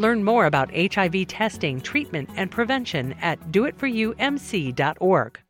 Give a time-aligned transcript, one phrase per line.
[0.00, 5.40] Learn more about HIV testing, treatment, and prevention at doitforyoumc.org.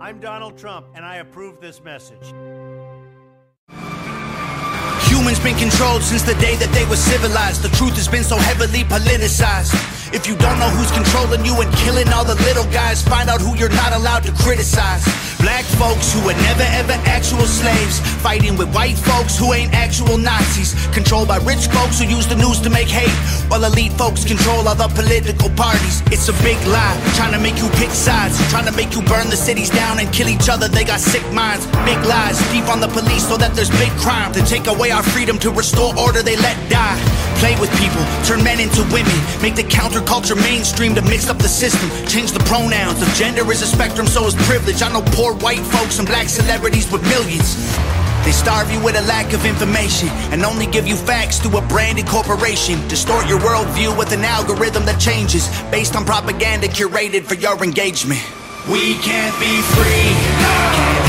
[0.00, 2.32] I'm Donald Trump, and I approve this message.
[5.10, 7.62] Humans been controlled since the day that they were civilized.
[7.62, 9.74] The truth has been so heavily politicized.
[10.14, 13.40] If you don't know who's controlling you and killing all the little guys, find out
[13.40, 15.06] who you're not allowed to criticize.
[15.38, 20.18] Black folks who were never ever actual slaves, fighting with white folks who ain't actual
[20.18, 23.14] Nazis, controlled by rich folks who use the news to make hate,
[23.48, 26.02] while elite folks control other political parties.
[26.10, 29.30] It's a big lie, trying to make you pick sides, trying to make you burn
[29.30, 30.68] the cities down and kill each other.
[30.68, 34.32] They got sick minds, big lies, deep on the police so that there's big crime.
[34.34, 37.00] To take away our freedom to restore order, they let die.
[37.38, 41.48] Play with people, turn men into women, make the counterculture mainstream to mix up the
[41.48, 43.00] system, change the pronouns.
[43.00, 44.82] If gender is a spectrum, so is privilege.
[44.82, 47.56] I know poor white folks and black celebrities with millions.
[48.24, 51.62] They starve you with a lack of information and only give you facts through a
[51.62, 52.76] branded corporation.
[52.88, 58.20] Distort your worldview with an algorithm that changes based on propaganda curated for your engagement.
[58.68, 60.12] We can't be free,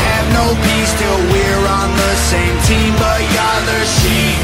[0.07, 4.41] have no peace till we're on the same team, but y'all are sheep.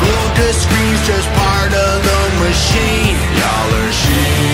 [0.00, 3.16] Blue to screens just part of the machine.
[3.38, 4.53] Y'all are sheep.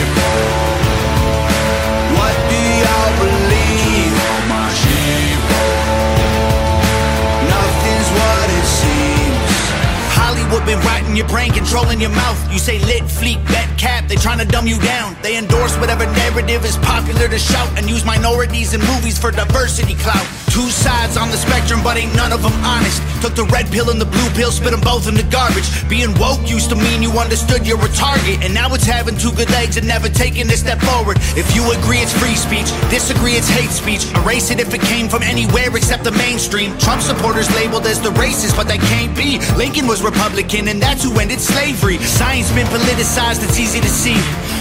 [10.70, 12.38] Been writing your brain, controlling your mouth.
[12.52, 14.06] You say lit, fleet, bet, cap.
[14.06, 15.16] They trying to dumb you down.
[15.20, 19.94] They endorse whatever narrative is popular to shout and use minorities in movies for diversity
[19.94, 20.26] clout.
[20.50, 22.98] Two sides on the spectrum, but ain't none of them honest.
[23.22, 25.70] Took the red pill and the blue pill, spit them both in the garbage.
[25.88, 29.30] Being woke used to mean you understood you're a target, and now it's having two
[29.32, 31.18] good legs and never taking a step forward.
[31.38, 32.66] If you agree, it's free speech.
[32.90, 34.10] Disagree, it's hate speech.
[34.26, 36.76] Erase it if it came from anywhere except the mainstream.
[36.78, 39.38] Trump supporters labeled as the racist, but they can't be.
[39.54, 41.98] Lincoln was Republican, and that's who ended slavery.
[41.98, 44.18] Science been politicized, it's easy to see.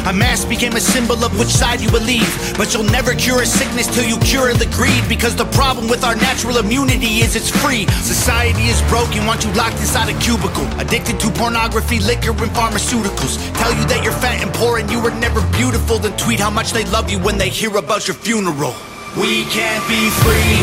[0.08, 2.30] A mask became a symbol of which side you believe.
[2.58, 5.08] But you'll never cure a sickness till you cure the greed.
[5.08, 7.86] Because the problem with our natural immunity is it's free.
[8.02, 10.68] Society is broken, want you locked inside a cubicle.
[10.80, 13.38] Addicted to pornography, liquor, and pharmaceuticals.
[13.60, 16.00] Tell you that you're fat and poor and you were never beautiful.
[16.00, 18.74] Then tweet how much they love you when they hear about your funeral.
[19.18, 20.58] We can't be free,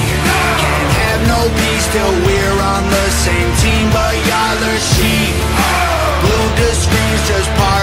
[0.63, 3.91] can't have no peace till we're on the same team.
[3.91, 5.35] But y'all are sheep.
[6.23, 7.76] Blue to screens just the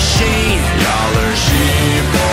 [0.00, 0.62] machine.
[0.80, 2.29] Y'all are sheep.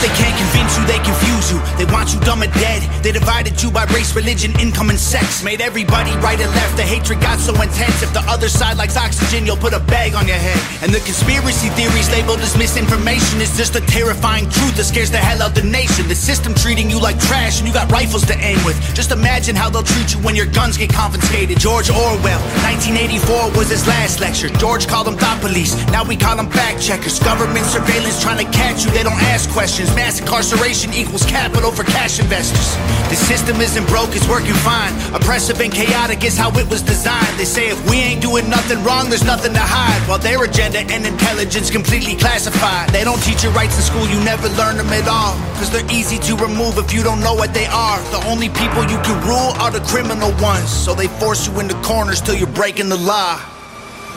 [0.00, 1.60] They can't convince you, they confuse you.
[1.76, 2.82] They want you dumb and dead.
[3.04, 5.44] They divided you by race, religion, income, and sex.
[5.44, 6.76] Made everybody right and left.
[6.76, 8.02] The hatred got so intense.
[8.02, 10.60] If the other side likes oxygen, you'll put a bag on your head.
[10.82, 15.18] And the conspiracy theories labeled as misinformation is just a terrifying truth that scares the
[15.18, 16.08] hell out the nation.
[16.08, 18.80] The system treating you like trash, and you got rifles to aim with.
[18.94, 21.58] Just imagine how they'll treat you when your guns get confiscated.
[21.58, 24.48] George Orwell, 1984 was his last lecture.
[24.56, 25.76] George called them thought police.
[25.92, 27.18] Now we call them fact checkers.
[27.20, 28.90] Government surveillance trying to catch you.
[28.92, 29.89] They don't ask questions.
[29.94, 32.76] Mass incarceration equals capital for cash investors.
[33.08, 34.92] The system isn't broke, it's working fine.
[35.14, 37.38] Oppressive and chaotic is how it was designed.
[37.38, 40.00] They say if we ain't doing nothing wrong, there's nothing to hide.
[40.08, 42.90] While their agenda and intelligence completely classified.
[42.90, 45.34] They don't teach you rights in school, you never learn them at all.
[45.58, 47.98] Cause they're easy to remove if you don't know what they are.
[48.10, 50.70] The only people you can rule are the criminal ones.
[50.70, 53.40] So they force you into corners till you're breaking the law.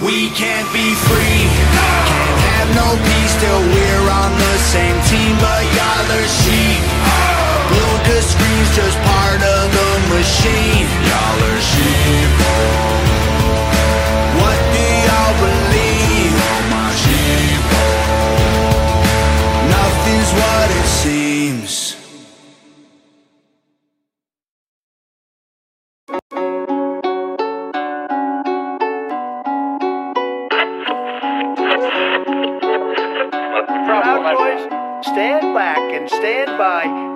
[0.01, 1.47] We can't be free,
[1.77, 5.35] can't have no peace till we're on the same team.
[5.39, 6.83] But y'all are sheep.
[7.67, 10.87] Blue to screens just part of the machine.
[11.09, 12.92] Y'all are sheep.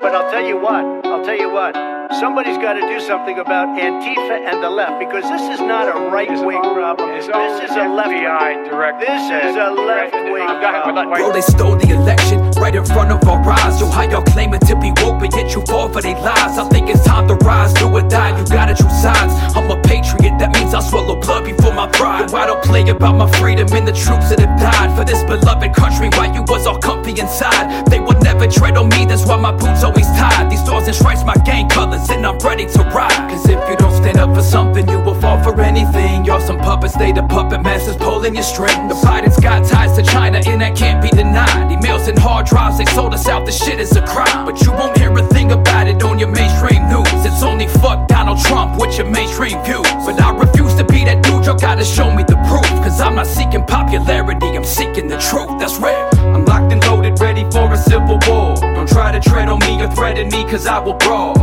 [0.07, 1.75] But I'll tell you what, I'll tell you what,
[2.11, 6.09] somebody's got to do something about Antifa and the left because this is not a
[6.09, 7.09] right wing problem.
[7.11, 8.69] This is a left wing.
[8.69, 11.09] Direct This is a left wing problem.
[11.09, 13.79] Bro, they stole the election right in front of our eyes.
[13.79, 16.57] Yo, how y'all claiming to be woke, but yet you fall for their lies?
[16.57, 18.37] I think it's time to rise, do or die.
[18.39, 19.33] You gotta choose sides.
[19.55, 22.31] I'm a patriot, that means I swallow blood before my pride.
[22.31, 25.23] Yo, I don't play about my freedom and the troops that have died for this
[25.23, 26.09] beloved country.
[26.09, 29.05] While you was all comfy inside, they would never tread on me.
[29.05, 30.49] That's why my boots always tied.
[30.51, 33.29] These stars and stripes, my gang colors, and I'm ready to ride.
[33.29, 36.25] Cause if you don't stand up for something, you will fall for anything.
[36.25, 38.87] Y'all some puppets, they the puppet masters pulling your strings.
[38.91, 41.71] The Biden's got ties to China, and that can't be denied.
[41.71, 43.45] Emails and hard drives, they sold us out.
[43.45, 46.29] The shit is a crime, but you won't hear a thing about it on your
[46.29, 47.25] mainstream news.
[47.25, 49.87] It's only fuck Donald Trump with your mainstream views.
[50.05, 51.45] But I refuse to be that dude.
[51.45, 52.69] Y'all gotta show me the proof.
[52.83, 55.59] Cause I'm not seeking popularity, I'm seeking the truth.
[55.59, 56.09] That's rare.
[56.33, 58.55] I'm locked and loaded, ready for a civil war.
[58.87, 61.35] Don't try to tread on me or threaten me, cause I will brawl.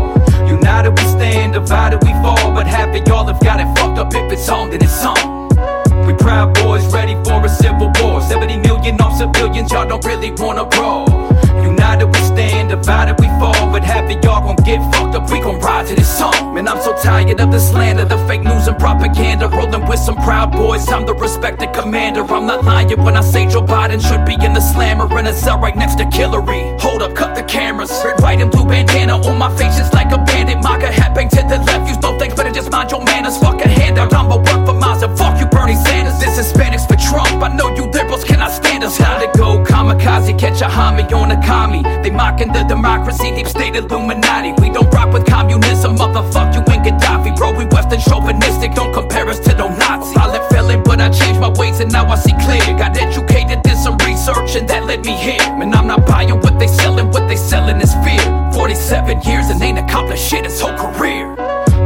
[0.46, 2.52] United we stand, divided we fall.
[2.54, 4.14] But half of y'all have got it fucked up.
[4.14, 5.48] If it's on, then it's on.
[6.06, 8.22] We proud boys ready for a civil war.
[8.22, 11.33] 70 million on civilians, y'all don't really wanna brawl.
[11.62, 13.70] United we stand, divided we fall.
[13.70, 16.54] But half of y'all gon' get fucked up, we gon' ride to this song.
[16.54, 19.48] Man, I'm so tired of the slander, the fake news and propaganda.
[19.48, 22.22] Rolling with some proud boys, I'm the respected commander.
[22.22, 25.32] I'm not lying when I say Joe Biden should be in the slammer in a
[25.32, 26.62] cell right next to Hillary.
[26.80, 27.90] Hold up, cut the cameras.
[28.04, 30.62] Red, white, and blue bandana on my face, just like a bandit.
[30.62, 33.38] MAGA hat bang to the left, use no thanks, better just mind your manners.
[33.38, 36.18] Fuck a handout, I'ma work for miles and fuck you, Bernie Sanders.
[36.18, 37.42] This is Hispanics for Trump.
[37.42, 38.98] I know you liberals cannot stand us.
[38.98, 41.82] Time to go kamikaze, catch a homie on a commie.
[42.02, 44.52] They mocking the democracy, deep state Illuminati.
[44.60, 47.36] We don't rock with communism, motherfuck you ain't Gaddafi.
[47.36, 50.14] Bro, we Western chauvinistic, don't compare us to no Nazi.
[50.14, 52.62] Violent felon, but I changed my ways and now I see clear.
[52.78, 55.44] Got educated, did some research, and that led me here.
[55.56, 58.24] Man, I'm not buying what they selling, what they selling is fear.
[58.52, 61.34] 47 years and ain't accomplished shit his whole career.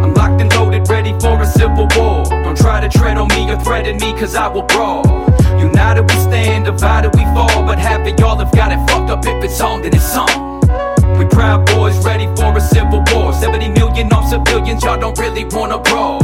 [0.03, 2.38] I'm locked and loaded, ready for a civil war.
[2.59, 5.07] Try to tread on me or threaten me, cause I will brawl.
[5.59, 7.65] United we stand, divided we fall.
[7.65, 9.25] But half of y'all have got it fucked up.
[9.25, 10.61] If it's on, then it's on.
[11.19, 13.33] We proud boys, ready for a civil war.
[13.33, 16.21] 70 million on civilians, y'all don't really wanna brawl.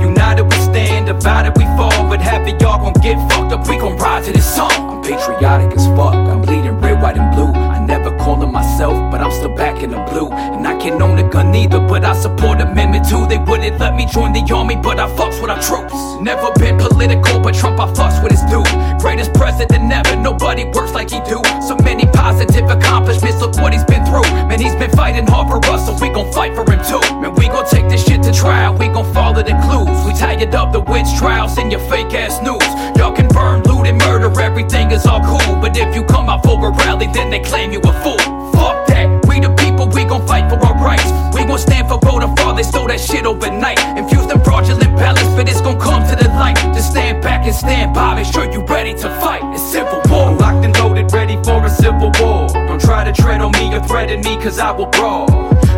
[0.00, 2.08] United we stand, divided we fall.
[2.08, 4.72] But half of y'all gon' get fucked up, we gon' ride to this song.
[4.72, 7.73] I'm patriotic as fuck, I'm bleeding red, white, and blue.
[7.86, 10.28] Never call it myself, but I'm still back in the blue.
[10.30, 13.26] And I can't own a gun either, but I support Amendment 2.
[13.26, 15.94] They wouldn't let me join the army, but I fucks with our troops.
[16.20, 18.66] Never been political, but Trump I fucks with his dude.
[19.00, 21.42] Greatest president ever, nobody works like he do.
[21.60, 24.24] So many positive accomplishments, look what he's been through.
[24.48, 27.04] Man, he's been fighting hard for us, so we gon' fight for him too.
[27.20, 30.06] Man, we gon' take this shit to trial, we gon' follow the clues.
[30.06, 32.64] We tired of the witch trials and your fake ass news.
[32.96, 35.60] Y'all can burn, loot, and murder, everything is all cool.
[35.60, 38.18] But if you come out for a rally, then they claim you a fool.
[38.54, 41.10] Fuck that, we the people, we gon' fight for our rights.
[41.34, 43.78] We gon' stand for voter fraud, they stole that shit overnight.
[43.98, 46.56] Infuse them fraudulent ballots, but it's gon' come to the light.
[46.72, 49.42] Just stand back and stand by, make sure you ready to fight.
[49.52, 50.30] It's civil war.
[50.30, 52.46] I'm locked and loaded, ready for a civil war.
[52.48, 55.26] Don't try to tread on me or threaten me, cause I will brawl.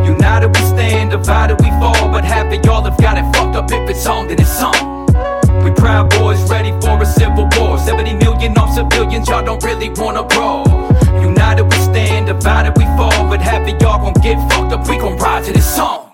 [0.04, 2.08] United we stand, divided we fall.
[2.12, 3.72] But half of y'all have got it fucked up.
[3.72, 5.06] If it's on, then it's on.
[5.64, 7.78] We proud boys, ready for a civil war.
[7.78, 10.85] 70 million on civilians, y'all don't really wanna brawl.
[11.22, 13.28] United we stand, divided we fall.
[13.28, 14.88] But half of y'all gon' get fucked up.
[14.88, 16.12] We gon' ride to this song.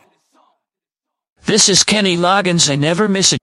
[1.44, 2.71] This is Kenny Loggins.
[2.71, 3.38] I never miss a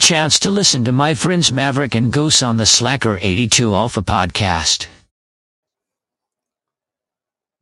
[0.00, 4.86] chance to listen to my friends Maverick and Goose on the Slacker 82 Alpha podcast.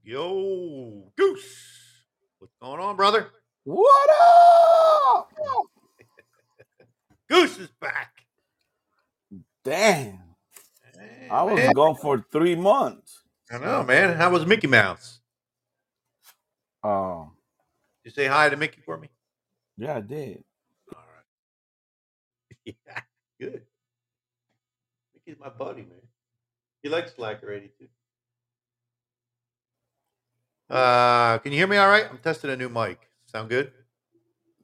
[0.05, 2.05] Yo, Goose.
[2.39, 3.29] What's going on, brother?
[3.65, 5.31] What up?
[7.29, 8.13] Goose is back.
[9.65, 10.21] Damn.
[11.29, 11.73] I was man.
[11.73, 13.06] gone for three months.
[13.51, 14.17] I know, man.
[14.17, 15.21] How was Mickey Mouse?
[16.83, 17.31] Oh,
[18.05, 19.09] You say hi to Mickey for me?
[19.77, 20.43] yeah, I did.
[22.65, 23.01] Yeah,
[23.41, 23.63] good.
[25.15, 26.01] Mickey's my buddy, man.
[26.83, 27.87] He likes Slacker 82.
[30.69, 32.07] Uh, can you hear me all right?
[32.11, 32.99] I'm testing a new mic.
[33.27, 33.71] Sound good?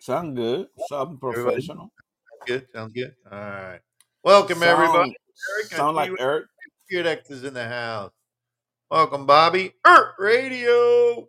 [0.01, 0.67] Sound good.
[0.89, 1.93] Sound professional.
[1.93, 2.67] Sounds good.
[2.73, 3.15] Sounds good.
[3.31, 3.81] All right.
[4.25, 5.17] Welcome, Sound- everybody.
[5.57, 6.47] Eric, sound like Eric.
[6.93, 8.13] X is in the house.
[8.93, 9.73] Welcome, Bobby.
[9.87, 11.27] Ert Radio.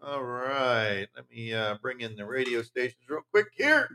[0.00, 1.08] All right.
[1.16, 3.88] Let me uh, bring in the radio stations real quick here.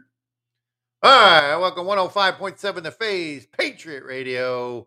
[1.02, 1.56] All right.
[1.56, 4.86] Welcome, 105.7 The Phase, Patriot Radio,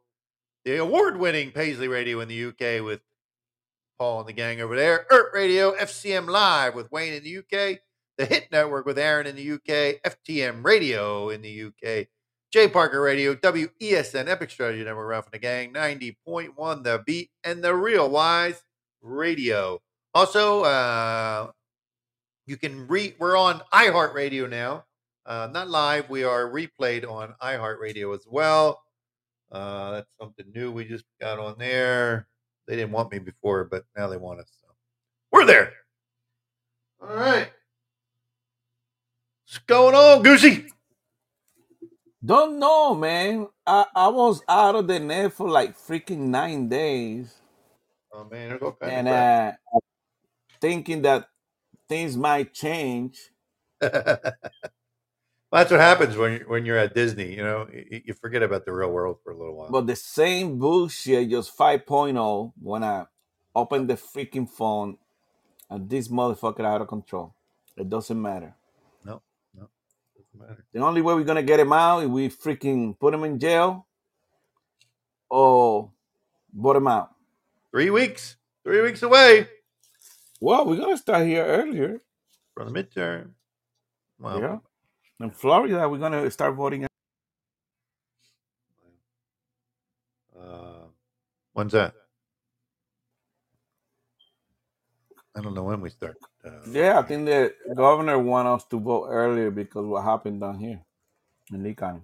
[0.67, 3.01] the award winning Paisley Radio in the UK with
[3.99, 5.07] Paul and the gang over there.
[5.11, 7.79] Ert Radio, FCM Live with Wayne in the UK,
[8.19, 12.09] the Hit Network with Aaron in the UK, FTM Radio in the UK,
[12.51, 17.63] J Parker Radio, WESN Epic Strategy Network, Ralph and the Gang, 90.1 The Beat, and
[17.63, 18.63] The Real Wise.
[19.03, 19.81] Radio.
[20.15, 21.51] Also, uh,
[22.47, 24.85] you can re we're on iHeartRadio now.
[25.27, 28.83] Uh, not live, we are replayed on iHeartRadio as well.
[29.53, 32.27] Uh, that's something new we just got on there.
[32.67, 34.51] They didn't want me before, but now they want us.
[34.61, 34.69] So
[35.33, 35.73] we're there.
[37.01, 37.51] All right.
[39.47, 40.67] What's going on, Goosey?
[42.25, 43.49] Don't know, man.
[43.67, 47.35] I, I was out of the net for like freaking nine days.
[48.13, 49.53] Oh man, kinds and uh,
[50.61, 51.29] thinking that
[51.89, 53.31] things might change.
[53.81, 54.43] that's
[55.53, 57.35] what happens when you're, when you're at Disney.
[57.35, 59.71] You know, you, you forget about the real world for a little while.
[59.71, 63.07] But the same bullshit, just 5.0, when I
[63.55, 64.99] open the freaking phone
[65.71, 67.35] and this motherfucker out of control.
[67.77, 68.55] It doesn't matter.
[69.05, 69.23] No,
[69.55, 69.69] no,
[70.17, 70.28] doesn't matter.
[70.73, 73.87] The only way we're gonna get him out is we freaking put him in jail
[75.29, 75.91] or
[76.61, 77.11] put him out.
[77.71, 79.49] Three weeks, three weeks away
[80.41, 82.01] Well, we're gonna start here earlier.
[82.55, 83.33] from the midterm.
[84.19, 84.59] Well, Yeah.
[85.21, 86.87] In Florida, we're gonna start voting.
[90.39, 90.87] uh,
[91.53, 91.95] when's that?
[95.39, 96.17] I don't know when we start.
[96.45, 100.59] Uh, Yeah, I think the governor want us to vote earlier because what happened down
[100.59, 100.81] here
[101.53, 102.03] in Lee County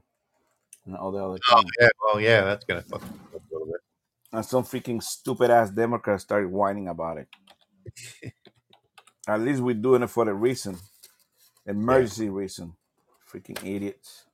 [0.87, 1.73] and all the other oh counties.
[1.81, 3.81] yeah, well yeah, that's gonna fuck up a little bit.
[4.33, 7.29] And some freaking stupid ass Democrats started whining about it.
[9.29, 10.77] At least we're doing it for a reason,
[11.67, 12.75] emergency reason.
[13.33, 14.27] Freaking idiots.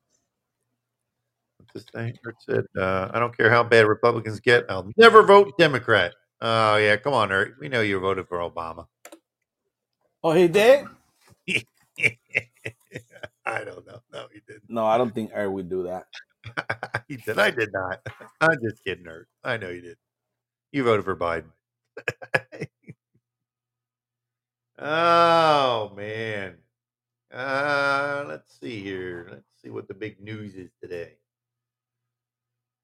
[1.73, 2.19] This thing?
[2.41, 6.97] Said, uh, "I don't care how bad Republicans get, I'll never vote Democrat." Oh yeah,
[6.97, 7.57] come on, Ert.
[7.61, 8.87] We know you voted for Obama.
[10.23, 10.87] Oh, he did?
[13.47, 14.01] I don't know.
[14.13, 14.69] No, he didn't.
[14.69, 16.07] No, I don't think Air would do that.
[17.09, 18.01] he said, "I did not."
[18.41, 19.29] I'm just kidding, Ert.
[19.45, 19.99] I know you did.
[20.73, 21.51] You voted for Biden.
[24.79, 26.57] oh man.
[27.33, 29.29] Uh, let's see here.
[29.31, 31.13] Let's see what the big news is today.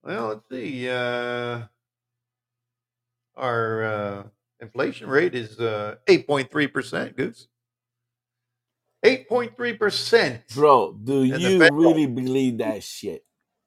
[0.03, 0.89] Well, let's see.
[0.89, 1.63] Uh,
[3.37, 4.23] our uh,
[4.61, 7.49] inflation rate is uh, 8.3%, Goose.
[9.05, 10.55] 8.3%.
[10.55, 13.25] Bro, do you really believe that shit?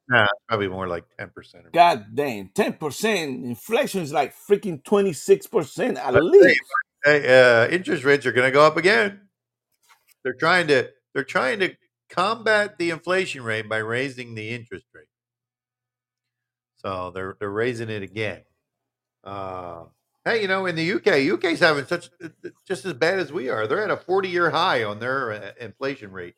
[0.10, 1.72] Nah, probably more like 10%.
[1.72, 3.44] God damn, 10%.
[3.44, 6.62] Inflation is like freaking 26% at But least.
[7.06, 9.22] hey, uh, interest rates are going to go up again.
[10.24, 11.76] They're trying to they're trying to
[12.10, 15.08] combat the inflation rate by raising the interest rate.
[16.78, 18.42] So they're they're raising it again.
[19.24, 19.86] Uh,
[20.26, 22.10] hey, you know, in the UK, UK's having such
[22.68, 23.68] just as bad as we are.
[23.68, 26.36] They're at a 40 year high on their uh, inflation rate.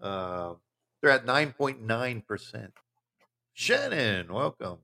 [0.00, 0.54] Uh,
[1.02, 2.72] they're at 9.9 percent.
[3.52, 4.78] Shannon, welcome.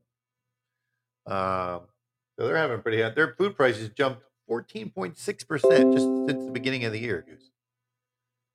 [1.26, 1.82] Um,
[2.38, 3.02] so they're having pretty.
[3.02, 3.10] high.
[3.10, 7.26] Their food prices jumped 14.6 percent just since the beginning of the year.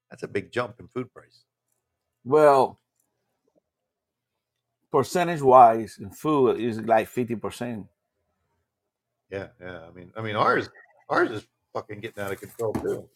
[0.10, 1.46] That's a big jump in food price.
[2.24, 2.80] Well,
[4.92, 7.88] percentage wise, in food is like 50%.
[9.32, 9.80] Yeah, yeah.
[9.88, 10.70] I mean, I mean, ours,
[11.10, 13.08] ours is fucking getting out of control too.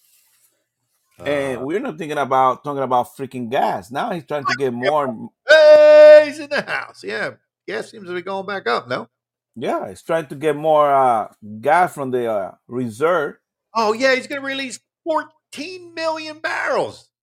[1.20, 3.90] And Uh, we're not thinking about talking about freaking gas.
[3.92, 5.30] Now he's trying to get more.
[5.48, 7.04] hey, he's in the house.
[7.04, 7.32] Yeah,
[7.68, 8.88] gas seems to be going back up.
[8.88, 9.08] No.
[9.56, 11.30] Yeah, he's trying to get more uh,
[11.62, 13.36] gas from the uh, reserve.
[13.74, 17.10] Oh yeah, he's gonna release 14 million barrels.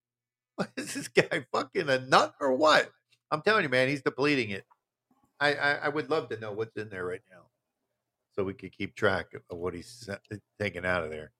[0.56, 2.90] What is this guy fucking a nut or what?
[3.30, 4.64] I'm telling you, man, he's depleting it.
[5.40, 7.41] I, I, I would love to know what's in there right now,
[8.34, 10.08] so we could keep track of what he's
[10.58, 11.32] taking out of there.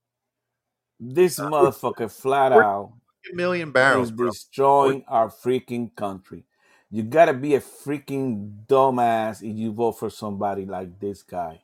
[1.01, 2.93] This Uh, motherfucker flat 14 out
[3.35, 4.29] million barrels, is bro.
[4.31, 6.45] destroying our freaking country.
[6.91, 11.63] You gotta be a freaking dumbass if you vote for somebody like this guy.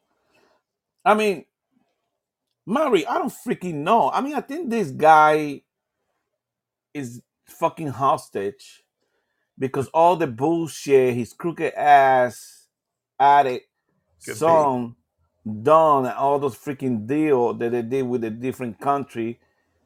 [1.04, 1.44] I mean,
[2.66, 4.11] Mari, I don't freaking know.
[4.11, 5.62] I mean, I think this guy
[6.94, 8.82] is fucking hostage
[9.58, 12.66] because all the bullshit his crooked ass
[13.18, 13.68] addict
[14.25, 14.97] Could be.
[15.49, 19.40] Done and all those freaking deal that they did with a different country,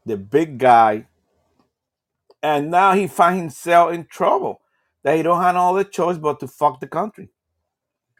[0.07, 1.07] the big guy,
[2.43, 4.63] and now he find himself in trouble
[5.05, 7.31] that he don't have no other choice but to fuck the country.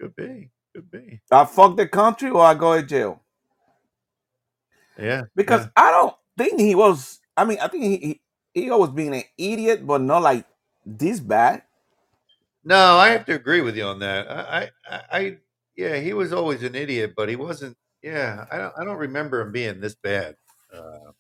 [0.01, 0.51] Could be.
[0.75, 1.21] Could be.
[1.33, 3.23] I fuck the country or I go to jail
[4.99, 5.25] Yeah.
[5.37, 5.71] because yeah.
[5.77, 7.21] I don't think he was.
[7.37, 7.99] I mean, I think he
[8.55, 10.47] he, he always being an idiot, but not like
[10.87, 11.63] this bad.
[12.65, 14.31] No, I have to agree with you on that.
[14.31, 15.39] I, I, I,
[15.77, 17.77] yeah, he was always an idiot, but he wasn't.
[18.03, 20.35] Yeah, I don't, I don't remember him being this bad.
[20.75, 21.13] Uh,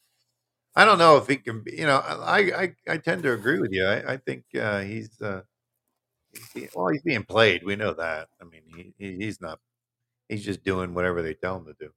[0.74, 1.62] I don't know if he can.
[1.62, 3.86] be- You know, I, I, I tend to agree with you.
[3.86, 5.42] I, I think uh, he's, uh,
[6.32, 7.62] he's, be- well, he's being played.
[7.62, 8.28] We know that.
[8.40, 9.60] I mean, he, he, he's not.
[10.28, 11.90] He's just doing whatever they tell him to do.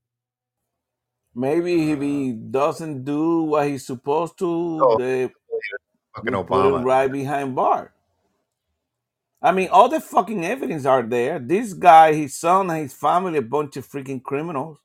[1.34, 5.30] Maybe if he doesn't do what he's supposed to, Oh, they
[6.16, 6.86] fucking put him Obama.
[6.86, 7.95] right behind bar.
[9.46, 11.38] I mean, all the fucking evidence are there.
[11.38, 14.80] This guy, his son, and his family, a bunch of freaking criminals.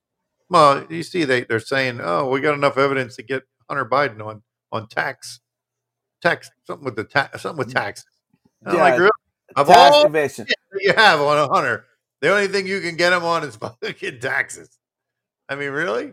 [0.51, 4.23] Well, you see, they they're saying, "Oh, we got enough evidence to get Hunter Biden
[4.23, 5.41] on on tax,
[6.21, 8.05] tax something with the tax, something with taxes."
[8.67, 9.11] I'm like, Yeah, really?
[9.57, 10.47] Of tax all evasion.
[10.79, 11.87] you have on a Hunter,
[12.21, 14.79] the only thing you can get him on is fucking taxes.
[15.49, 16.13] I mean, really?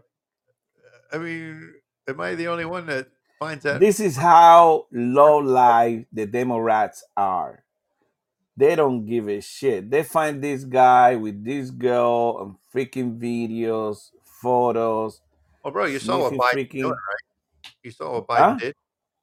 [1.12, 1.74] I mean,
[2.08, 3.82] am I the only one that finds that?
[3.82, 7.66] This is how low life the Democrats are.
[8.58, 9.92] They don't give a shit.
[9.92, 15.22] They find this guy with this girl and freaking videos, photos.
[15.64, 17.74] Well, bro, you saw what Biden freaking doing, right?
[17.84, 18.56] You saw what Biden huh?
[18.56, 18.76] did.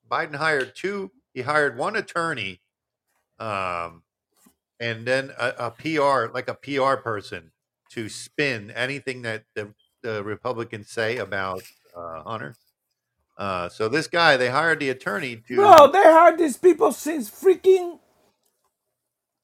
[0.09, 1.11] Biden hired two.
[1.33, 2.61] He hired one attorney,
[3.41, 4.05] um,
[4.79, 7.51] and then a, a PR, like a PR person,
[7.91, 11.63] to spin anything that the, the Republicans say about
[11.97, 12.55] uh, Hunter.
[13.37, 15.57] Uh, so this guy, they hired the attorney to.
[15.57, 17.99] Bro, they hired these people since freaking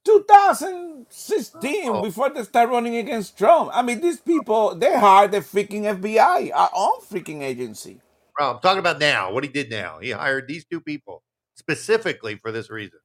[0.04, 3.71] 2016 Oh, before they start running against Trump.
[3.73, 8.00] I mean, these people, they hired the freaking FBI, our own freaking agency.
[8.38, 9.33] I'm talking about now.
[9.33, 9.99] What he did now.
[9.99, 11.23] He hired these two people
[11.54, 13.00] specifically for this reason.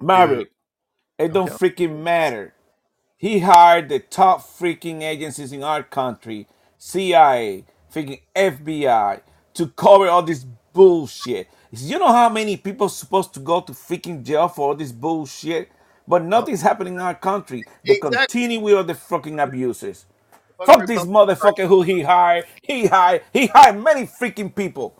[0.00, 0.50] Maverick,
[1.18, 1.70] it don't okay.
[1.70, 2.54] freaking matter.
[3.16, 6.46] He hired the top freaking agencies in our country,
[6.78, 9.20] CIA, freaking FBI,
[9.54, 11.48] to cover all this bullshit.
[11.70, 15.70] You know how many people supposed to go to freaking jail for all this bullshit?
[16.10, 17.64] But nothing's happening in our country.
[17.86, 18.18] They exactly.
[18.18, 20.06] continue with all the fucking abuses.
[20.58, 22.46] Fucking Fuck this motherfucker who he hired.
[22.62, 23.22] He hired.
[23.32, 24.99] He hired many freaking people.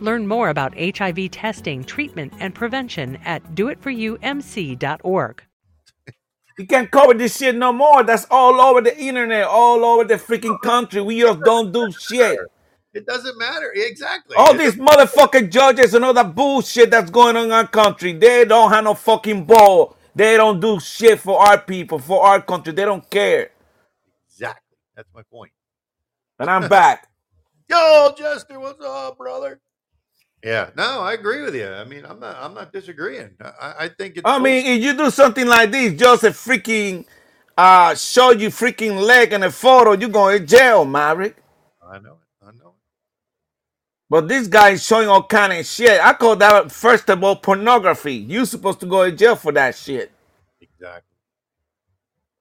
[0.00, 5.42] Learn more about HIV testing, treatment, and prevention at doitforyoumc.org.
[6.58, 8.04] You can't cover this shit no more.
[8.04, 11.00] That's all over the internet, all over the freaking country.
[11.00, 12.38] We just don't do shit.
[12.92, 13.72] It doesn't matter.
[13.74, 14.36] Exactly.
[14.36, 18.44] All these motherfucking judges and all that bullshit that's going on in our country, they
[18.44, 19.96] don't have no fucking ball.
[20.14, 22.72] They don't do shit for our people, for our country.
[22.72, 23.50] They don't care.
[24.28, 24.76] Exactly.
[24.94, 25.50] That's my point.
[26.38, 27.08] And I'm back.
[27.68, 29.60] Yo, Jester, what's up, brother?
[30.44, 31.68] Yeah, no, I agree with you.
[31.68, 33.36] I mean, I'm not, I'm not disagreeing.
[33.42, 34.24] I, I think it's.
[34.24, 37.06] I mean, if you do something like this, just a freaking
[37.58, 41.36] uh show you freaking leg in a photo, you're going to jail, Maverick.
[41.82, 42.46] I know it.
[42.46, 42.74] I know
[44.10, 46.00] But this guy is showing all kind of shit.
[46.00, 48.14] I call that first of all pornography.
[48.14, 50.12] You supposed to go to jail for that shit.
[50.60, 50.68] it.
[50.70, 51.02] Exactly.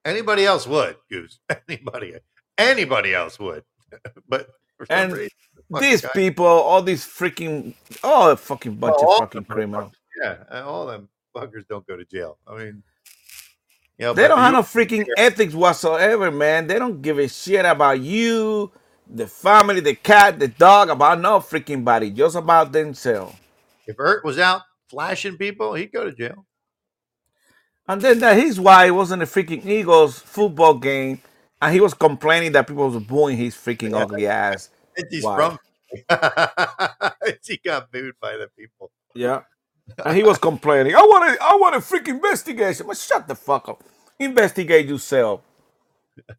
[0.06, 1.40] Anybody else would, Goose.
[1.70, 2.16] Anybody,
[2.58, 3.64] anybody else would.
[4.30, 5.32] but for some And reason,
[5.70, 7.74] these guy- people, all these freaking,
[8.04, 9.94] oh, a fucking bunch Well, of fucking criminals.
[10.22, 12.38] yeah, all them fuckers don't go to jail.
[12.48, 12.84] I mean,
[13.98, 16.68] yeah, They don't have you- no freaking ethics whatsoever, man.
[16.68, 18.72] They don't give a shit about you,
[19.08, 23.36] the family, the cat, the dog, about no freaking body, just about themselves.
[23.88, 26.46] If Ert was out flashing people, he'd go to jail.
[27.88, 31.22] And then that his wife was in a freaking Eagles football game,
[31.62, 34.70] and he was complaining that people was booing his freaking ugly ass.
[34.98, 35.38] And he's wife.
[35.38, 35.60] from.
[37.46, 38.92] he got booed by the people.
[39.16, 39.42] Yeah.
[40.06, 40.96] And he was complaining.
[40.96, 41.44] I want to.
[41.44, 42.88] I want a freaking investigation.
[42.88, 43.84] But shut the fuck up.
[44.20, 45.42] Investigate yourself.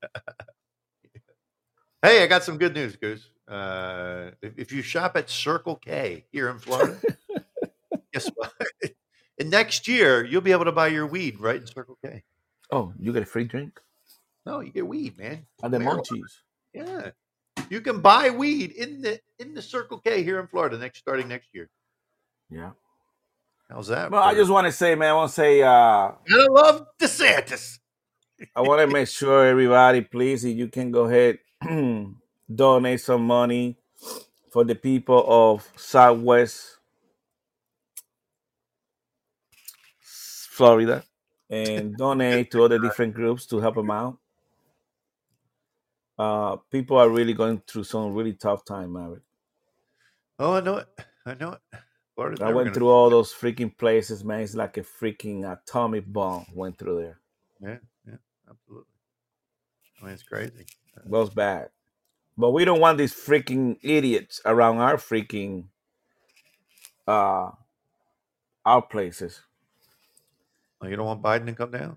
[2.02, 3.30] Hey, I got some good news, Goose.
[3.48, 6.98] Uh, if, if you shop at Circle K here in Florida,
[8.12, 8.52] guess what?
[9.38, 12.22] And next year, you'll be able to buy your weed right in Circle K.
[12.70, 13.80] Oh, you get a free drink
[14.44, 15.46] No, you get weed, man.
[15.62, 16.02] and the Marijuana.
[16.02, 16.40] munchies.
[16.74, 17.10] Yeah,
[17.70, 21.28] you can buy weed in the in the Circle K here in Florida next starting
[21.28, 21.68] next year.
[22.50, 22.70] Yeah.
[23.70, 24.10] How's that?
[24.10, 25.10] Well, I just want to say, man.
[25.10, 25.62] I want to say.
[25.62, 26.16] uh I
[26.50, 27.78] love DeSantis.
[28.54, 31.38] I want to make sure everybody, please, if you can go ahead,
[32.54, 33.78] donate some money
[34.50, 36.78] for the people of Southwest
[40.00, 41.04] Florida,
[41.50, 44.18] and donate to other different groups to help them out.
[46.18, 49.22] Uh, people are really going through some really tough time, Maverick.
[50.38, 50.88] Oh, I know it.
[51.26, 51.60] I know it.
[52.16, 54.40] I went gonna- through all those freaking places, man.
[54.40, 57.20] It's like a freaking atomic bomb went through there.
[57.60, 58.16] Yeah, yeah,
[58.48, 58.86] absolutely.
[60.00, 60.66] I mean, it's crazy.
[60.96, 61.70] It was bad.
[62.36, 65.64] But we don't want these freaking idiots around our freaking
[67.06, 67.50] uh
[68.64, 69.40] our places.
[70.80, 71.96] Oh, you don't want Biden to come down?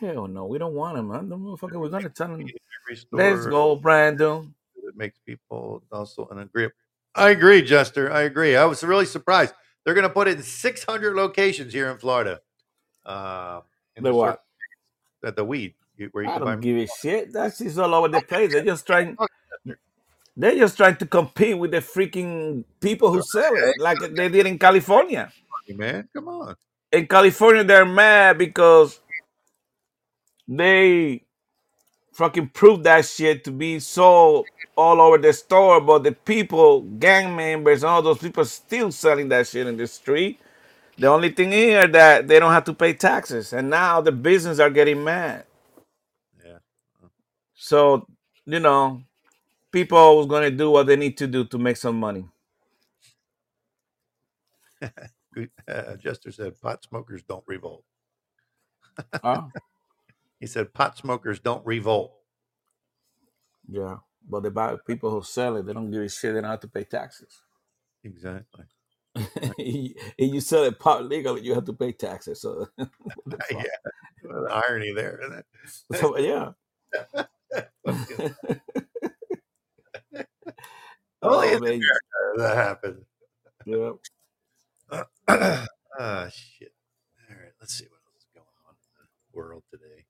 [0.00, 1.28] Hell no, we don't want him, man.
[1.28, 2.48] The motherfucker, we're gonna tell him.
[2.88, 4.54] Every Let's store go, Brandon.
[4.76, 6.68] It makes people also an agree.
[7.14, 8.10] I agree, Jester.
[8.12, 8.56] I agree.
[8.56, 9.54] I was really surprised.
[9.84, 12.40] They're going to put it in 600 locations here in Florida.
[13.04, 13.60] Uh,
[13.96, 14.42] in The what?
[15.24, 15.74] At the weed,
[16.12, 16.50] where you I can buy.
[16.52, 17.32] don't give a shit.
[17.32, 18.52] That's just all over the place.
[18.52, 19.16] They're just trying.
[20.36, 24.46] They're just trying to compete with the freaking people who sell it, like they did
[24.46, 25.32] in California.
[25.68, 26.56] Man, come on.
[26.92, 29.00] In California, they're mad because
[30.46, 31.22] they
[32.18, 37.36] fucking proved that shit to be sold all over the store, but the people, gang
[37.36, 40.40] members, and all those people still selling that shit in the street.
[40.98, 44.60] The only thing here that they don't have to pay taxes, and now the business
[44.60, 45.46] are getting mad.
[46.44, 46.58] Yeah.
[47.54, 48.06] So
[48.46, 49.02] you know,
[49.72, 52.26] people always gonna do what they need to do to make some money.
[55.34, 57.84] Good- Uh, Jester said pot smokers don't revolt.
[59.22, 59.42] Huh?
[60.40, 62.12] He said pot smokers don't revolt.
[63.68, 63.96] Yeah,
[64.28, 66.34] but the buy- people who sell it, they don't give a shit.
[66.34, 67.42] They don't have to pay taxes.
[68.04, 68.64] Exactly.
[70.18, 72.40] you sell it pot legally, you have to pay taxes.
[72.40, 73.62] So, yeah.
[74.22, 75.20] The irony there.
[75.22, 75.46] Isn't it?
[75.98, 76.52] So, yeah.
[77.84, 78.34] Fucking-
[81.20, 81.80] Oh, man.
[82.36, 83.04] That happens.
[83.66, 83.90] Yeah.
[86.00, 86.72] Ah, shit.
[87.28, 90.04] All right, let's see what else is going on in the world today.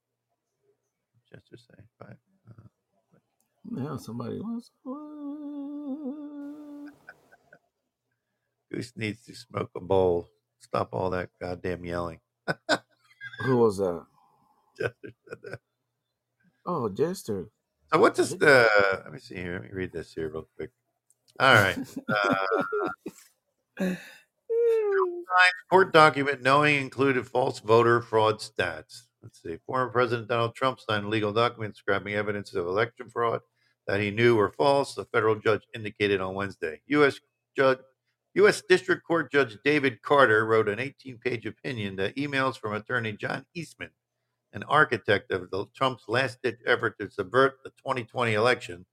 [1.51, 2.17] Just say, right?
[2.49, 2.69] Uh,
[3.77, 4.71] Yeah, somebody was.
[8.73, 10.29] Goose needs to smoke a bowl.
[10.61, 12.21] Stop all that goddamn yelling.
[13.45, 14.05] Who was that?
[14.79, 15.61] Jester said that.
[16.67, 17.51] Oh, Jester.
[17.93, 18.69] So what does the?
[19.05, 19.55] let me see here.
[19.55, 20.71] Let me read this here real quick.
[21.41, 21.79] All right.
[23.81, 23.95] Uh,
[25.71, 29.03] court document knowing included false voter fraud stats.
[29.29, 29.59] Let's see.
[29.67, 33.43] Former President Donald Trump signed legal document describing evidence of election fraud
[33.87, 34.95] that he knew were false.
[34.95, 36.81] The federal judge indicated on Wednesday.
[36.87, 37.21] U.S.
[37.55, 37.81] judge,
[38.37, 38.63] U.S.
[38.67, 43.91] District Court Judge David Carter wrote an 18-page opinion that emails from attorney John Eastman,
[44.55, 48.87] an architect of the Trump's last-ditch effort to subvert the 2020 election,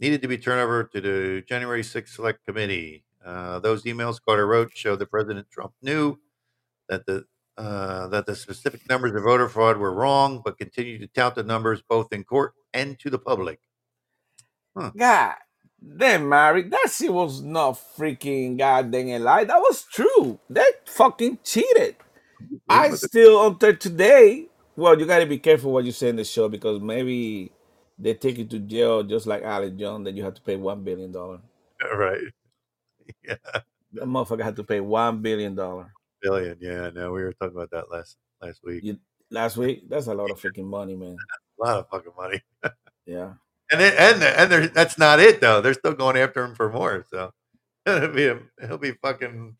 [0.00, 3.04] needed to be turned over to the January 6th Select Committee.
[3.24, 6.18] Uh, those emails Carter wrote show that President Trump knew
[6.88, 7.24] that the
[7.58, 11.42] uh, that the specific numbers of voter fraud were wrong, but continued to tout the
[11.42, 13.60] numbers both in court and to the public.
[14.96, 15.34] God
[15.96, 19.44] damn, Mary, that shit was not freaking goddamn a lie.
[19.44, 20.38] That was true.
[20.50, 21.96] They fucking cheated.
[22.68, 24.46] I still until today.
[24.76, 27.52] Well, you gotta be careful what you say in the show because maybe
[27.98, 30.04] they take you to jail just like Alex Jones.
[30.04, 31.40] Then you have to pay one billion dollar.
[31.96, 32.20] Right.
[33.24, 33.36] Yeah.
[33.94, 35.92] That motherfucker had to pay one billion dollar
[36.22, 36.56] Billion.
[36.60, 36.90] Yeah.
[36.90, 38.82] No, we were talking about that last last week.
[38.84, 38.98] You-
[39.30, 39.88] last week.
[39.88, 41.16] That's a lot of freaking money, man.
[41.58, 42.40] A lot of fucking money.
[43.06, 43.34] Yeah.
[43.70, 45.60] And then, and and there- that's not it though.
[45.60, 47.06] They're still going after him for more.
[47.08, 47.32] So
[47.84, 49.56] he'll be he'll be fucking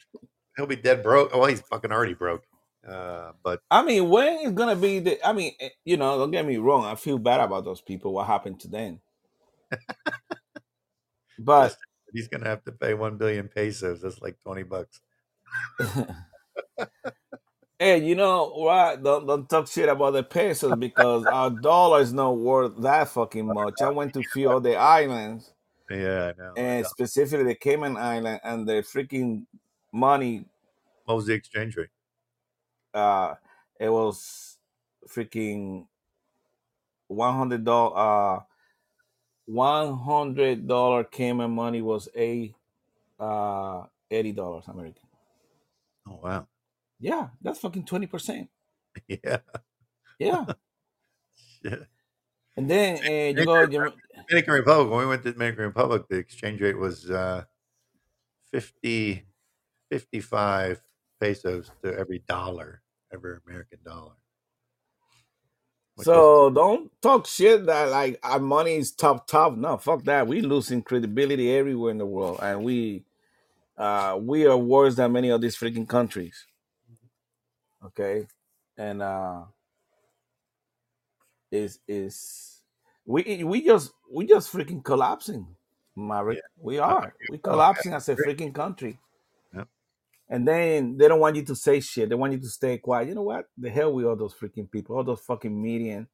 [0.57, 1.33] he'll be dead broke.
[1.33, 2.43] Well, he's fucking already broke.
[2.87, 5.25] Uh, but I mean, when is gonna be the?
[5.27, 6.85] I mean, eh, you know, don't get me wrong.
[6.85, 8.13] I feel bad about those people.
[8.13, 9.01] What happened to them?
[11.39, 11.77] But
[12.13, 14.03] he's gonna have to pay one billion pesos.
[14.03, 15.01] That's like twenty bucks.
[17.79, 19.03] Hey, you know what?
[19.03, 23.47] Don't don't talk shit about the pesos because our dollar is not worth that fucking
[23.47, 23.81] much.
[23.81, 25.53] I went to a few other islands,
[25.91, 26.53] Yeah, I know.
[26.57, 26.89] I and know.
[26.89, 29.47] specifically the Cayman Island, and the freaking
[29.93, 30.45] money.
[31.05, 31.89] What was the exchange rate?
[32.93, 33.35] Uh,
[33.79, 34.57] it was
[35.09, 35.87] freaking
[37.09, 38.39] one hundred dollar.
[38.39, 38.41] Uh,
[39.47, 42.53] one hundred dollar Cayman money was a
[43.21, 45.06] uh eighty dollars American.
[46.09, 46.47] Oh wow.
[46.99, 48.49] Yeah, that's fucking twenty percent.
[49.09, 49.39] Yeah.
[50.19, 50.47] Yeah,
[51.63, 51.87] Shit.
[52.57, 53.61] and then uh, you go.
[53.61, 53.93] You,
[54.29, 54.91] Dominican Republic.
[54.91, 57.45] When we went to Dominican Republic, the exchange rate was uh,
[58.53, 59.23] 50,
[59.91, 60.81] 55
[61.21, 62.81] pesos to every dollar,
[63.13, 64.13] every American dollar.
[65.99, 69.57] So don't talk shit that like our money is top top.
[69.57, 70.27] No, fuck that.
[70.27, 73.05] We losing credibility everywhere in the world, and we
[73.79, 76.47] uh we are worse than many of these freaking countries.
[77.85, 78.27] Okay,
[78.77, 79.43] and uh,
[81.51, 82.63] is is
[83.05, 85.47] we we just we just freaking collapsing,
[85.97, 86.41] Maverick.
[86.59, 88.99] We are we collapsing as a freaking country.
[90.29, 92.09] And then they don't want you to say shit.
[92.09, 93.09] They want you to stay quiet.
[93.09, 93.47] You know what?
[93.57, 96.07] The hell with all those freaking people, all those fucking media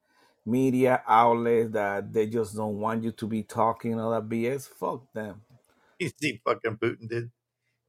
[0.44, 4.68] media outlets that they just don't want you to be talking all that BS.
[4.68, 5.42] Fuck them.
[5.98, 7.30] You see, fucking Putin did.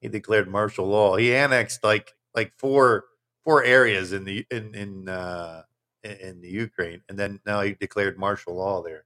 [0.04, 1.16] He declared martial law.
[1.16, 3.06] He annexed like like four
[3.46, 5.64] four areas in the in in uh
[6.04, 9.06] in, the Ukraine, and then now he declared martial law there.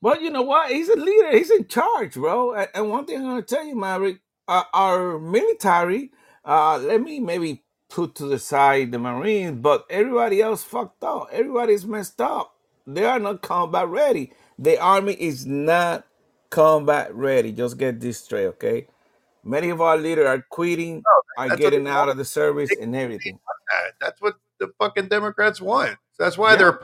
[0.00, 0.72] Well, you know what?
[0.72, 1.30] He's a leader.
[1.30, 2.54] He's in charge, bro.
[2.54, 6.10] And, and one thing I'm gonna tell you, Maverick, uh, our military.
[6.44, 11.28] Uh, let me maybe put to the side the Marines, but everybody else fucked up.
[11.30, 12.56] Everybody's messed up.
[12.84, 14.32] They are not combat ready.
[14.58, 16.04] The army is not
[16.50, 17.52] combat ready.
[17.52, 18.88] Just get this straight, okay?
[19.44, 22.24] Many of our leaders are quitting, oh, are That's what they getting out of the
[22.24, 23.38] service, and everything.
[23.70, 23.92] that.
[24.00, 25.96] That's what the fucking Democrats want.
[26.18, 26.56] That's why Yeah.
[26.58, 26.80] they're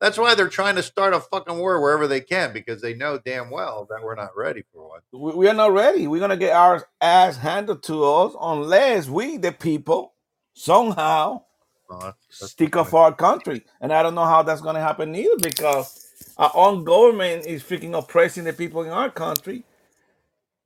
[0.00, 3.18] that's why they're trying to start a fucking war wherever they can because they know
[3.18, 5.00] damn well that we're not ready for one.
[5.12, 6.06] we, we are not ready.
[6.06, 10.14] We're gonna get our ass handed to us unless we, the people,
[10.54, 11.42] somehow
[11.90, 13.62] uh, that's stick up for our country.
[13.80, 16.06] And I don't know how that's gonna happen either because
[16.38, 19.64] our own government is freaking oppressing the people in our country.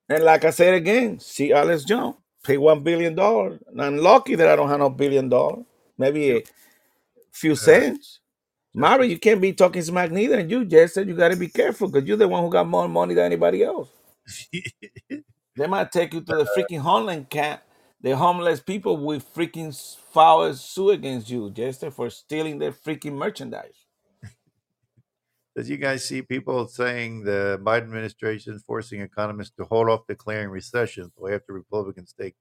[0.08, 3.60] And like I said again, see Alex Jones, pay one billion dollars.
[3.68, 5.64] And I'm lucky that I don't have no billion dollars.
[5.98, 6.42] Maybe a
[7.32, 8.20] few cents.
[8.74, 10.38] Mario, you can't be talking smack neither.
[10.40, 12.88] And you just said you gotta be careful because you're the one who got more
[12.88, 13.90] money than anybody else.
[15.56, 17.62] They might take you to the freaking homeland camp.
[18.02, 19.74] The homeless people will freaking
[20.12, 23.83] file a sue against you, Jester, for stealing their freaking merchandise.
[25.56, 30.06] Did you guys see people saying the Biden administration is forcing economists to hold off
[30.08, 32.34] declaring recession until after Republicans take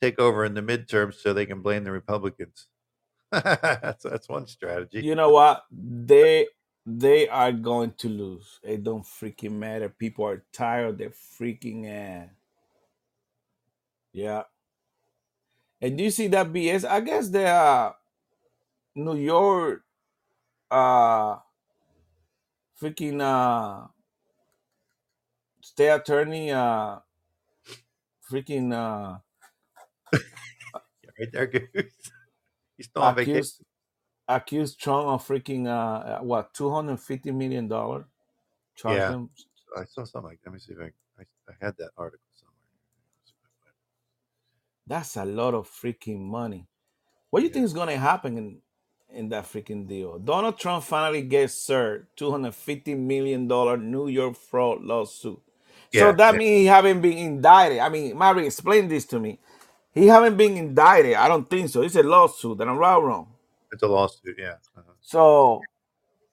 [0.00, 2.68] take over in the midterms so they can blame the Republicans?
[3.30, 5.02] that's that's one strategy.
[5.02, 5.64] You know what?
[5.70, 6.46] They
[6.86, 8.60] they are going to lose.
[8.62, 9.90] It don't freaking matter.
[9.90, 12.30] People are tired their freaking ass.
[14.12, 14.44] Yeah.
[15.82, 16.88] And do you see that BS?
[16.88, 17.92] I guess the uh,
[18.94, 19.82] New York
[20.70, 21.36] uh
[22.80, 23.88] freaking uh
[25.62, 26.98] state attorney uh
[28.30, 29.18] freaking uh
[31.20, 31.64] right there, Goose.
[32.78, 33.44] He's still on vacation.
[33.44, 33.62] accused
[34.28, 38.06] accused Trump of freaking uh what two hundred fifty million dollar
[38.76, 39.08] charge Yeah.
[39.08, 39.30] him.
[39.76, 40.40] I saw something like.
[40.46, 42.54] Let me see if I I, I had that article somewhere.
[44.86, 46.68] That's a lot of freaking money.
[47.30, 48.62] What do you think is gonna happen in
[49.12, 50.18] in that freaking deal?
[50.18, 55.40] Donald Trump finally gets served two hundred fifty million dollar New York fraud lawsuit.
[55.90, 56.38] So Yeah, that yeah.
[56.38, 57.78] means he haven't been indicted.
[57.80, 59.38] I mean, Mary, explain this to me.
[59.92, 61.14] He haven't been indicted.
[61.14, 61.82] I don't think so.
[61.82, 62.58] It's a lawsuit.
[62.58, 63.28] That I'm right or wrong.
[63.72, 64.36] It's a lawsuit.
[64.38, 64.56] Yeah.
[64.76, 64.92] Uh-huh.
[65.02, 65.68] So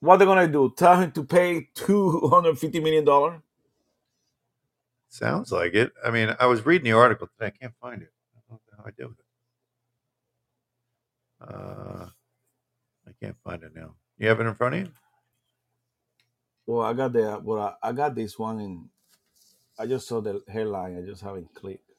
[0.01, 0.73] what they're gonna do?
[0.77, 3.41] Tell him to pay two hundred fifty million dollar?
[5.09, 5.93] Sounds like it.
[6.05, 7.47] I mean, I was reading the article today.
[7.47, 8.12] I can't find it.
[8.38, 9.25] I don't know how I did with it.
[13.08, 13.96] I can't find it now.
[14.18, 14.92] You have it in front of you?
[16.68, 18.89] Well, I got the well, I, I got this one, and
[19.80, 20.98] I just saw the headline.
[20.98, 21.89] I just haven't clicked.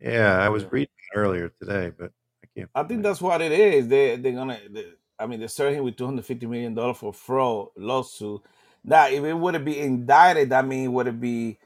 [0.00, 0.70] Yeah, I was Yeah.
[0.70, 2.12] reading it earlier today, but
[2.44, 2.70] I can't.
[2.74, 3.88] I think that's what it is.
[3.88, 4.60] They they're gonna.
[4.70, 4.86] They,
[5.18, 8.42] I mean, they're serving him with two hundred fifty million dollars for fraud lawsuit.
[8.84, 11.58] Now, if it would be indicted, that mean would it be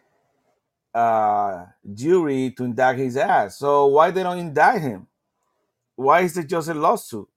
[0.94, 3.58] uh jury to indict his ass?
[3.58, 5.08] So why they don't indict him?
[5.96, 7.28] Why is it just a lawsuit?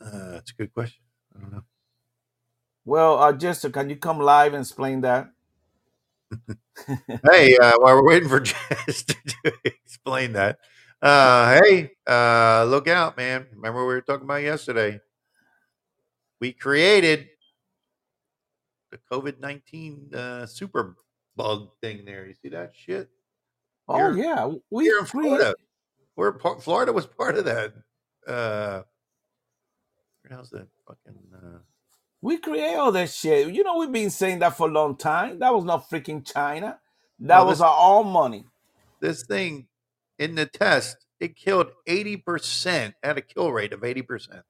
[0.00, 1.02] Uh, that's a good question.
[1.36, 1.64] I don't know.
[2.84, 5.30] Well, uh, Jester, can you come live and explain that?
[7.30, 10.58] hey, uh, while we're waiting for Jess to explain that,
[11.02, 13.46] uh, hey, uh, look out, man!
[13.54, 15.00] Remember what we were talking about yesterday?
[16.40, 17.28] We created
[18.90, 20.96] the COVID nineteen uh, super
[21.36, 22.04] bug thing.
[22.04, 23.08] There, you see that shit?
[23.88, 25.54] Oh Here- yeah, we Here in Florida,
[26.16, 27.72] we're Florida was part of that.
[28.26, 28.82] Uh,
[30.28, 31.18] hell's that fucking?
[31.34, 31.58] Uh,
[32.20, 33.52] We create all that shit.
[33.54, 35.38] You know, we've been saying that for a long time.
[35.38, 36.80] That was not freaking China.
[37.20, 38.44] That No, was this- our own money.
[39.00, 39.68] this thing
[40.18, 42.94] in the test, it killed eighty percent.
[43.02, 44.42] Had a kill rate of eighty percent.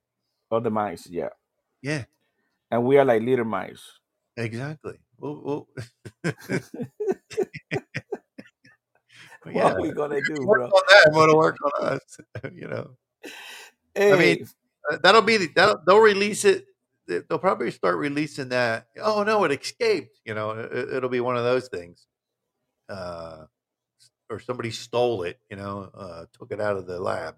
[0.51, 1.29] Of the mice, yeah.
[1.83, 2.05] Yeah,
[2.71, 3.83] And we are like little mice.
[4.37, 4.99] exactly.
[5.19, 5.69] Well, well,
[9.43, 10.67] What yeah, are we gonna do, work bro?
[10.67, 11.13] on that.
[11.13, 12.19] Want to work on us?
[12.53, 12.91] you know,
[13.95, 14.49] Hey, I mean,
[15.03, 16.67] that'll be that'll, they'll release it.
[17.07, 18.87] they- They'll probably start releasing that.
[19.01, 20.21] Oh no, it escaped.
[20.25, 22.07] You know, it, it'll be one of those things.
[22.89, 23.45] Uh,
[24.31, 25.39] or somebody stole it.
[25.51, 27.37] You know, uh, took it out of the lab.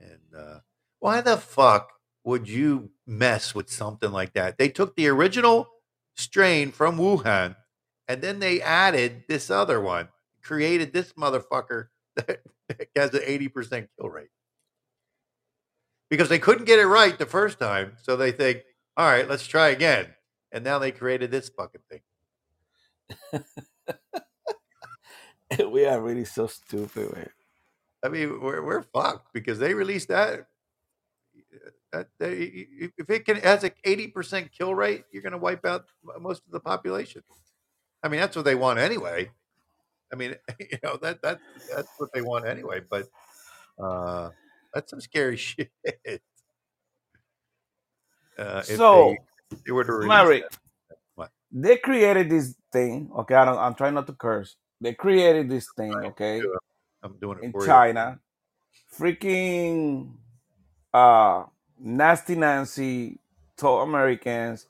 [0.00, 0.60] And uh,
[1.00, 1.92] why the fuck
[2.24, 4.58] would you mess with something like that?
[4.58, 5.68] They took the original
[6.16, 7.56] strain from Wuhan,
[8.08, 10.08] and then they added this other one,
[10.42, 12.40] created this motherfucker that
[12.96, 14.30] has an eighty percent kill rate
[16.08, 17.92] because they couldn't get it right the first time.
[18.02, 18.62] So they think,
[18.96, 20.06] all right, let's try again.
[20.52, 22.00] And now they created this fucking thing.
[25.70, 27.30] we are really so stupid, man.
[28.04, 30.46] I mean, we're, we're fucked because they released that.
[31.92, 32.66] that they,
[32.96, 35.86] if it can has an eighty percent kill rate, you're going to wipe out
[36.20, 37.22] most of the population.
[38.02, 39.30] I mean, that's what they want anyway.
[40.12, 41.40] I mean, you know that that
[41.74, 42.80] that's what they want anyway.
[42.88, 43.08] But
[43.82, 44.30] uh,
[44.76, 45.70] that's some scary shit.
[48.38, 49.16] Uh, So,
[49.50, 50.44] they, they were to release Mary.
[51.14, 51.30] What?
[51.50, 53.10] they created this thing.
[53.16, 54.56] Okay, I don't, I'm trying not to curse.
[54.80, 55.94] They created this thing.
[55.94, 56.42] Okay,
[57.02, 57.64] I'm doing it in for you.
[57.64, 58.20] In China,
[58.94, 60.12] freaking
[60.92, 61.44] uh,
[61.80, 63.18] nasty Nancy
[63.56, 64.66] told Americans,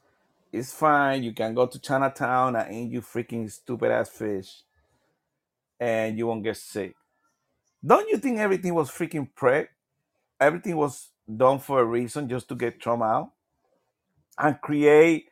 [0.53, 1.25] "It's fine.
[1.25, 4.63] You can go to Chinatown and eat you freaking stupid ass fish,
[5.81, 6.95] and you won't get sick."
[7.85, 9.69] Don't you think everything was freaking prep?
[10.41, 13.33] Everything was done for a reason, just to get Trump out
[14.39, 15.27] and create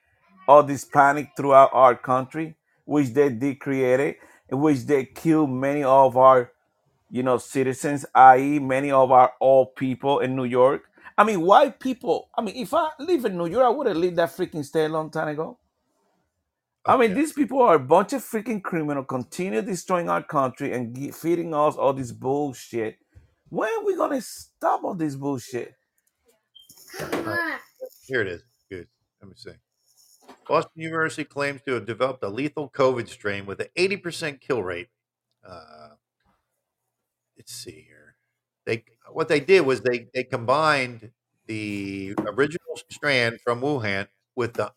[0.49, 4.19] all this panic throughout our country, which they did create it,
[4.51, 6.53] in which they killed many of our,
[7.11, 10.85] you know, citizens, i.e., many of our old people in New York.
[11.19, 12.29] I mean, white people.
[12.37, 14.87] I mean, if I live in New York, I would have lived that freaking state
[14.87, 15.59] a long time ago.
[16.87, 20.95] I mean, these people are a bunch of freaking criminals, continue destroying our country and
[20.97, 22.99] gi- feeding us all this bullshit.
[23.55, 25.77] When are we gonna stop all this bullshit?
[28.05, 28.43] Here it is.
[28.69, 28.89] Good.
[29.23, 29.53] Let me see.
[30.49, 34.89] Boston University claims to have developed a lethal COVID strain with an 80% kill rate.
[35.49, 35.91] Uh,
[37.39, 38.17] let's see here.
[38.67, 41.13] They what they did was they they combined
[41.47, 44.73] the original strand from Wuhan with the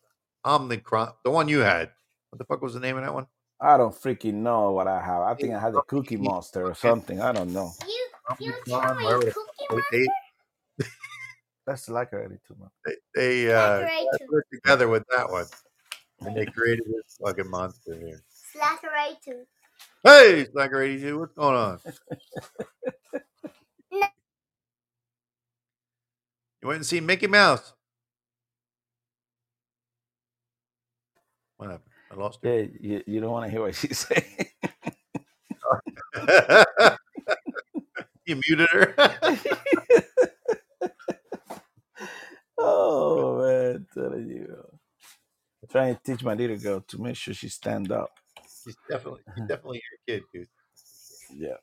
[0.46, 1.90] Omicron, the one you had.
[2.30, 3.26] What the fuck was the name of that one?
[3.60, 5.22] I don't freaking know what I have.
[5.22, 7.20] I think I had the Cookie Monster or something.
[7.20, 7.72] I don't know.
[7.82, 8.17] Omicron,
[8.66, 9.20] whatever
[9.70, 10.06] the- they,
[11.66, 12.70] That's like already too much.
[12.84, 15.46] they, they uh, Slackeray put together with that one,
[16.20, 18.22] and they created this fucking monster here.
[18.52, 19.44] Slackeray too.
[20.04, 21.80] Hey, Slacker 82, what's going on?
[26.60, 27.72] You went and see Mickey Mouse.
[31.56, 31.92] What happened?
[32.10, 34.48] I lost Yeah, you, you don't want to hear what she's saying.
[38.28, 38.34] Her.
[38.34, 38.94] you muted her.
[42.58, 44.64] oh man, telling you.
[45.70, 48.10] Trying to teach my little girl to make sure she stand up.
[48.64, 50.48] She's definitely, she's definitely your kid, dude.
[51.34, 51.56] Yeah.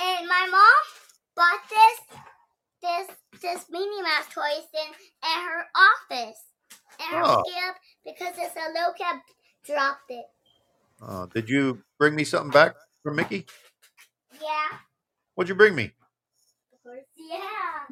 [0.00, 0.82] And my mom
[1.36, 2.18] bought this
[2.82, 4.92] this this Minnie Mouse toys in
[5.22, 6.38] at her office.
[6.98, 7.42] And her Oh.
[7.46, 9.22] skip because it's a low cap
[9.64, 10.24] dropped it.
[11.00, 13.46] Uh, did you bring me something back from Mickey?
[14.40, 14.78] Yeah.
[15.36, 15.92] What'd you bring me?
[17.16, 17.84] Yeah.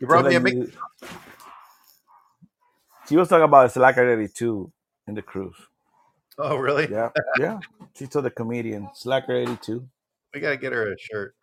[0.00, 0.56] You brought me a Telling Mickey.
[0.56, 0.72] you-
[3.08, 4.72] She was talking about Slacker 82
[5.06, 5.56] in the cruise.
[6.38, 6.90] Oh, really?
[6.90, 7.60] Yeah, yeah.
[7.96, 9.88] She told the comedian Slacker 82.
[10.34, 11.34] We gotta get her a shirt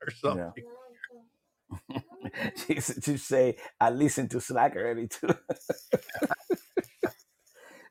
[0.00, 0.52] or something.
[2.66, 5.28] she s- she say, I listen to Slacker 82.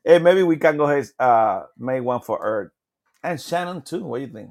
[0.04, 2.70] hey, maybe we can go ahead uh make one for Earth.
[3.22, 4.04] And Shannon too.
[4.04, 4.50] What do you think?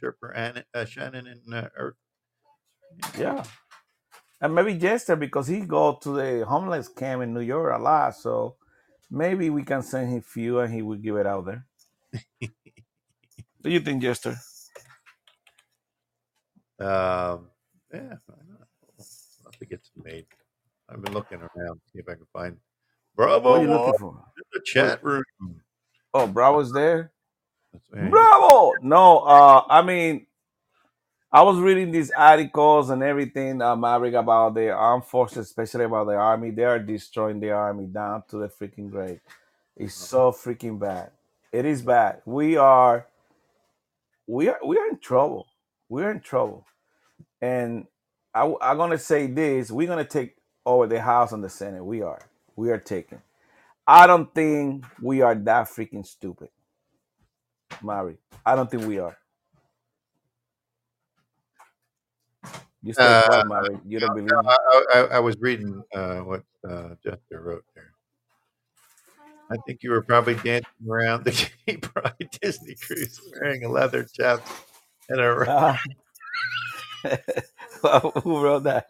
[0.00, 1.96] Shirt for Ann, uh, Shannon and uh, Earth.
[3.18, 3.44] Yeah.
[4.40, 8.16] And maybe Jester because he go to the homeless camp in New York a lot,
[8.16, 8.56] so
[9.10, 11.66] maybe we can send him few and he will give it out there.
[13.62, 14.38] What do you think, Jester?
[16.80, 17.48] Um,
[17.92, 18.66] yeah, why not?
[18.98, 19.04] I'll
[19.44, 20.24] have to get some made.
[20.88, 22.56] I've been looking around, see if I can find
[23.14, 23.50] Bravo.
[23.50, 24.24] What are you looking for?
[24.38, 25.22] in the chat room.
[26.14, 27.12] Oh, Bravo's there.
[27.92, 28.74] Bravo!
[28.82, 30.26] No, uh, I mean,
[31.32, 36.06] I was reading these articles and everything, uh, Maverick, about the armed forces, especially about
[36.06, 36.50] the army.
[36.50, 39.20] They are destroying the army down to the freaking grave.
[39.76, 41.10] It's so freaking bad.
[41.52, 42.22] It is bad.
[42.26, 43.06] We are,
[44.26, 45.46] we are, we are in trouble.
[45.88, 46.66] We are in trouble.
[47.40, 47.86] And
[48.34, 51.84] I, am gonna say this: we're gonna take over the House and the Senate.
[51.84, 52.22] We are.
[52.56, 53.22] We are taking.
[53.86, 56.48] I don't think we are that freaking stupid,
[57.82, 58.16] Mari.
[58.44, 59.16] I don't think we are.
[62.82, 63.78] You stay Uh, Mari.
[63.86, 64.30] You don't believe?
[64.32, 67.92] I, I, I was reading uh, what uh, Jester wrote there.
[69.50, 71.32] I think you were probably dancing around the
[71.66, 74.50] gay pride Disney cruise wearing a leather chaps
[75.08, 75.76] and a
[77.82, 78.86] Uh, who wrote that?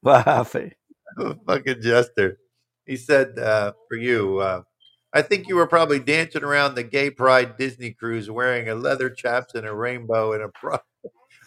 [0.00, 0.74] what happened?
[1.46, 2.38] fucking Jester.
[2.86, 4.62] He said uh, for you, uh,
[5.14, 9.10] I think you were probably dancing around the gay pride Disney cruise wearing a leather
[9.10, 10.78] chaps and a rainbow and a pro-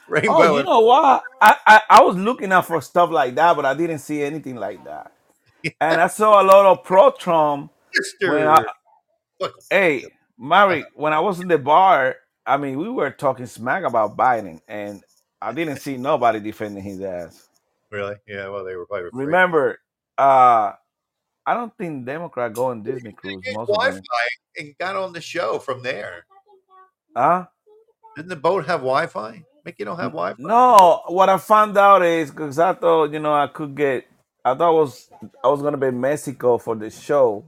[0.07, 0.34] rainbow.
[0.34, 1.24] Oh, you and- know what?
[1.41, 4.55] I, I I was looking out for stuff like that, but I didn't see anything
[4.55, 5.11] like that.
[5.82, 7.72] And I saw a lot of pro Trump.
[8.22, 8.63] When I,
[9.72, 10.05] hey,
[10.38, 14.59] Mary, when I was in the bar, I mean, we were talking smack about Biden,
[14.68, 15.01] and
[15.41, 17.49] I didn't see nobody defending his ass.
[17.89, 18.16] Really?
[18.28, 18.49] Yeah.
[18.49, 19.26] Well, they were probably afraid.
[19.26, 19.80] Remember,
[20.20, 20.74] uh,
[21.45, 23.43] I don't think Democrat go on Disney cruise.
[23.53, 24.01] Most Wi-Fi them,
[24.57, 26.25] and got on the show from there.
[27.15, 27.45] huh?
[28.15, 29.43] Didn't the boat have Wi-Fi?
[29.63, 30.41] Mickey don't have Wi-Fi.
[30.41, 34.05] No, what I found out is because I thought you know I could get.
[34.43, 35.09] I thought I was
[35.43, 37.45] I was gonna be in Mexico for the show,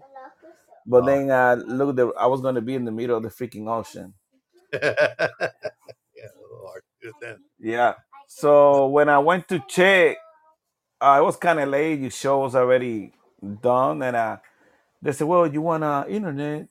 [0.86, 2.00] but then I looked.
[2.00, 4.14] At, I was gonna be in the middle of the freaking ocean.
[4.74, 7.38] yeah, a little hard to do that.
[7.60, 7.94] Yeah.
[8.28, 10.18] So when I went to check,
[11.00, 12.02] uh, it was kind of late.
[12.02, 13.14] The show was already
[13.62, 14.38] done, and uh,
[15.02, 16.68] they said, "Well, you want uh, internet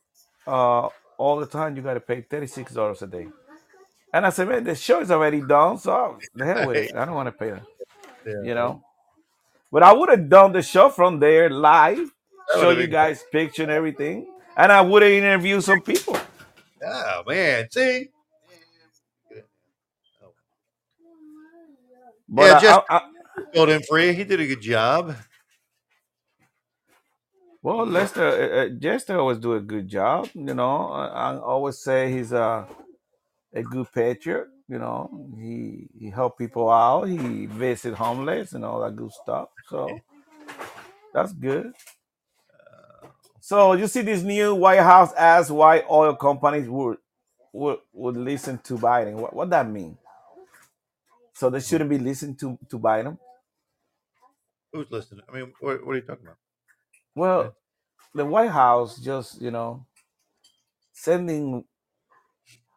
[0.47, 0.89] uh,
[1.19, 1.77] all the time?
[1.77, 3.29] You got to pay thirty six dollars a day."
[4.12, 6.95] And I said, "Man, the show is already done, so the hell with it.
[6.97, 7.62] I don't want to pay that."
[8.27, 8.43] Yeah.
[8.43, 8.83] You know.
[9.71, 11.99] But I would have done the show from there live,
[12.55, 16.17] That show you been guys picture and everything, and I would have interviewed some people.
[16.85, 18.09] Oh man, see.
[22.29, 24.12] But yeah, I- just I- I- for you.
[24.12, 25.17] He did a good job.
[27.67, 30.29] Well, Lester, uh, uh, Jester always do a good job.
[30.35, 32.69] You know, I, I always say he's a
[33.53, 34.47] a good patriot.
[34.69, 37.07] You know, he he help people out.
[37.09, 39.49] He visit homeless and all that good stuff.
[39.69, 39.99] So
[41.12, 41.73] that's good.
[43.41, 46.99] So you see, this new White House asks why oil companies would
[47.53, 49.14] would would listen to Biden.
[49.14, 49.99] What what that mean?
[51.35, 53.19] So they shouldn't be listening to to Biden.
[54.73, 55.25] Who's listening?
[55.29, 56.39] I mean, what, what are you talking about?
[57.17, 57.57] Well,
[58.14, 59.87] the White House just, you know,
[60.93, 61.64] sending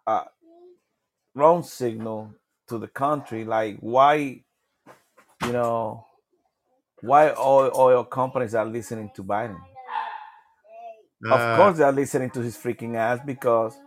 [0.08, 0.22] a
[1.36, 2.34] wrong signal
[2.70, 4.16] to the country, like why,
[5.46, 6.06] you know,
[7.02, 9.60] why oil, oil companies are listening to Biden.
[11.30, 13.78] Uh, of course, they're listening to his freaking ass because,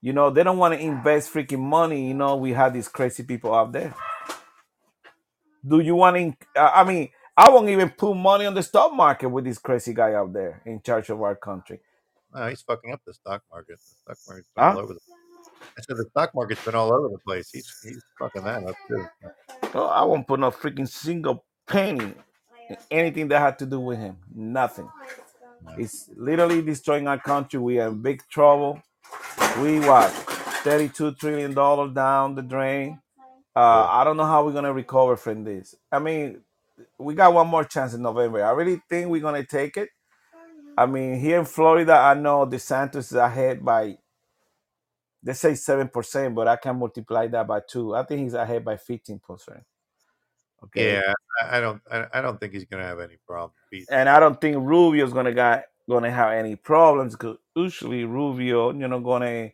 [0.00, 2.08] you know, they don't want to invest freaking money.
[2.08, 3.94] You know, we have these crazy people out there.
[5.64, 6.60] Do you want to?
[6.60, 7.10] I mean,
[7.40, 10.62] I won't even put money on the stock market with this crazy guy out there
[10.66, 11.80] in charge of our country.
[12.34, 13.78] No, he's fucking up the stock market.
[14.08, 14.70] The stock market's been Huh?
[14.70, 15.00] all over the.
[15.78, 17.50] I said the stock market's been all over the place.
[17.52, 19.06] He's he's fucking that up too.
[19.74, 22.14] Oh, I won't put no freaking single penny
[22.70, 24.18] in anything that had to do with him.
[24.34, 24.90] Nothing.
[25.78, 27.60] It's literally destroying our country.
[27.60, 28.82] We are in big trouble.
[29.60, 30.10] We what?
[30.64, 33.00] Thirty-two trillion dollars down the drain.
[33.56, 35.74] Uh, I don't know how we're gonna recover from this.
[35.92, 36.42] I mean,
[36.98, 38.44] we got one more chance in November.
[38.44, 39.90] I really think we're gonna take it.
[40.78, 43.98] I mean, here in Florida, I know DeSantis is ahead by
[45.22, 47.94] they say seven percent, but I can multiply that by two.
[47.94, 49.62] I think he's ahead by fifteen percent.
[50.64, 50.94] Okay.
[50.94, 51.12] Yeah,
[51.42, 53.52] I, I don't I, I don't think he's gonna have any problem.
[53.70, 58.72] beating- And I don't think Rubio's gonna got gonna have any problems because usually Rubio,
[58.72, 59.50] you know, gonna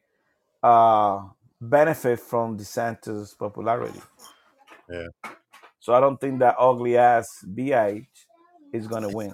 [0.62, 1.24] uh
[1.60, 4.00] benefit from DeSantis' popularity.
[4.90, 5.06] Yeah.
[5.86, 8.08] So I don't think that ugly ass BH
[8.72, 9.32] is gonna win.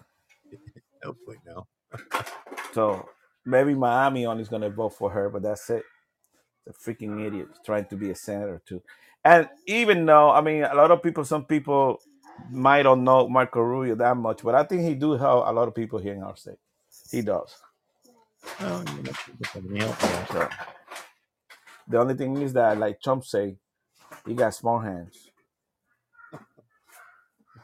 [1.03, 1.67] Hopefully no.
[2.75, 3.09] So
[3.47, 5.83] maybe Miami is gonna vote for her, but that's it.
[6.67, 8.83] The freaking idiot trying to be a senator too.
[9.25, 12.03] And even though I mean a lot of people, some people
[12.51, 15.69] might don't know Marco Rubio that much, but I think he do help a lot
[15.69, 16.61] of people here in our state.
[17.11, 17.57] He does.
[18.61, 19.13] Oh, you know,
[19.55, 20.27] somebody else there.
[20.31, 20.49] So
[21.89, 23.57] the only thing is that, like Trump say,
[24.27, 25.32] he got small hands.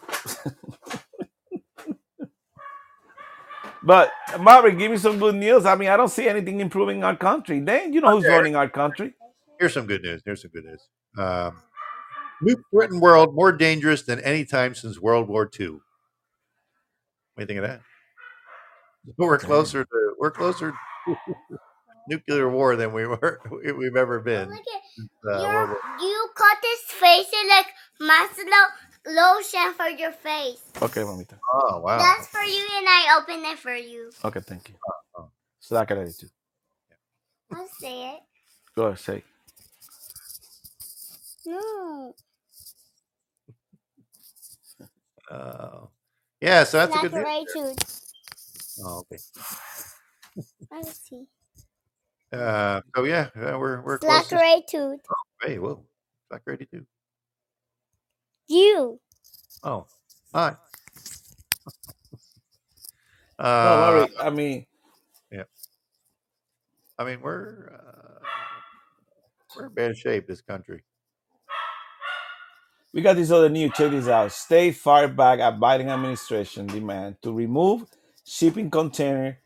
[3.82, 5.64] But Marvin, give me some good news.
[5.64, 7.60] I mean, I don't see anything improving our country.
[7.60, 8.34] Then you know who's Okay.
[8.34, 9.14] running our country.
[9.58, 10.20] Here's some good news.
[10.24, 10.88] Here's some good news.
[11.16, 11.62] Um,
[12.42, 15.68] nuke threatened world more dangerous than any time since World War II.
[15.68, 15.78] What
[17.36, 17.80] do you think of that?
[19.16, 20.72] We're closer to we're closer
[21.06, 21.16] to
[22.08, 23.40] nuclear war than we were
[23.78, 24.50] we've ever been.
[24.50, 24.58] Look
[24.96, 27.66] since, uh, World War- you cut his face in like
[28.00, 28.44] muscle
[29.08, 30.62] lotion for your face.
[30.82, 31.38] Okay, mamita.
[31.52, 31.98] Oh wow!
[31.98, 34.10] That's for you, and I open it for you.
[34.24, 34.74] Okay, thank you.
[35.60, 36.28] Slack it too.
[37.52, 38.20] I'll say it.
[38.76, 39.24] Go ahead, say.
[41.46, 42.14] No.
[45.30, 45.86] Uh,
[46.40, 47.76] yeah, so that's a good Like news.
[48.82, 49.18] Oh, okay.
[50.70, 51.26] Let's see.
[52.32, 54.28] Uh, so yeah, yeah, we're we're Black close.
[54.28, 55.00] to- right tooth.
[55.42, 55.82] Hey, whoa,
[56.30, 56.86] Black ready too.
[58.48, 59.00] You.
[59.62, 59.86] Oh,
[60.34, 60.56] hi.
[63.62, 64.10] No, Uh, worry.
[64.20, 64.66] I mean,
[65.32, 65.44] yeah.
[66.98, 68.24] I mean, we're uh,
[69.56, 70.26] we're in bad shape.
[70.28, 70.82] This country.
[72.92, 73.72] we got this other news.
[73.74, 74.32] Check this out.
[74.32, 77.84] State fired back at Biden administration demand to remove
[78.24, 79.38] shipping container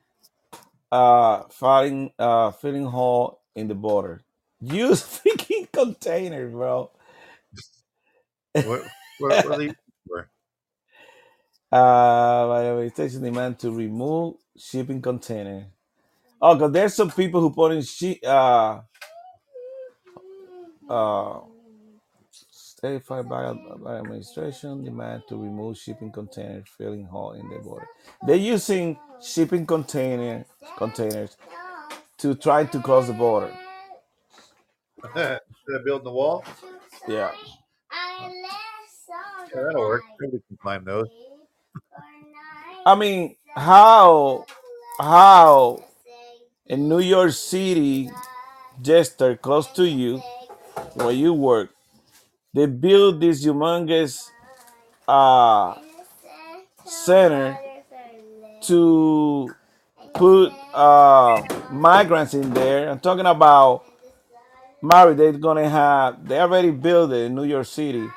[0.93, 4.23] uh filling uh filling hole in the border.
[4.61, 6.91] Use freaking container, bro.
[8.61, 8.83] What
[9.19, 9.75] what, what are these
[10.09, 10.31] for?
[11.73, 15.67] Uh, by the administration demand to remove shipping container.
[16.41, 18.81] Oh, because there's some people who put in she uh
[20.91, 21.41] uh
[22.51, 27.89] state fired by, by administration demand to remove shipping container filling hole in the border.
[28.27, 30.47] They're using shipping container
[30.79, 31.37] containers
[32.19, 33.53] to try to close the border.
[35.69, 36.45] Of building the wall,
[37.09, 37.33] Yeah.
[39.55, 40.05] Yeah, that'll work.
[40.21, 41.09] Nobody can climb those.
[42.87, 44.47] I mean, how
[44.99, 45.85] how
[46.67, 48.11] in New York City,
[48.81, 50.23] Jester, close to you,
[50.95, 51.71] where you work,
[52.55, 54.33] they build this humongous
[55.09, 55.75] uh
[56.85, 57.59] center
[58.63, 59.55] to
[60.15, 62.91] put uh migrants in there.
[62.91, 63.85] I'm talking about
[64.83, 68.09] Mary, they're gonna have they already built it in New York City.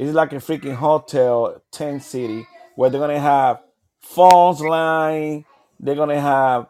[0.00, 2.46] It's like a freaking hotel tent city
[2.76, 3.62] where they're gonna have
[4.02, 5.46] phones line,
[5.80, 6.68] they're gonna have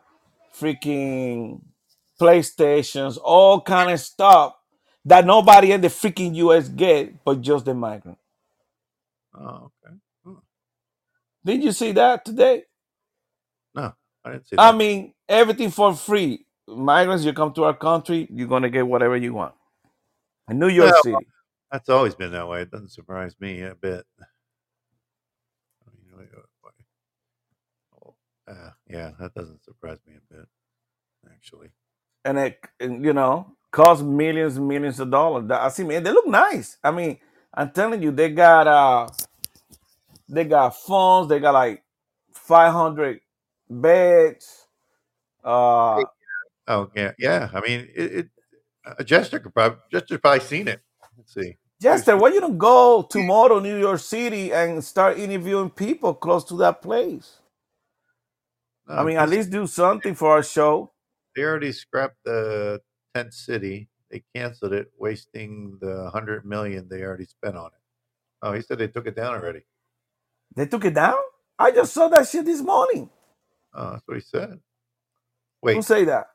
[0.59, 1.62] freaking
[2.20, 4.55] PlayStations, all kind of stuff
[5.07, 8.18] that nobody in the freaking US get but just the migrant.
[9.35, 9.97] Oh, okay.
[10.24, 10.35] Hmm.
[11.45, 12.64] Did you see that today?
[13.74, 14.64] No, I didn't see that.
[14.64, 14.78] I that.
[14.78, 16.47] mean, everything for free.
[16.68, 19.55] Migrants, you come to our country, you're gonna get whatever you want.
[20.51, 21.26] In New York Well, City.
[21.73, 22.62] That's always been that way.
[22.62, 24.05] It doesn't surprise me a bit.
[26.05, 26.25] You know,
[28.49, 30.47] uh, uh, yeah, that doesn't surprise me a bit,
[31.33, 31.71] actually.
[32.25, 35.51] and it you know cost millions and millions of dollars.
[35.51, 36.79] I see, man, they look nice.
[36.85, 37.18] I mean,
[37.55, 39.09] I'm telling you, they got uh,
[40.29, 41.29] they got phones.
[41.29, 41.83] They got like
[42.33, 43.21] 500
[43.71, 44.66] beds.
[45.45, 46.07] Uh,
[46.68, 47.51] Oh yeah, yeah.
[47.55, 48.12] I mean, it.
[48.14, 48.29] it
[48.87, 50.81] uh, Jester could probably Jester probably seen it.
[51.19, 51.57] Let's see.
[51.83, 56.45] Jester, why you don't you go tomorrow, New York City, and start interviewing people close
[56.47, 57.39] to that place?
[58.97, 60.93] I mean, at this- least do something for our show.
[61.37, 62.83] they already scrapped the
[63.15, 63.89] tent city.
[64.11, 67.81] They canceled it, wasting the hundred million they already spent on it.
[68.43, 69.63] Oh, he said they took it down already.
[70.57, 71.17] They took it down.
[71.59, 73.11] I just saw that shit this morning.
[73.75, 74.61] Oh, that's what he said.
[75.73, 76.29] Who Wait, say that?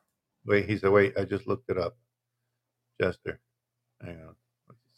[0.46, 0.66] wait.
[0.68, 1.18] He said, wait.
[1.18, 1.96] I just looked it up.
[3.00, 3.40] Jester,
[4.02, 4.36] hang on.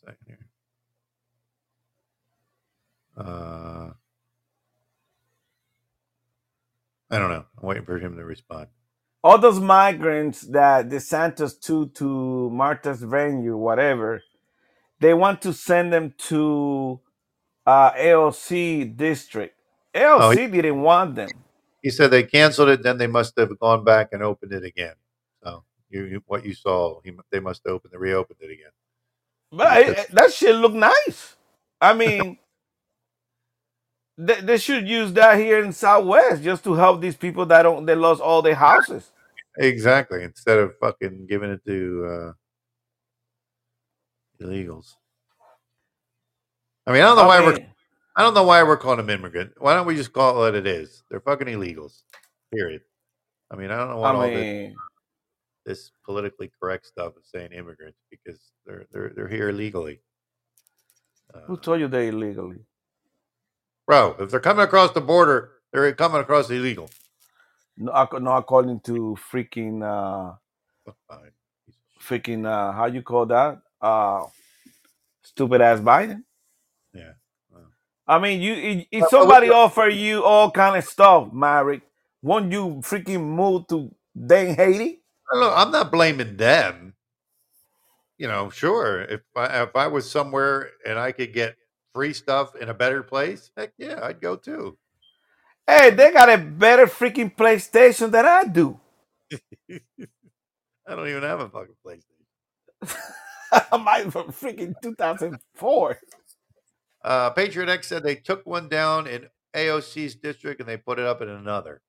[0.08, 0.48] He saying here?
[3.26, 3.90] Uh,
[7.10, 7.44] I don't know.
[7.60, 8.68] I'm waiting for him to respond.
[9.22, 14.22] all those migrants that DeSantis took to Martha's venue, whatever,
[15.00, 17.00] they want to send them to
[17.66, 19.56] uh, AOC district.
[20.18, 21.44] Oh, AOC didn't want them.
[21.82, 24.94] He said they canceled it, then they must have gone back and opened it again.
[25.44, 28.72] So you, you what you saw, he, they must have opened, reopened it again.
[29.50, 31.36] But it- it- that shit look nice.
[31.80, 32.38] I mean,
[34.16, 37.86] they, they should use that here in Southwest just to help these people that don't
[37.86, 39.10] they lost all their houses.
[39.58, 40.22] Exactly.
[40.24, 42.06] Instead of fucking giving it to
[44.40, 44.94] uh, illegals.
[46.86, 47.66] I mean, I don't know I why we're mean-
[48.16, 49.52] I don't know why we're calling them immigrant.
[49.58, 51.04] Why don't we just call it what it is?
[51.08, 52.02] They're fucking illegals.
[52.52, 52.82] Period.
[53.50, 54.76] I mean, I don't know what I all this, mean,
[55.68, 60.00] this politically correct stuff of saying immigrants because they're they're they're here illegally.
[61.46, 62.58] who told you they're illegally?
[63.86, 66.90] Bro, if they're coming across the border, they're coming across illegal.
[67.78, 70.36] No, ac- no according to freaking uh
[72.02, 73.60] freaking uh how you call that?
[73.80, 74.24] Uh
[75.22, 76.24] stupid ass Biden.
[76.94, 77.12] Yeah.
[78.06, 81.82] I mean, you if, if Well, somebody well, offer you all kind of stuff, Mary,
[82.22, 84.97] won't you freaking move to dang Haiti?
[85.32, 86.94] Look, I'm not blaming them.
[88.16, 89.02] You know, sure.
[89.02, 91.56] If I if I was somewhere and I could get
[91.94, 94.78] free stuff in a better place, heck yeah, I'd go too.
[95.66, 98.80] Hey, they got a better freaking PlayStation than I do.
[99.70, 103.82] I don't even have a fucking PlayStation.
[103.84, 105.98] Mine from freaking 2004.
[107.04, 111.06] Uh, Patriot X said they took one down in AOC's district and they put it
[111.06, 111.82] up in another.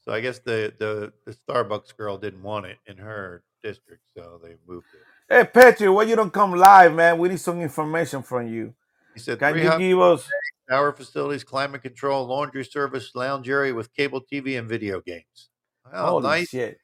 [0.00, 4.40] So I guess the, the, the Starbucks girl didn't want it in her district, so
[4.42, 5.00] they moved it.
[5.34, 7.18] Hey, Patrick, why you don't come live, man?
[7.18, 8.74] We need some information from you.
[9.14, 10.28] He said, Can you 300 give us?
[10.68, 15.50] Shower facilities, climate control, laundry service, lounge area with cable TV and video games.
[15.92, 16.78] How Holy nice shit.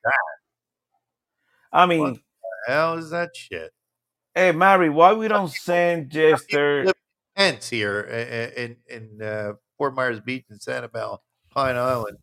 [1.73, 3.73] I mean, What the hell is that shit?
[4.35, 6.93] hey, Mary, why we don't send Jester?
[7.37, 11.19] tents here i- i- in in uh, Fort Myers Beach and Sanibel,
[11.51, 12.17] Pine Island,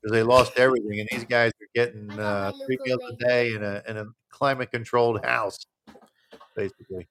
[0.00, 3.62] because they lost everything, and these guys are getting uh, three meals a day in
[3.62, 5.58] a in a climate controlled house,
[6.56, 7.06] basically.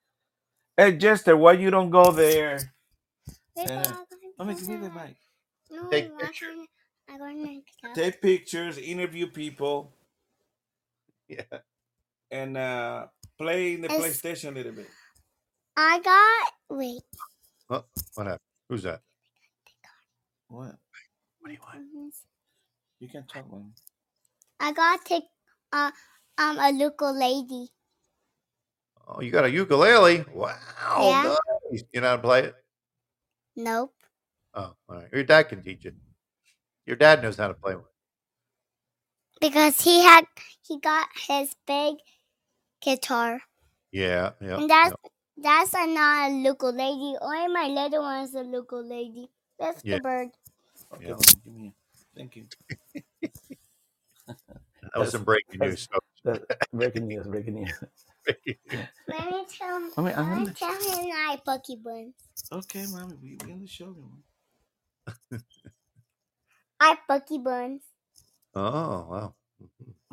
[0.77, 2.59] Hey, Jester, why you don't go there?
[3.55, 3.95] Wait, And, but uh,
[4.39, 5.15] I'm let going me give me the mic.
[5.71, 6.67] No, Take I'm not going to.
[7.09, 7.95] I'm going to stop.
[7.95, 9.91] Take pictures, interview people,
[11.27, 11.41] Yeah.
[12.31, 13.07] and uh,
[13.37, 14.87] play in the It's- PlayStation a little bit.
[15.75, 16.77] I got.
[16.77, 17.01] Wait.
[17.69, 17.83] Oh,
[18.15, 18.39] what happened?
[18.69, 19.01] Who's that?
[20.47, 20.75] What?
[21.39, 22.13] What do you want?
[22.99, 23.73] You can talk, man.
[24.59, 25.23] I got to take
[25.71, 25.91] uh,
[26.37, 27.69] um a local lady.
[29.07, 30.25] Oh, you got a ukulele?
[30.33, 30.55] Wow,
[30.99, 31.35] Yeah.
[31.71, 31.83] nice.
[31.93, 32.55] You know how to play it?
[33.55, 33.93] Nope.
[34.53, 35.07] Oh, all right.
[35.13, 35.95] Your dad can teach it.
[36.85, 37.85] Your dad knows how to play one.
[39.39, 40.25] Because he had
[40.65, 41.95] he got his big
[42.81, 43.39] guitar.
[43.91, 44.57] Yeah, yeah.
[44.57, 44.95] and that's
[45.37, 45.41] yeah.
[45.43, 47.15] that's a not a local lady.
[47.21, 49.29] Only my little one is a local lady.
[49.59, 49.97] That's Yeah.
[49.97, 50.29] the bird.
[50.93, 51.13] Okay, Yeah.
[51.13, 51.73] well, give me.
[52.15, 52.47] Thank you.
[54.97, 55.87] That was some breaking news.
[55.91, 56.43] So That's
[56.73, 57.27] breaking news.
[57.27, 57.71] Breaking news.
[58.25, 58.37] Let
[59.29, 62.15] me tell I mean, I'm let me gonna- tell him I Bucky Buns.
[62.51, 63.95] Okay, mommy, we we in the show,
[65.31, 65.39] man.
[66.79, 67.83] I Bucky Buns.
[68.55, 69.35] Oh, wow.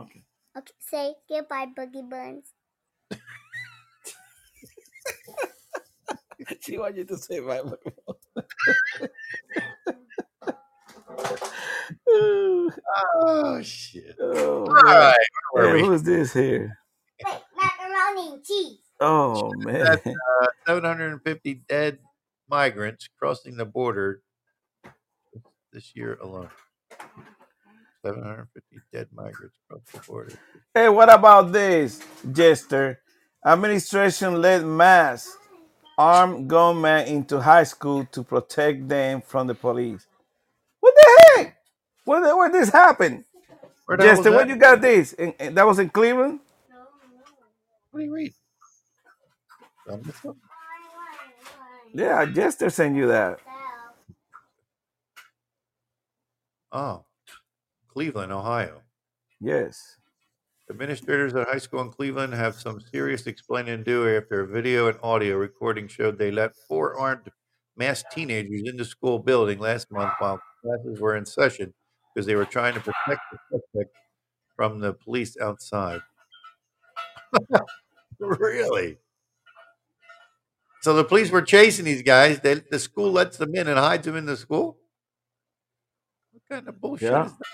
[0.00, 0.22] Okay.
[0.58, 2.52] Okay, say goodbye, Bucky Buns.
[6.60, 7.62] she wants you to say bye.
[12.08, 14.16] Oh, shit.
[14.20, 15.16] Oh, All right,
[15.52, 15.82] where Hey, were we?
[15.82, 16.78] who's this here?
[17.24, 18.78] Wait, macaroni and cheese.
[19.00, 19.84] Oh man.
[19.84, 20.06] That's,
[20.42, 21.98] uh, 750 dead
[22.48, 24.22] migrants crossing the border
[25.72, 26.48] this year alone.
[28.04, 30.32] 750 dead migrants cross the border.
[30.74, 32.00] Hey, what about this,
[32.32, 33.00] Jester?
[33.46, 35.36] Administration led mass
[35.98, 40.06] armed gunmen into high school to protect them from the police.
[40.84, 41.56] What the heck?
[42.04, 43.24] Where, the- where this happened?
[43.86, 44.48] Where the hell was Jester, where that?
[44.52, 45.14] you got this?
[45.14, 46.40] In, in- that was in Cleveland?
[47.90, 48.34] What do you read?
[49.86, 50.36] One?
[51.94, 53.38] Yeah, Jester sent you that.
[56.70, 57.06] Oh,
[57.88, 58.82] Cleveland, Ohio.
[59.40, 59.96] Yes.
[60.68, 64.88] Administrators at high school in Cleveland have some serious explaining to do after a video
[64.88, 67.30] and audio recording showed they let four armed
[67.74, 71.72] masked teenagers into school building last month while classes were in session
[72.14, 73.90] because they were trying to protect the suspect
[74.56, 76.00] from the police outside.
[78.18, 78.98] really?
[80.82, 82.40] So the police were chasing these guys.
[82.40, 84.78] They, the school lets them in and hides them in the school.
[86.32, 87.26] What kind of bullshit Yeah.
[87.26, 87.46] is that?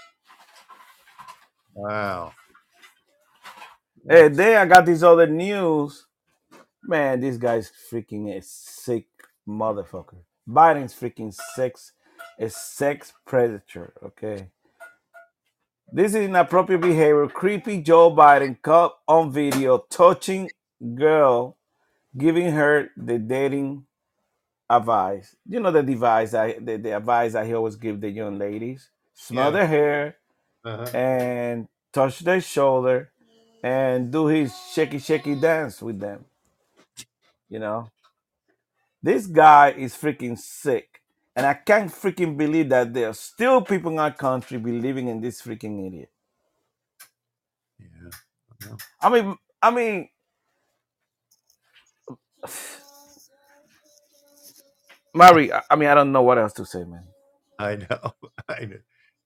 [1.74, 2.32] Wow.
[4.08, 6.06] Hey, then I got this other news.
[6.82, 9.06] Man, this guy's freaking a sick
[9.46, 10.18] motherfucker.
[10.48, 11.92] Biden's freaking sex,
[12.40, 13.94] a sex predator.
[14.04, 14.48] Okay.
[15.92, 17.28] This is inappropriate behavior.
[17.28, 20.50] Creepy Joe Biden caught on video touching
[20.94, 21.56] girl,
[22.16, 23.86] giving her the dating
[24.70, 25.36] advice.
[25.48, 28.90] You know the device, I, the, the advice I always give the young ladies.
[29.14, 29.50] Smell Yeah.
[29.52, 30.16] their hair
[30.64, 30.86] Uh-huh.
[30.94, 33.12] and touch their shoulder
[33.62, 36.26] and do his shaky shaky dance with them.
[37.48, 37.88] You know,
[39.02, 40.89] this guy is freaking sick.
[41.36, 45.20] And I can't freaking believe that there are still people in our country believing in
[45.20, 46.10] this freaking idiot.
[47.80, 48.10] Yeah.
[49.00, 50.08] I mean, I mean,
[55.14, 55.52] Mary.
[55.52, 57.04] I I mean, I don't know what else to say, man.
[57.58, 58.14] I know.
[58.48, 58.78] I know.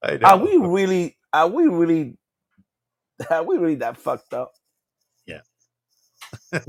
[0.03, 0.29] I know.
[0.29, 1.17] Are we really?
[1.33, 2.19] Are we really?
[3.31, 4.53] Are we really that fucked up?
[5.27, 5.43] Yeah.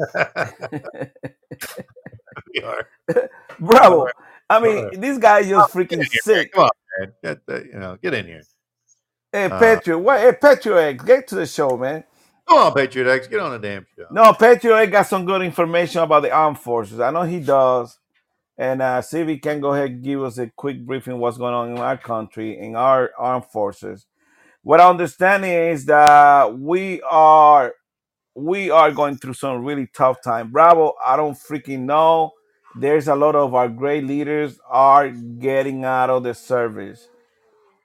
[2.54, 2.90] we are.
[3.60, 4.08] Bravo.
[4.50, 5.02] I mean, right.
[5.02, 6.54] this guy is just Get freaking in sick.
[6.54, 6.70] Come on,
[7.00, 7.14] man.
[7.24, 8.44] Get the, you know, get in here.
[9.32, 10.20] Hey, Uh, Patriot, what?
[10.20, 12.04] Hey, Patriot, X, get to the show, man.
[12.48, 13.28] Come on, Patriot X.
[13.28, 14.06] Get on the damn show.
[14.12, 17.00] No, Patriot got some good information about the armed forces.
[17.00, 17.98] I know he does.
[18.58, 21.38] And uh, see if he can go ahead and give us a quick briefing what's
[21.38, 24.06] going on in our country, in our armed forces.
[24.62, 27.74] What I understand is that we are
[28.36, 30.52] we are going through some really tough time.
[30.52, 32.34] Bravo, I don't freaking know.
[32.78, 37.08] There's a lot of our great leaders are getting out of the service.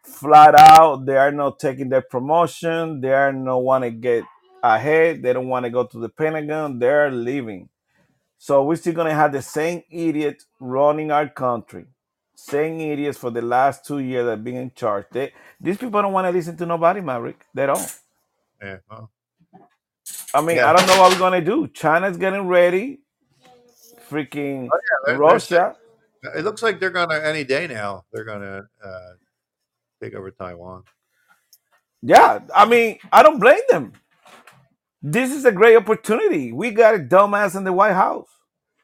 [0.05, 3.01] Flat out, they are not taking their promotion.
[3.01, 4.25] They are not want to get
[4.63, 5.23] ahead.
[5.23, 6.79] They don't want to go to the Pentagon.
[6.81, 7.69] They're leaving.
[8.39, 11.87] So we're still gonna have the same idiot running our country.
[12.37, 15.07] Same idiots for the last two years that have been in charge.
[15.13, 17.45] They, these people don't want to listen to nobody, Maverick.
[17.55, 17.95] They don't.
[18.63, 18.79] Yeah.
[18.91, 19.11] Well,
[20.35, 20.71] I mean, Yeah.
[20.71, 21.69] I don't know what we're gonna do.
[21.69, 23.01] China's getting ready.
[24.09, 25.77] Freaking Oh, yeah, Russia.
[26.37, 28.05] it looks like they're gonna any day now.
[28.13, 29.11] They're gonna uh,
[30.03, 30.85] take over Taiwan.
[32.03, 33.93] Yeah, I mean, I don't blame them.
[35.03, 36.53] This is a great opportunity.
[36.53, 38.29] We got a dumbass in the White House.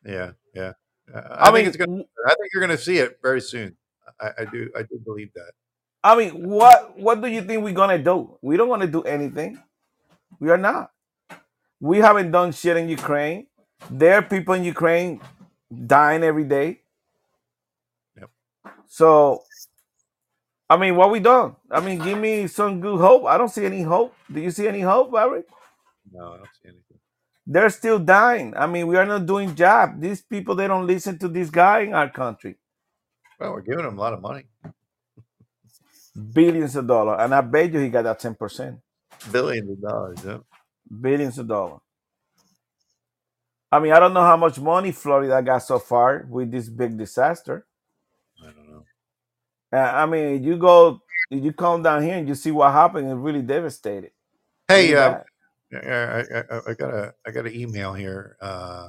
[0.05, 0.73] Yeah, yeah.
[1.13, 2.03] Uh, I, I think mean, it's gonna.
[2.27, 3.77] I think you're gonna see it very soon.
[4.21, 4.71] I, I do.
[4.77, 5.53] I do believe that.
[6.05, 8.39] I mean, what what do you think we're gonna do?
[8.43, 9.59] We don't wanna do anything.
[10.41, 10.91] We are not.
[11.81, 13.47] We haven't done shit in Ukraine.
[13.91, 15.21] There are people in Ukraine
[15.87, 16.81] dying every day.
[18.19, 18.31] Yep.
[18.89, 19.43] So
[20.69, 21.57] I mean, what we done?
[21.71, 23.25] I mean, give me some good hope.
[23.27, 24.15] I don't see any hope.
[24.33, 25.47] Do you see any hope, Eric?
[26.13, 26.99] No, I don't see anything.
[27.47, 28.55] They're still dying.
[28.57, 30.01] I mean, we are not doing job.
[30.01, 32.57] These people they don't listen to this guy in our country.
[33.41, 34.45] Well, we're giving them a lot of money,
[36.33, 37.19] Billions of dollars.
[37.21, 38.81] And I bet you he got that 10%.
[39.33, 40.19] billions of dollars.
[40.25, 40.39] Yeah.
[41.01, 41.81] Billions of dollars.
[43.73, 46.97] I mean, I don't know how much money Florida got so far with this big
[46.97, 47.67] disaster.
[48.41, 48.85] I don't know.
[49.73, 53.11] Uh, I mean, you go, you come down here and you see what happened.
[53.11, 54.13] It's really devastated.
[54.69, 55.25] Hey, Really uh, bad.
[55.75, 58.37] I, I, I- I got a I got an email here.
[58.41, 58.89] Uh,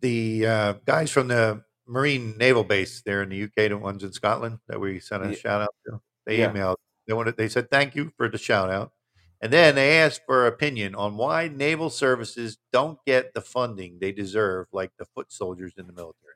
[0.00, 4.12] the uh, guys from the Marine Naval Base there in the UK, the ones in
[4.12, 6.50] Scotland that we sent a Ye- shout out to, they Yeah.
[6.52, 6.76] emailed.
[7.06, 7.36] They wanted.
[7.36, 8.92] They said thank you for the shout out,
[9.40, 14.12] and then they asked for opinion on why naval services don't get the funding they
[14.12, 16.34] deserve, like the foot soldiers in the military.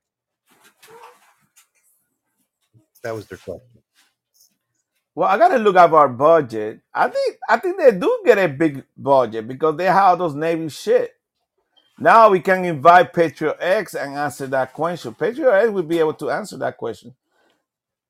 [3.03, 3.83] That was their question.
[5.15, 6.81] Well, I gotta look up our budget.
[6.93, 10.69] I think I think they do get a big budget because they have those Navy
[10.69, 11.13] shit.
[11.99, 15.15] Now we can invite Patriot X and answer that question.
[15.15, 17.15] Patriot X will be able to answer that question.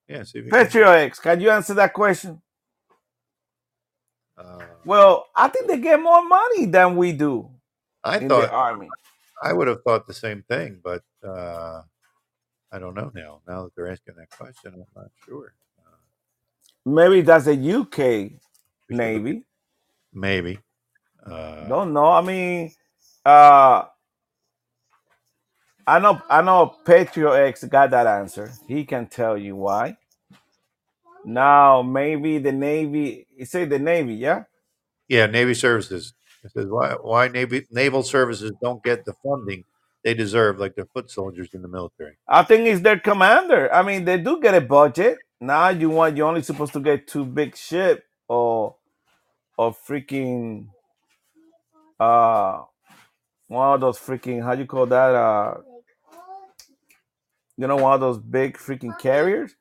[0.08, 0.64] Yeah, see if you can.
[0.64, 2.40] Patriot X, can you answer that question?
[4.38, 7.50] Uh, Well, I think they get more money than we do
[8.04, 8.88] I in thought the army.
[9.42, 11.82] I would have thought the same thing, but uh,
[12.72, 13.40] I don't know now.
[13.46, 15.54] Now that they're asking that question, I'm not sure.
[16.84, 18.32] Maybe that's the UK
[18.90, 19.44] Navy.
[20.12, 20.58] Maybe.
[21.24, 22.10] Uh, Don't know.
[22.12, 22.72] I mean,
[23.24, 23.84] uh,
[25.86, 26.20] I know.
[26.28, 26.76] I know.
[26.84, 28.52] Patriot X got that answer.
[28.68, 29.96] He can tell you why.
[31.24, 33.26] Now, maybe the Navy.
[33.36, 34.44] You say the Navy, yeah?
[35.08, 36.14] yeah, Navy services.
[36.44, 39.64] It says why why Navy naval services don't get the funding
[40.04, 42.18] they deserve, like the foot soldiers in the military.
[42.28, 43.72] I think it's their commander.
[43.74, 45.18] I mean, they do get a budget.
[45.40, 48.76] Now you want you're only supposed to get two big ship or
[49.58, 50.68] or freaking
[52.00, 52.62] uh
[53.48, 55.54] one of those freaking how do you call that uh
[57.56, 59.54] you know one of those big freaking carriers.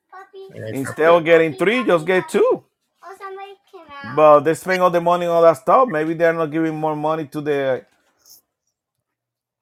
[0.54, 2.64] Instead of getting three, just get two.
[3.02, 4.16] Oh, somebody came out.
[4.16, 5.88] But they spend all the money on all that stuff.
[5.88, 7.84] Maybe they're not giving more money to the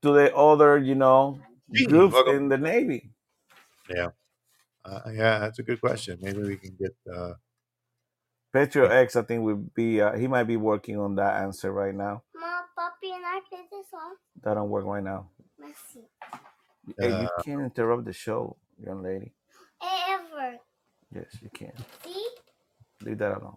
[0.03, 1.39] to the other, you know,
[1.73, 2.37] Gee, groups welcome.
[2.37, 3.11] in the Navy.
[3.89, 4.09] Yeah,
[4.85, 6.19] uh, yeah, that's a good question.
[6.21, 6.95] Maybe we can get.
[7.13, 7.35] Uh,
[8.53, 11.95] Patriot X, I think would be uh, he might be working on that answer right
[11.95, 12.23] now.
[12.37, 14.15] Mom, Papi, and I play this song.
[14.43, 15.31] That don't work right now.
[15.59, 16.05] Messi.
[16.99, 19.33] Hey, you Uh, can't interrupt the show, young lady.
[21.17, 21.27] Ever.
[21.27, 21.73] Yes, you can.
[22.05, 22.27] See?
[23.03, 23.57] Leave that alone.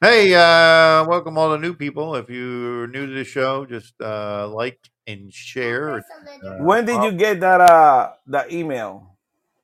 [0.00, 2.16] hey, uh, welcome all the new people.
[2.16, 5.86] If you're new to the show, just uh, like and share.
[5.92, 9.16] There's a little Uh, When did you get that uh that email?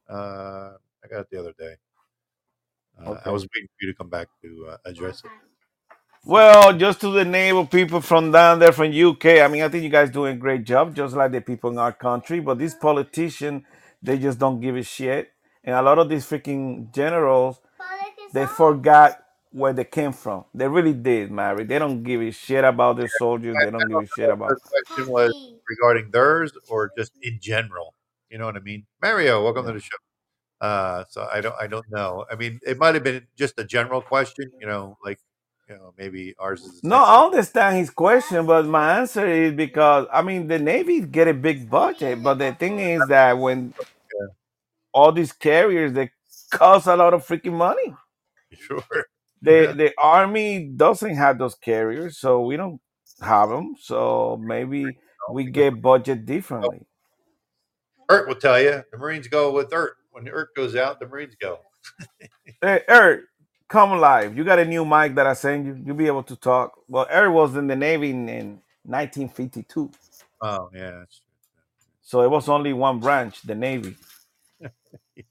[0.08, 0.72] Uh,
[1.04, 1.74] I got it the other day.
[2.98, 5.30] Uh, I was waiting for you to come back to uh, address it.
[6.24, 9.26] Well, just to the neighbor people from down there from UK.
[9.42, 11.78] I mean, I think you guys doing a great job, just like the people in
[11.78, 12.40] our country.
[12.40, 13.62] But these politicians,
[14.02, 15.32] they just don't give a shit.
[15.66, 17.60] And a lot of these freaking generals,
[18.32, 20.44] they forgot where they came from.
[20.54, 21.64] They really did, Mary.
[21.64, 23.56] They don't give a shit about their soldiers.
[23.58, 24.50] They don't give a shit about.
[24.50, 25.32] The question was
[25.68, 27.94] regarding theirs or just in general.
[28.30, 28.86] You know what I mean?
[29.02, 29.96] Mario, welcome to the show.
[30.60, 32.24] Uh, so I don't, I don't know.
[32.30, 34.50] I mean, it might have been just a general question.
[34.60, 35.18] You know, like,
[35.68, 36.84] you know, maybe ours is.
[36.84, 41.28] No, I understand his question, but my answer is because I mean the Navy get
[41.28, 43.74] a big budget, but the thing is that when
[44.96, 46.10] all these carriers they
[46.50, 47.94] cost a lot of freaking money.
[48.58, 48.80] Sure.
[49.42, 52.80] The the army doesn't have those carriers, so we don't
[53.20, 53.74] have them.
[53.78, 54.96] So maybe
[55.30, 56.24] we get budget oh.
[56.24, 56.86] differently.
[58.08, 58.82] Ert will tell you.
[58.90, 59.96] The Marines go with Ert.
[60.12, 61.58] When Ert goes out, the Marines go.
[62.62, 63.24] Hey, Eric,
[63.68, 64.34] come live.
[64.34, 65.78] You got a new mic that I sent you.
[65.84, 66.72] You'll be able to talk.
[66.88, 68.46] Well, Eric was in the Navy in, in
[68.84, 69.90] 1952,
[70.40, 71.20] Oh yeah, that's
[72.06, 73.96] so it was only one branch, the Navy.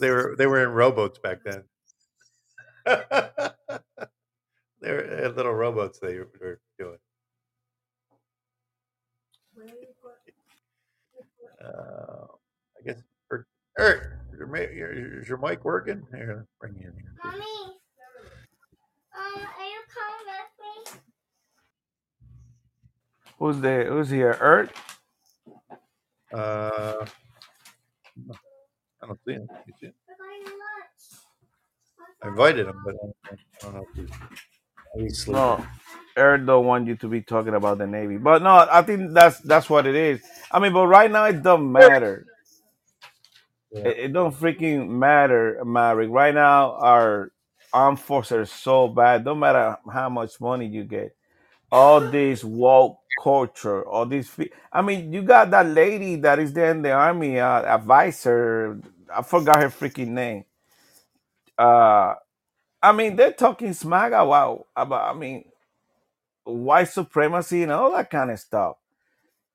[0.00, 1.62] They were they were in rowboats back then.
[2.86, 3.02] they
[4.90, 6.96] were uh, little rowboats they were doing.
[11.62, 12.26] Uh,
[12.78, 13.02] I guess.
[13.30, 13.46] Or,
[13.78, 14.02] Eric,
[14.36, 16.06] your, your, is your mic working?
[16.10, 17.14] Here, bring you in here.
[17.24, 17.38] Mommy,
[19.14, 21.00] um, are you coming with me?
[23.38, 23.90] Who's there?
[23.90, 24.36] Who's here?
[24.40, 24.70] Ert?
[26.32, 27.06] Uh,
[29.02, 29.48] I don't see him.
[29.66, 29.92] You see him?
[30.08, 31.16] We're going to lunch.
[32.22, 34.16] I invited him, but I don't, know if he's,
[34.96, 35.42] he's sleeping.
[35.42, 35.66] No,
[36.16, 38.16] Eric don't want you to be talking about the Navy.
[38.16, 40.22] But no, I think that's that's what it is.
[40.50, 42.26] I mean, but right now it don't matter.
[43.72, 46.10] It, it don't freaking matter, Maverick.
[46.10, 47.32] Right now, our
[47.72, 49.24] armed forces are so bad.
[49.24, 51.15] Don't matter how much money you get.
[51.72, 54.28] All this woke culture, all these.
[54.30, 58.80] Fe- I mean, you got that lady that is there in the army, uh, advisor.
[59.14, 60.44] I forgot her freaking name.
[61.58, 62.14] Uh,
[62.82, 65.14] I mean, they're talking smack about, about.
[65.14, 65.44] I mean,
[66.44, 68.76] white supremacy and all that kind of stuff.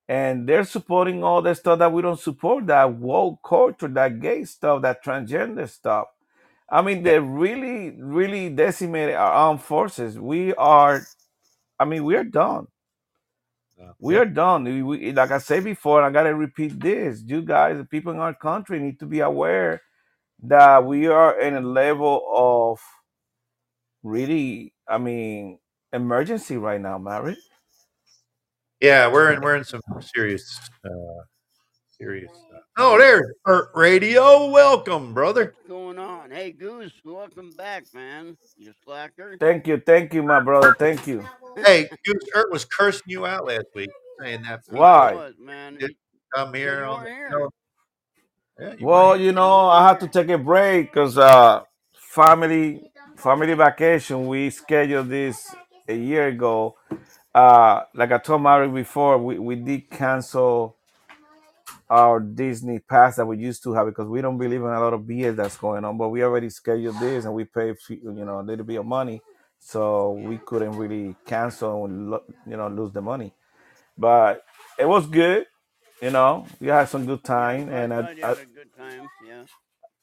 [0.09, 4.45] And they're supporting all the stuff that we don't support, that woke culture, that gay
[4.45, 6.07] stuff, that transgender stuff.
[6.69, 10.19] I mean, they really, really decimated our armed forces.
[10.19, 11.03] We are,
[11.81, 12.67] I mean, we're done.
[13.99, 14.65] We are done.
[14.65, 17.23] We, we- like I said before, and I got to repeat this.
[17.25, 19.81] You guys, the people in our country, need to be aware
[20.43, 22.79] that we are in a level of
[24.03, 25.59] really, I mean,
[25.93, 27.37] emergency right now, Mary.
[28.81, 29.81] Yeah, we're in we're in some
[30.15, 31.23] serious uh,
[31.97, 32.31] serious.
[32.77, 34.49] Oh, there's Ert Radio.
[34.49, 35.53] Welcome, brother.
[35.57, 36.31] What's going on?
[36.31, 38.37] Hey, Goose, welcome back, man.
[38.57, 39.35] You slacker.
[39.37, 40.73] Thank you, thank you, my brother.
[40.79, 41.27] Thank you.
[41.65, 43.89] Hey, Goose Ert was cursing you out last week,
[44.21, 44.61] saying that.
[44.69, 45.13] Why?
[45.13, 45.77] What, man?
[45.77, 45.95] Did
[46.33, 47.49] come here on the show.
[48.57, 51.63] Yeah, you Well, you know, I had to take a break because uh,
[51.93, 54.27] family family vacation.
[54.27, 55.53] We scheduled this
[55.89, 56.77] a year ago.
[57.35, 60.77] Uh, like I told Mary before, we, we did cancel
[61.89, 64.93] our Disney pass that we used to have because we don't believe in a lot
[64.93, 65.97] of BS that's going on.
[65.97, 69.21] But we already scheduled this and we paid you know a little bit of money,
[69.59, 73.33] so we couldn't really cancel and lo- you know lose the money.
[73.97, 74.43] But
[74.79, 75.47] it was good.
[76.01, 78.73] You know, we had some good time, and I, Glad you I, had a good
[78.77, 79.09] time.
[79.27, 79.45] Yeah.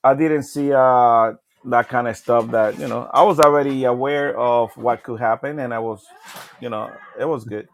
[0.03, 1.35] I didn't see uh
[1.67, 5.59] that kind of stuff that you know I was already aware of what could happen
[5.59, 6.05] and I was
[6.61, 7.69] you know it was good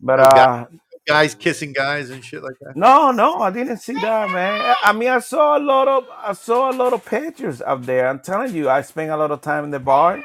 [0.00, 0.66] but No uh guy-
[1.06, 2.76] guys kissing guys and shit like that.
[2.76, 6.32] no no I didn't see that man I mean I saw a lot of I
[6.32, 9.40] saw a lot of pictures up there I'm telling you I spent a lot of
[9.40, 10.22] time in the bar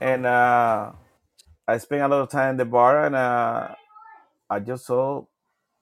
[0.00, 0.92] and uh
[1.68, 3.68] I spent a lot of time in the bar and uh
[4.50, 5.24] I just saw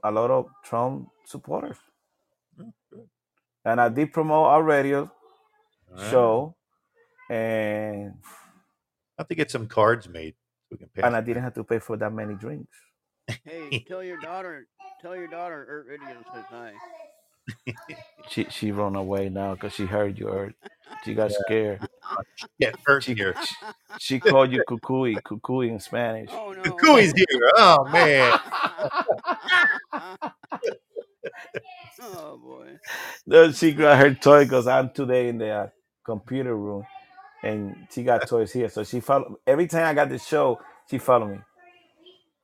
[0.05, 1.79] a lot of Trump supporters
[3.65, 5.11] and I did promote our radio
[6.11, 6.55] show
[7.31, 8.13] and
[9.19, 10.35] I have to get some cards made
[10.69, 11.05] so we can pass.
[11.05, 12.77] and I didn't have to pay for that many drinks.
[13.45, 14.67] Hey, tell your daughter,
[15.01, 16.75] tell your daughter, Ert Radio says hi.
[18.29, 20.29] She she run away now because she heard you.
[20.29, 20.55] Heard.
[21.05, 21.37] She got Yeah.
[21.45, 21.83] scared.
[22.61, 23.37] Get hurt She, here.
[23.41, 23.57] she
[23.99, 26.31] she called you cucuy, cucuy in Spanish.
[26.33, 26.79] Oh no.
[26.81, 27.27] Cuckoo's here.
[27.57, 28.35] Oh man.
[32.03, 32.79] oh boy.
[33.27, 35.69] Then she got her toy because I'm today in the uh,
[36.05, 36.85] computer room,
[37.43, 38.69] and she got toys here.
[38.71, 40.61] So she follow every time I got the show.
[40.91, 41.39] She followed me,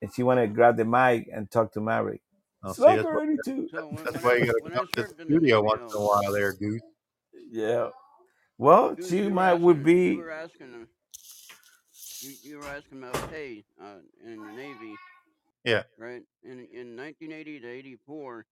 [0.02, 2.20] and she wanted to grab the mic and talk to Mary.
[2.64, 3.68] I'll see, that's Slacker why, 82.
[3.74, 5.82] So when, that's when why you gotta come to the served in the studio once
[5.82, 6.80] in a while there, Goose.
[7.50, 7.88] Yeah.
[8.58, 10.16] Well, Goose, she you were might would asking, you be.
[10.16, 10.86] were asking, uh,
[12.22, 14.94] you, you were asking about pay uh, in the Navy,
[15.64, 15.82] Yeah.
[15.98, 16.22] right?
[16.44, 18.46] In in 1980 to 84,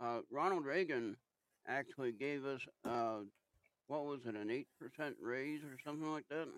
[0.00, 1.16] uh, Ronald Reagan
[1.68, 3.18] actually gave us uh,
[3.88, 6.48] what was it, an eight percent raise or something like that?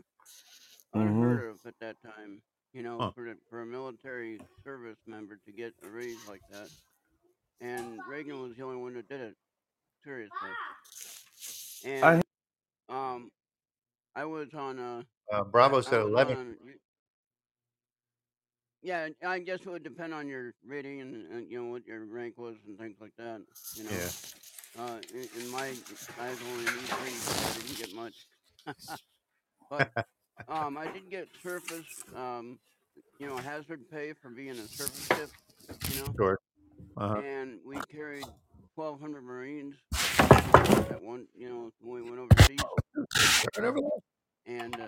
[0.94, 2.40] hmm Unheard of at that time,
[2.72, 3.10] you know, Huh.
[3.14, 6.68] for the, for a military service member to get a raise like that.
[7.60, 9.34] And Reagan was the only one that did it.
[10.04, 10.56] Seriously.
[11.84, 12.22] And I
[12.88, 13.30] um,
[14.14, 15.02] I was on uh,
[15.32, 16.36] Uh, Bravo said 11.
[16.36, 16.56] on.
[18.82, 22.04] Yeah, I guess it would depend on your rating and, and you know what your
[22.04, 23.40] rank was and things like that.
[23.74, 24.08] You know, Yeah.
[24.78, 25.74] uh, in, in my
[26.18, 26.64] I was only
[26.98, 28.14] three, so I didn't get much.
[29.70, 29.88] but
[30.48, 31.86] um, I did get surface,
[32.16, 32.58] um,
[33.18, 35.30] you know, hazard pay for being a surface ship.
[35.94, 36.38] You know, Sure.
[36.96, 37.20] Uh-huh.
[37.20, 38.24] and we carried
[38.76, 39.74] 1,200 Marines
[40.90, 42.60] at one, you know, when we went overseas.
[43.58, 43.74] Right.
[44.46, 44.86] And uh,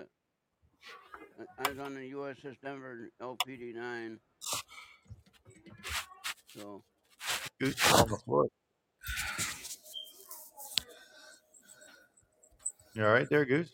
[1.65, 4.19] I- was on the USS Denver LPD 9.
[6.55, 6.83] So,
[7.59, 8.47] Goose on the floor.
[12.93, 13.69] You all right there, Goose?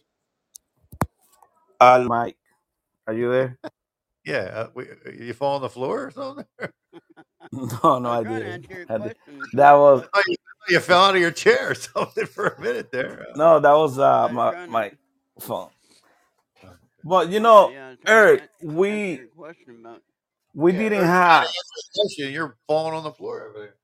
[1.80, 2.38] Uh, Mike,
[3.08, 3.60] are you there?
[4.26, 4.38] Yeah.
[4.54, 6.46] Uh, we, you fall on the floor or something?
[7.54, 8.66] No, no, I I was trying to didn't.
[8.66, 9.16] answer your I did.
[9.26, 10.36] question, That was but Oh, you,
[10.70, 13.26] you fell out of your chair or something for a minute there.
[13.32, 14.72] Uh, no, that was I uh was my trying to.
[14.74, 14.92] my
[15.40, 15.70] phone.
[17.06, 20.02] But you know, yeah, I was trying to Eric, an- answer we your question about.
[20.54, 21.44] we yeah, didn't Eric's trying to have.
[21.46, 22.34] answer the question.
[22.34, 23.76] You're falling on the floor over there.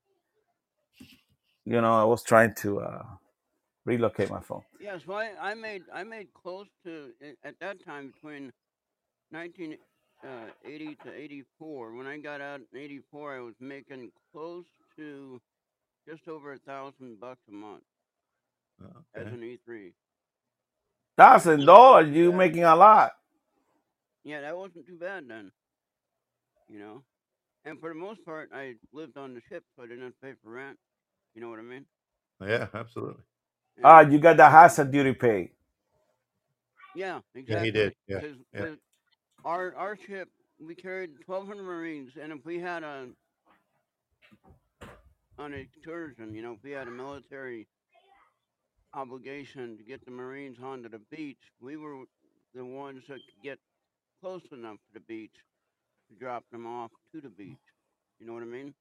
[1.66, 3.04] You know, I was trying to uh
[3.86, 4.64] relocate my phone.
[4.80, 8.52] Yeah, so I, I made I made close to eh, at that time between
[9.32, 11.94] 1980 uh, to 84.
[11.96, 14.66] When I got out in 84, I was making close
[14.98, 15.42] to
[16.08, 17.84] just over a thousand bucks a month
[18.82, 19.94] Oh, as an E3.
[21.18, 22.34] Thousand Wasn't dollars, you bad.
[22.34, 23.14] making a lot.
[24.24, 25.52] Yeah, that wasn't too bad then,
[26.70, 27.04] you know.
[27.66, 30.20] And for the most part, I lived on the ship, so I didn't have to
[30.22, 30.78] pay for rent.
[31.36, 31.86] You know what I mean?
[32.42, 33.24] Yeah, absolutely.
[33.82, 35.52] Ah, And you got the hazard duty pay.
[36.96, 37.94] yeah, Yeah, he did.
[37.94, 38.08] exactly.
[38.08, 38.22] Yeah.
[38.22, 38.66] Because Yeah.
[39.46, 43.08] our our ship, we carried 1,200 Marines, and if we had a
[45.40, 47.68] an excursion, you know, if we had a military
[48.94, 52.06] obligation to get the Marines onto the beach, we were
[52.56, 53.60] the ones that could get
[54.22, 55.36] close enough to the beach
[56.10, 57.58] to drop them off to the beach.
[58.20, 58.74] You know what I mean?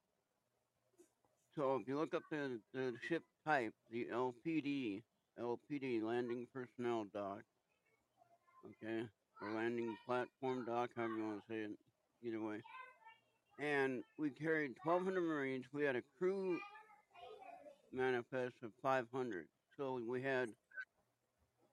[1.56, 5.02] So if you look up the, the ship type, the LPD,
[5.40, 7.42] LPD, landing personnel dock,
[8.66, 9.02] okay,
[9.40, 11.70] or landing platform dock, however you want to say it,
[12.22, 12.60] either way.
[13.58, 15.64] And we carried 1,200 Marines.
[15.72, 16.58] We had a crew
[17.92, 19.46] manifest of 500.
[19.76, 20.48] So we had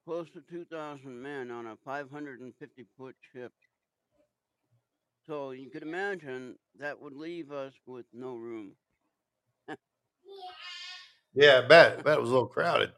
[0.06, 3.52] close to 2,000 men on a 550 foot ship.
[5.28, 8.72] So you could imagine that would leave us with no room.
[11.34, 12.00] Yeah, I bet.
[12.00, 12.92] I bet it was a little crowded.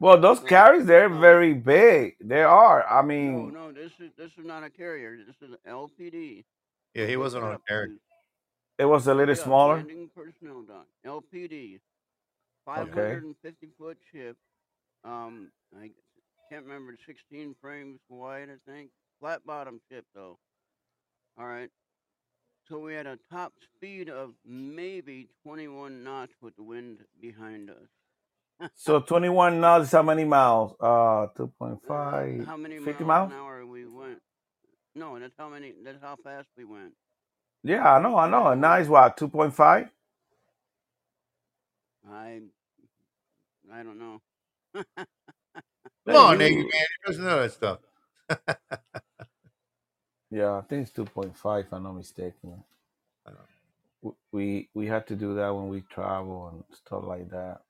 [0.00, 2.16] Well, those So, carries they're um, very big.
[2.20, 2.86] They are.
[2.88, 5.16] I no, mean, no, this is this is not a carrier.
[5.26, 6.44] This is an LPD.
[6.94, 7.88] Yeah, he Look wasn't it on a up, carrier.
[7.88, 7.98] dude.
[8.78, 9.44] it was a little it up.
[9.44, 9.76] smaller.
[9.76, 10.86] Landing personnel dock.
[11.06, 11.80] LPD.
[12.76, 13.20] Okay.
[13.20, 14.36] 550 foot ship.
[15.04, 15.90] Um, I
[16.50, 16.96] can't remember.
[17.06, 18.90] 16 frames wide, I think.
[19.20, 20.38] Flat bottom ship though.
[21.38, 21.70] All right.
[22.70, 27.88] So we had a top speed of maybe 21 knots with the wind behind us.
[28.76, 30.74] So 21 knots is how many miles?
[30.80, 31.28] Uh,
[31.76, 33.32] Uh, 2.5, how many 50 miles miles?
[33.32, 34.20] an hour we went?
[34.94, 35.74] No, that's how many.
[35.84, 36.94] That's how fast we went.
[37.64, 38.48] Yeah, I know, I know.
[38.48, 39.90] And now it's what, 2.5?
[42.08, 42.42] I
[43.72, 44.20] I don't know.
[46.06, 46.64] Come Hey, on, Navy man.
[46.64, 47.78] you, He doesn't know that stuff.
[50.30, 52.64] yeah, I think it's 2.5 if I'm not mistaken.
[53.26, 53.46] I don't know.
[54.02, 57.62] W- We we had to do that when we travel and stuff like that,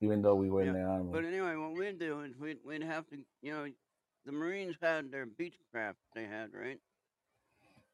[0.00, 0.72] even though we were in yeah.
[0.74, 1.10] the army.
[1.12, 3.66] But anyway, what we'd do is we'd we'd have to, you know,
[4.26, 6.80] the Marines had their Beechcraft they had, right?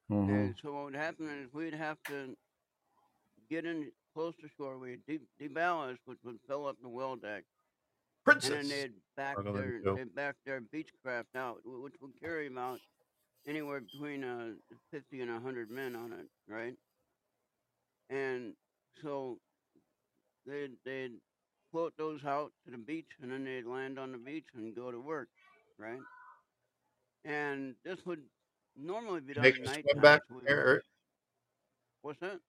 [0.09, 2.37] hmm And so what would happen is we'd have to
[3.51, 4.79] get in close to shore.
[4.79, 7.45] We'd de- deballast, which would fill up the well deck,
[8.27, 8.69] and then Princess.
[8.69, 9.97] they'd back I'm their go.
[9.97, 12.81] they'd back their Beechcraft out, wh- which would carry about
[13.47, 14.49] anywhere between uh,
[14.91, 16.75] 50 and 100 men on it, right?
[18.11, 18.55] And
[19.03, 19.39] so
[20.47, 21.13] they'd they'd
[21.73, 24.91] float those out to the beach, and then they'd land on the beach and go
[24.91, 25.29] to work,
[25.79, 26.01] right?
[27.25, 28.21] And this would
[28.77, 30.57] normally be done Make at him swim back So we there.
[30.57, 30.67] would.
[30.67, 30.83] Or,
[32.03, 32.41] What's that?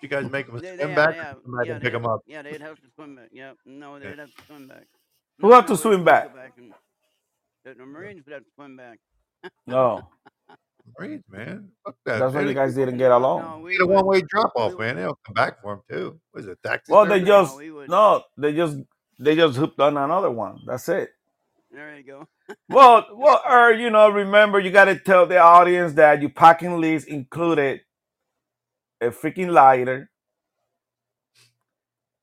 [0.00, 1.10] You guys make them They, they swim have, back.
[1.14, 2.20] they have, Come back yeah, and they pick them up.
[2.26, 3.28] yeah, they'd have to swim back.
[3.30, 4.86] Yeah, no, they'd have to swim back.
[5.38, 6.34] Who No, have to swim back?
[6.34, 6.72] Back and,
[7.64, 8.98] the, the Marines would have to swim back.
[9.66, 10.08] No,
[10.98, 11.70] Marines, man.
[11.84, 12.18] Fuck that.
[12.18, 13.42] that's why They you guys didn't get along.
[13.42, 14.96] No, we Get a one way drop off, man.
[14.96, 16.20] They'll come back for him too.
[16.32, 16.58] What is it?
[16.62, 17.28] Taxi Well, they service?
[17.28, 17.88] just we would.
[17.88, 18.78] no, they just
[19.18, 20.60] they just hooked on another one.
[20.66, 21.10] That's it.
[21.70, 22.28] There you go.
[22.68, 26.80] Well, well, er, you know, remember you got to tell the audience that your packing
[26.80, 27.80] list included
[29.00, 30.10] a freaking lighter,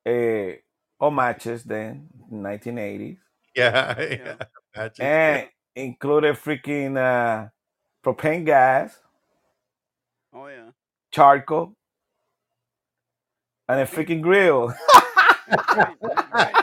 [0.07, 0.59] a
[0.99, 3.17] or matches then, 1980s,
[3.55, 4.09] Yeah, Yeah.
[4.09, 4.35] yeah.
[4.75, 5.47] Matches, and
[5.85, 7.49] included freaking uh,
[8.05, 8.97] propane gas,
[10.33, 10.71] Oh yeah.
[11.11, 11.75] charcoal,
[13.69, 14.73] and a freaking grill.
[15.71, 16.59] Right, that's right.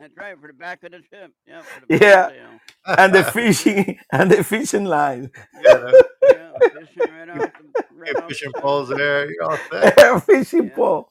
[0.00, 1.32] That's right for the back of the ship.
[1.46, 2.30] Yeah, for the Yeah.
[2.30, 2.60] sail.
[2.86, 5.94] and the fishing and the fishing line, yeah.
[6.26, 9.30] Yeah, fishing right off the right Get off fishing the poles there.
[9.30, 9.96] You're all set.
[10.26, 10.70] fishing Yeah.
[10.70, 11.10] pole.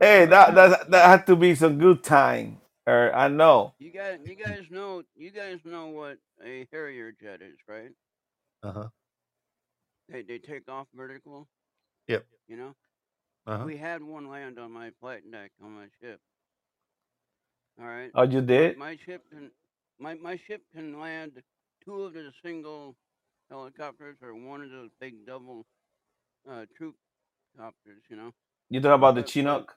[0.00, 0.06] Yeah.
[0.06, 2.60] Hey, that that that had to be some good time.
[2.88, 3.72] Er, I know.
[3.78, 7.90] You guys, you guys know, you guys know what a Harrier jet is, right?
[8.62, 8.88] Uh huh.
[10.08, 11.48] They they take off vertical.
[12.08, 12.26] Yep.
[12.48, 12.74] You know,
[13.46, 13.64] Uh huh.
[13.64, 16.20] we had one land on my flight deck on my ship.
[17.80, 18.10] All right.
[18.14, 18.76] Oh, you did?
[18.78, 19.50] My ship can,
[19.98, 21.32] my my ship can land
[21.84, 22.94] two of the single
[23.50, 25.64] helicopters or one of those big double
[26.50, 26.96] uh, troop
[27.58, 28.02] copters.
[28.10, 28.32] You know.
[28.70, 29.76] You talking about the But- but- Chinook?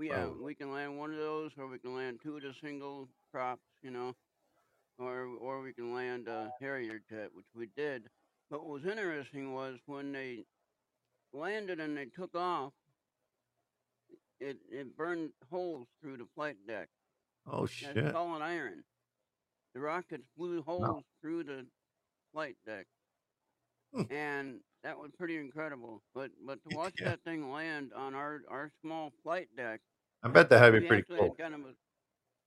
[0.00, 2.54] We uh, we can land one of those, or we can land two of the
[2.64, 4.14] single props, you know,
[4.98, 8.04] or or we can land a Harrier jet, which we did.
[8.50, 10.46] But what was interesting was when they
[11.34, 12.72] landed and they took off,
[14.40, 16.88] it it burned holes through the flight deck.
[17.46, 18.10] Oh That's shit.
[18.10, 18.82] solid iron.
[19.74, 21.66] The rockets blew holes through the
[22.32, 22.86] flight deck,
[23.94, 24.10] Hmm.
[24.10, 26.00] and that was pretty incredible.
[26.14, 27.10] But but to watch Yeah.
[27.10, 29.82] that thing land on our our small flight deck,
[30.22, 31.36] I bet that had to be pretty cool.
[31.38, 31.74] kind of a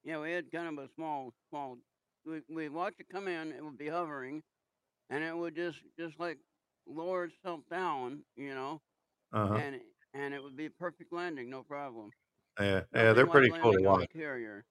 [0.03, 1.77] yeah, we had kind of a small small.
[2.25, 3.51] We we watched it come in.
[3.51, 4.43] It would be hovering,
[5.09, 6.39] and it would just just like
[6.87, 8.81] lower itself down, you know,
[9.31, 9.61] Uh-huh.
[9.61, 9.81] and
[10.13, 12.13] and it would be a perfect landing, no problem.
[12.59, 14.07] Yeah, yeah, Nothing they're like pretty cool to landing on a watch.
[14.07, 14.65] carrier.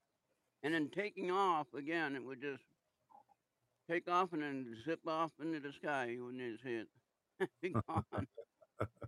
[0.63, 2.65] And then taking off again, it would just
[3.89, 6.07] take off and then zip off into the sky.
[6.07, 7.51] You wouldn't even see it.
[7.63, 8.27] be gone.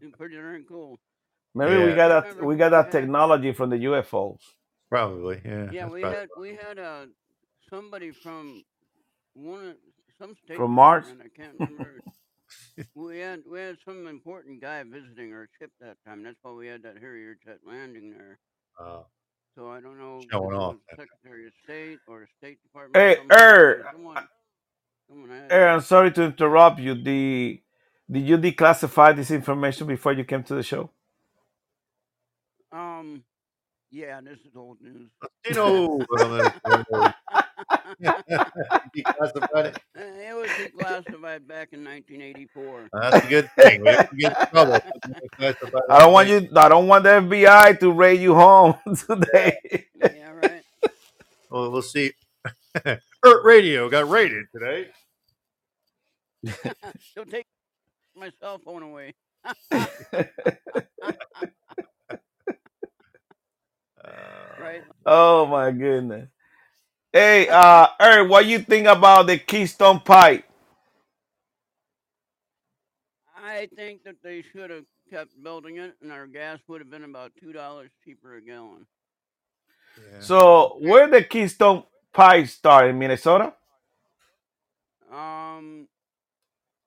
[0.00, 0.98] It's pretty darn cool.
[1.54, 4.40] Maybe we got that we got that technology from the UFOs.
[4.90, 5.70] Probably, yeah.
[5.72, 7.06] Yeah, we probably- had we had uh,
[7.70, 8.62] somebody from
[9.34, 9.76] one of
[10.18, 11.06] some state From Mars?
[11.06, 12.00] department, I can't remember.
[12.94, 16.22] we had we had some important guy visiting our ship that time.
[16.22, 18.38] That's why we had that Harrier jet landing there.
[18.80, 19.06] Oh.
[19.56, 20.76] So I don't know Showing off.
[20.90, 22.96] Secretary of State or State Department.
[22.96, 24.28] Hey, somebody, er, someone,
[25.08, 26.94] someone had I'm sorry to interrupt you.
[26.94, 27.60] The
[28.10, 30.90] did you declassify this information before you came to the show?
[32.94, 33.24] Um,
[33.90, 35.10] yeah, this is old news.
[35.46, 36.00] You know,
[38.96, 39.78] declassified it.
[39.94, 42.88] It was declassified back in 1984.
[42.92, 43.82] That's a good thing.
[43.82, 44.78] We don't get in trouble.
[45.90, 46.48] I don't want you.
[46.56, 48.74] I don't want the FBI to raid you home
[49.06, 49.58] today.
[50.00, 50.62] yeah, right.
[51.50, 52.12] Well, we'll see.
[52.84, 54.88] Earth Radio got raided today.
[57.00, 57.46] She'll take
[58.16, 59.14] my cell phone away.
[64.58, 64.84] Right?
[65.06, 66.28] oh my goodness.
[67.12, 70.44] Hey, uh, Eric, what you think about the Keystone Pipe?
[73.36, 77.04] I think that they should have kept building it, and our gas would have been
[77.04, 78.86] about two dollars cheaper a gallon.
[80.20, 83.54] So, where the Keystone Pipe start in Minnesota?
[85.12, 85.88] Um,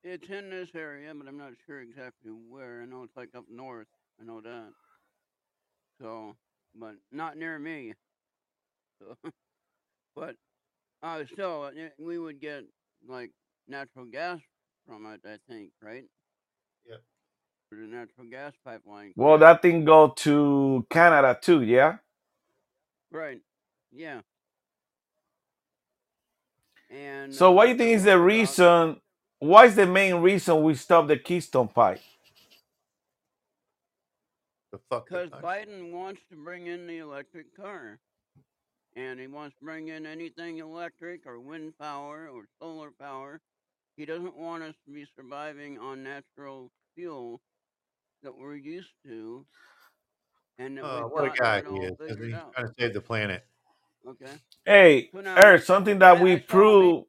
[0.04, 2.82] it's in this area, but I'm not sure exactly where.
[2.82, 3.88] I know it's like up north.
[4.22, 4.70] I know that.
[6.02, 6.36] So,
[6.76, 7.94] but not near me.
[9.00, 9.18] So,
[10.16, 10.36] but
[11.04, 12.64] uh, still, uh, we would get
[13.08, 13.32] like
[13.68, 14.40] natural gas
[14.88, 15.22] from it.
[15.26, 16.06] I think, right?
[16.88, 16.98] Yeah.
[17.72, 19.14] The natural gas pipeline.
[19.16, 21.98] Well, that thing go to Canada too, yeah.
[23.12, 23.42] Right.
[23.92, 24.22] Yeah.
[26.90, 29.02] And So, uh, what do you think is the reason?
[29.40, 32.00] Why is the main reason we stopped the Keystone Pipe?
[34.72, 35.06] The fuck.
[35.08, 38.00] Because Biden wants to bring in the electric car.
[38.96, 43.40] And he wants to bring in anything electric or wind power or solar power.
[43.96, 47.42] He doesn't want us to be surviving on natural fuel
[48.24, 49.46] that we're used to.
[50.60, 51.98] And that Oh, we've what a got guy it he all is.
[51.98, 52.54] 'cause figured He's out.
[52.56, 53.46] trying to save the planet.
[54.08, 54.42] Okay.
[54.66, 57.06] Hey, So now, Eric, something that I- we I saw a prove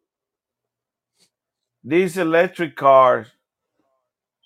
[1.85, 3.29] these electric cars,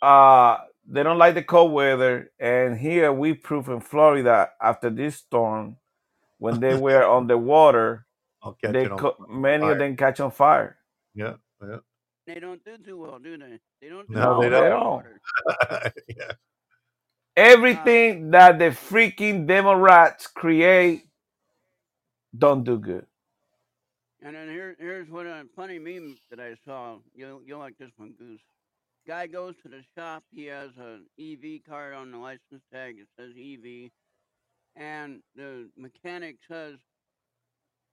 [0.02, 2.32] uh, they don't like the cold weather.
[2.40, 5.78] And here we prove in Florida after this storm,
[6.38, 8.06] when they were on the water,
[8.42, 9.72] I'll they it on co- many fire.
[9.72, 10.78] of them catch on fire.
[11.14, 11.78] Yeah, yeah.
[12.26, 13.58] They don't do too well, do they?
[13.80, 14.70] They don't do No, well they No, they don't.
[14.70, 15.06] don't.
[16.08, 16.32] yeah.
[17.36, 18.30] Everything ah.
[18.32, 21.04] that the freaking Democrats create
[22.36, 23.06] don't do good.
[24.22, 26.98] And then here, here's what a funny meme that I saw.
[27.14, 28.40] You'll, you'll like this one, Goose.
[29.06, 30.22] Guy goes to the shop.
[30.32, 32.96] He has an EV card on the license tag.
[32.98, 33.90] It says EV,
[34.76, 36.76] and the mechanic says,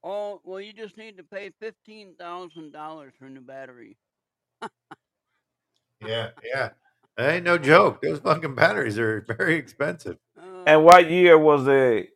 [0.03, 3.97] "Oh, well, you just need to pay fifteen thousand dollars for a new battery."
[6.05, 6.69] Yeah, yeah.
[7.17, 8.01] That ain't no joke.
[8.01, 10.17] Those fucking batteries are very expensive.
[10.65, 12.07] And what year was the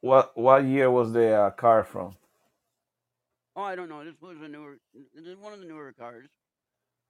[0.00, 2.16] what what year was the uh, car from?
[3.56, 4.04] Oh, I don't know.
[4.04, 4.78] This was a newer,
[5.14, 6.28] this is one of the newer cars,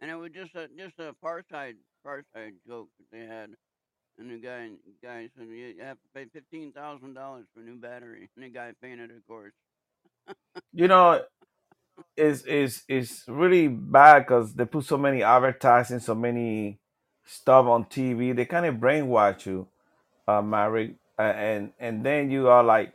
[0.01, 3.51] and it was just a just a far side far side joke that they had.
[4.19, 4.71] And the guy
[5.03, 8.51] guy said you have to pay fifteen thousand dollars for a new battery, and the
[8.51, 9.53] guy painted, of course.
[10.73, 11.23] You know,
[12.17, 16.79] it's it's it's really bad because they put so many advertising, so many
[17.25, 18.33] stuff on TV.
[18.33, 19.69] They kind of brainwash you,
[20.29, 22.95] uh, Mary, uh, and and then you are like,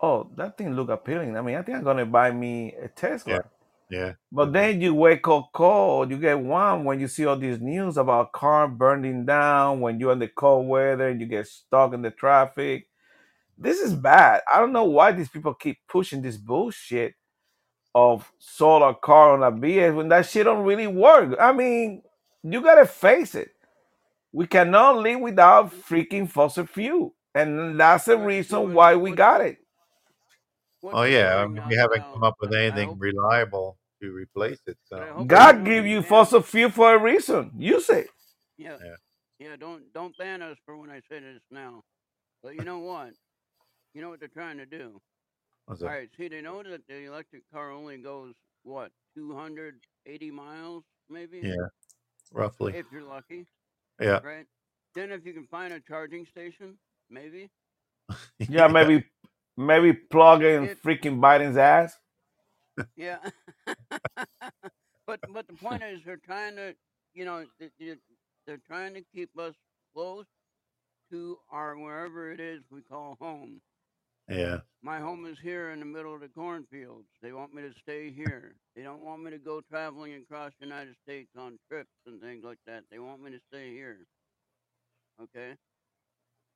[0.00, 1.36] oh, that thing look appealing.
[1.36, 3.36] I mean, I think I'm gonna buy me a Tesla.
[3.36, 3.55] Yeah,
[3.90, 4.12] yeah.
[4.32, 7.96] But then you wake up cold, you get warm when you see all these news
[7.96, 12.02] about car burning down, when you're in the cold weather and you get stuck in
[12.02, 12.88] the traffic.
[13.58, 14.42] This is bad.
[14.52, 17.14] I don't know why these people keep pushing this bullshit
[17.94, 21.36] of solar car on a BS when that shit don't really work.
[21.40, 22.02] I mean,
[22.42, 23.50] you gotta face it.
[24.32, 27.14] We cannot live without freaking fossil fuel.
[27.34, 29.58] And that's the reason why we got it.
[30.94, 34.76] Oh yeah, we haven't come up with anything reliable to replace it.
[34.84, 37.52] So God give you fossil fuel for a reason.
[37.56, 38.08] Use it.
[38.58, 38.76] Yeah.
[39.38, 39.56] yeah.
[39.58, 41.82] don't don't ban us for when I say this now.
[42.42, 43.10] But you know what?
[43.94, 45.00] You know what they're trying to do.
[45.66, 45.94] What's All that?
[45.94, 46.08] right.
[46.16, 51.40] See, they know that the electric car only goes what 280 miles, maybe.
[51.42, 51.54] Yeah,
[52.32, 52.74] roughly.
[52.76, 53.46] If you're lucky.
[54.00, 54.20] Yeah.
[54.22, 54.46] Right.
[54.94, 56.78] Then if you can find a charging station,
[57.10, 57.50] maybe.
[58.38, 59.04] Yeah, maybe
[59.56, 61.96] maybe plug in It- freaking Biden's ass.
[62.96, 63.18] Yeah.
[65.06, 66.74] but but the point is, they're trying to,
[67.14, 67.98] you know, th- th-
[68.46, 69.54] they're trying to keep us
[69.94, 70.26] close
[71.10, 73.60] to our wherever it is we call home.
[74.28, 74.58] Yeah.
[74.82, 77.08] My home is here in the middle of the cornfields.
[77.22, 78.56] They want me to stay here.
[78.76, 82.44] They don't want me to go traveling across the United States on trips and things
[82.44, 82.84] like that.
[82.90, 83.98] They want me to stay here.
[85.22, 85.54] Okay?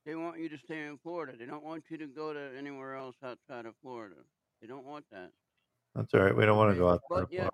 [0.05, 1.35] They want you to stay in Florida.
[1.39, 4.17] They don't want you to go to anywhere else outside of Florida.
[4.61, 5.31] They don't want that.
[5.95, 6.37] That's all right.
[6.37, 7.27] We don't want to go out there.
[7.27, 7.53] But yet,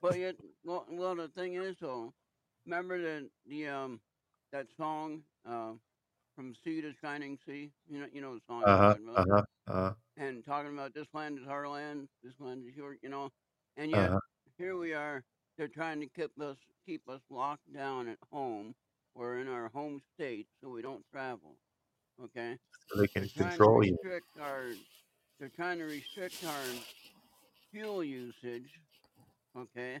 [0.00, 2.12] but yet, well, well, the thing is, though,
[2.66, 4.00] remember the the um
[4.52, 5.72] that song uh,
[6.34, 7.70] from Sea to Shining Sea.
[7.88, 8.64] You know, you know the song.
[8.64, 8.94] I'm Uh huh.
[8.94, 9.42] talking uh-huh.
[9.66, 13.30] Uh And talking about this land is our land, this land is your, you know,
[13.76, 14.20] and yet Uh-huh.
[14.58, 15.24] here we are.
[15.56, 16.56] They're trying to keep us
[16.86, 18.74] keep us locked down at home
[19.14, 21.56] or in our home state so we don't travel.
[22.22, 22.56] Okay.
[22.88, 23.96] So they can They're control you.
[24.40, 24.64] our.
[25.38, 26.64] They're trying to restrict our
[27.72, 28.68] fuel usage.
[29.56, 30.00] Okay.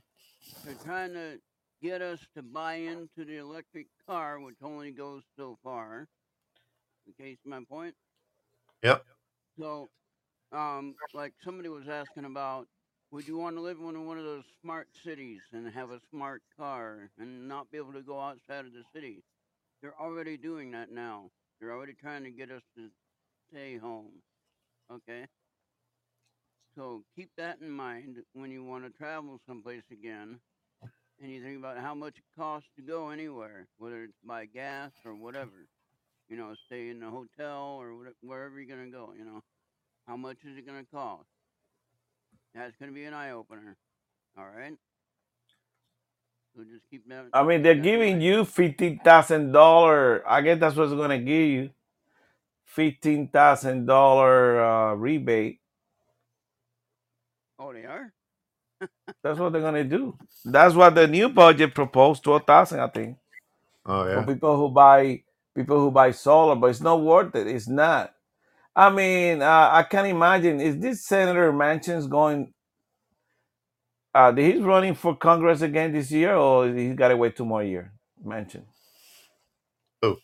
[0.64, 1.38] They're trying to
[1.82, 6.06] get us to buy into the electric car, which only goes so far.
[7.08, 7.94] Okay, see my point?
[8.82, 9.04] Yep.
[9.58, 9.88] So,
[10.52, 12.66] um, like somebody was asking about,
[13.12, 16.42] would you want to live in one of those smart cities and have a smart
[16.56, 19.24] car and not be able to go outside of the city?
[19.82, 21.30] They're already doing that now.
[21.60, 22.88] They're already trying to get us to
[23.50, 24.22] stay home.
[24.92, 25.26] Okay?
[26.76, 30.38] So keep that in mind when you want to travel someplace again.
[31.20, 34.92] and you think about how much it costs to go anywhere, whether it's by gas
[35.04, 35.66] or whatever.
[36.28, 39.12] You know, stay in a hotel or whatever, wherever you're gonna go.
[39.18, 39.40] You know,
[40.06, 41.26] how much is it gonna cost?
[42.54, 43.76] That's gonna be an eye opener.
[44.38, 44.74] All right.
[46.56, 47.26] So just keep that.
[47.32, 48.22] I mean, they're keep giving mind.
[48.22, 50.24] you fifteen thousand dollar.
[50.28, 51.70] I guess that's what's gonna give you
[52.66, 55.60] fifteen thousand dollar uh, rebate.
[57.58, 58.12] Oh, they are.
[59.22, 60.18] That's what they're gonna do.
[60.44, 63.18] That's what the new budget proposed, twelve thousand, I think,
[63.86, 64.24] Oh for yeah.
[64.24, 65.22] people who buy
[65.56, 66.56] people who buy solar.
[66.56, 67.46] But it's not worth it.
[67.48, 68.14] It's not.
[68.74, 70.60] I mean, uh, I can't imagine.
[70.60, 72.52] Is this Senator Manchin's going?
[74.14, 77.62] Uh, he's running for Congress again this year, or he's got to wait two more
[77.62, 77.88] years?
[78.24, 78.64] Manchin.
[80.02, 80.18] Who?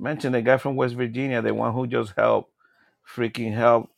[0.00, 2.52] Manchin, the guy from West Virginia, the one who just helped,
[3.14, 3.90] freaking help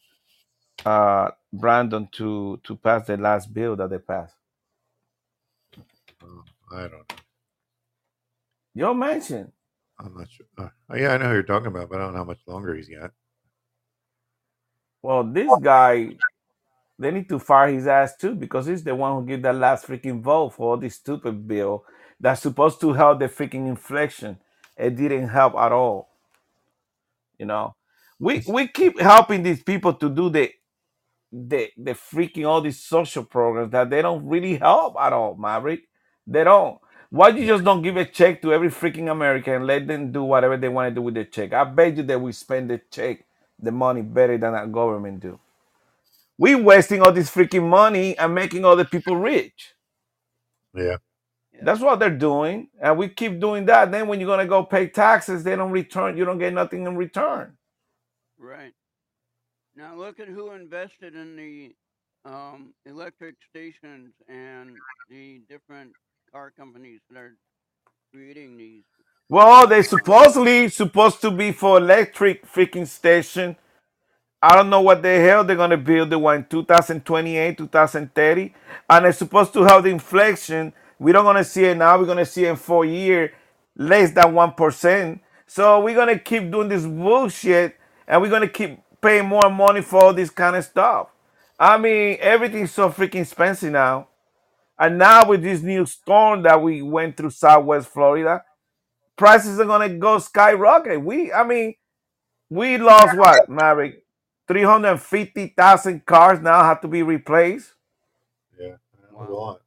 [0.84, 4.34] uh, Brandon to to pass the last bill that they passed.
[6.22, 7.16] Oh, I don't know.
[8.74, 9.52] Your Manchin.
[9.98, 10.46] I'm not sure.
[10.58, 12.74] Uh, yeah, I know who you're talking about, but I don't know how much longer
[12.74, 13.12] he's got.
[15.02, 16.16] Well, this guy,
[16.98, 19.86] they need to fire his ass too because he's the one who gave that last
[19.86, 21.84] freaking vote for all this stupid bill
[22.20, 24.38] that's supposed to help the freaking inflation.
[24.76, 26.10] It didn't help at all.
[27.38, 27.74] You know,
[28.20, 30.52] we we keep helping these people to do the
[31.32, 35.82] the the freaking all these social programs that they don't really help at all, Maverick.
[36.26, 36.78] They don't.
[37.10, 40.24] Why you just don't give a check to every freaking American and let them do
[40.24, 41.52] whatever they want to do with the check?
[41.54, 43.24] I bet you that we spend the check,
[43.62, 45.40] the money better than our government do.
[46.38, 49.74] We wasting all this freaking money and making other people rich.
[50.74, 50.96] Yeah.
[51.60, 53.92] That's what they're doing, and we keep doing that.
[53.92, 56.16] Then when you're gonna go pay taxes, they don't return.
[56.16, 57.56] You don't get nothing in return.
[58.38, 58.74] Right.
[59.76, 61.74] Now look at who invested in the
[62.24, 65.92] um, electric stations and the different
[66.32, 67.36] car companies that are
[68.12, 68.84] creating these.
[69.28, 73.56] Well, they supposedly supposed to be for electric freaking station.
[74.42, 78.54] I don't know what the hell they're gonna build the one 2028, 2030,
[78.90, 80.72] and it's supposed to have the inflation.
[80.98, 81.98] We don't gonna see it now.
[81.98, 83.32] We're gonna see it in four years,
[83.76, 85.20] less than one percent.
[85.46, 87.76] So we're gonna keep doing this bullshit,
[88.08, 91.08] and we're gonna keep paying more money for all this kind of stuff.
[91.60, 94.08] I mean, everything's so freaking expensive now.
[94.78, 98.44] And now with this new storm that we went through Southwest Florida,
[99.16, 101.02] prices are gonna go skyrocket.
[101.02, 101.74] We, I mean,
[102.50, 104.04] we lost what, Maverick?
[104.48, 107.72] 350,000 cars now have to be replaced.
[108.60, 108.76] Yeah.
[109.00, 109.60] That was a lot.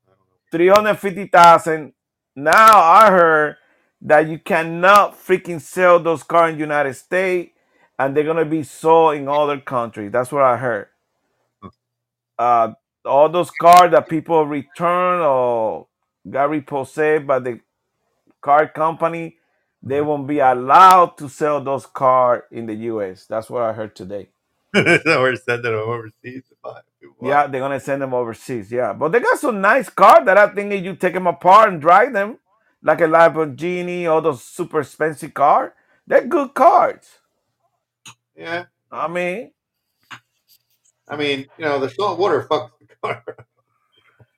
[0.51, 1.93] 350,000.
[2.35, 3.57] Now I heard
[4.01, 7.51] that you cannot freaking sell those cars in the United States
[7.97, 10.11] and they're going to be sold in other countries.
[10.11, 10.87] That's what I heard.
[12.37, 12.73] Uh,
[13.05, 15.87] all those cars that people return or
[16.29, 17.59] got repossessed by the
[18.45, 19.37] car company,
[19.81, 23.25] they won't be allowed to sell those cars in the US.
[23.25, 24.29] That's what I heard today.
[24.73, 26.81] we're sending them overseas to buy.
[26.99, 27.29] people buy.
[27.29, 28.71] Yeah, they're gonna send them overseas.
[28.71, 31.69] Yeah, but they got some nice cars that I think if you take them apart
[31.69, 32.37] and drive them,
[32.83, 35.71] like a Lamborghini, all those super expensive cars,
[36.05, 37.05] they're good cars.
[38.35, 38.65] Yeah.
[38.91, 39.51] I mean,
[41.07, 43.23] I mean, you know, the salt water fucks the car.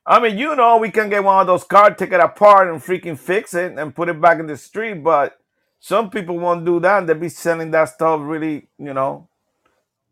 [0.07, 2.81] I mean, you know, we can get one of those cars, take it apart, and
[2.83, 5.03] freaking fix it and put it back in the street.
[5.03, 5.39] But
[5.81, 6.99] some people won't do that.
[6.99, 9.29] And they be selling that stuff really, you know,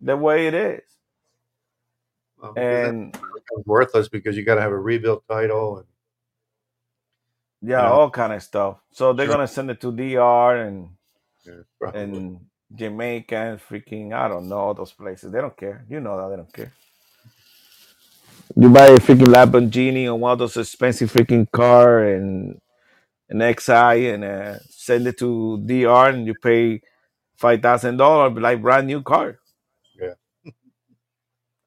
[0.02, 0.82] the way it is.
[2.38, 5.88] Well, because And becomes worthless because you got to have a rebuilt title and
[7.62, 8.80] yeah, you know, all kind of stuff.
[8.92, 9.30] So they're sure.
[9.30, 10.90] gonna send it to DR and
[11.46, 11.94] Yeah, probably.
[11.94, 12.42] and
[12.76, 15.32] Jamaica and freaking I don't know all those places.
[15.32, 15.86] They don't care.
[15.90, 16.74] You know that they don't care.
[18.54, 22.60] You buy a freaking Lamborghini or one of those expensive freaking car and
[23.30, 26.82] an XI and uh, send it to DR and you pay
[27.38, 29.40] five thousand dollars like brand new car.
[30.00, 30.14] Yeah.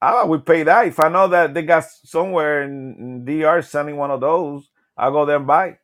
[0.03, 3.63] Ah, I would pay that if I know that they got somewhere in, in DR
[3.63, 4.69] selling one of those.
[4.97, 5.79] I'll go there and buy.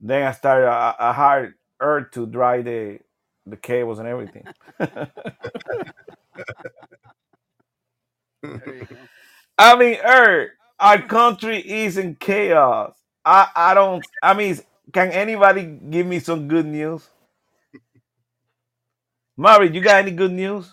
[0.00, 2.98] Then I start a, a hard earth to dry the
[3.46, 4.46] the cables and everything.
[8.58, 9.08] There you go.
[9.58, 10.50] I mean, Earth,
[10.80, 12.94] our country is in chaos.
[13.24, 14.06] I I don't.
[14.22, 14.58] I mean,
[14.92, 17.08] can anybody give me some good news?
[19.36, 20.72] Mari, you got any good news?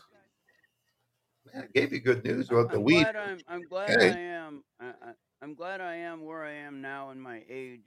[1.54, 3.08] Man, I gave you good news about the I'm weed.
[3.08, 3.44] glad I'm.
[3.48, 4.64] I'm glad I Hey, am.
[4.82, 5.12] I, I,
[5.42, 7.82] I'm glad I am where I am now in my age.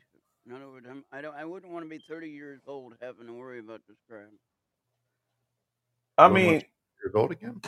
[0.47, 1.35] In other words, I'm, I don't.
[1.37, 4.29] I wouldn't want to be 30 years old having to worry about this crap.
[6.19, 6.65] I mean you want mean,
[7.03, 7.61] years old again?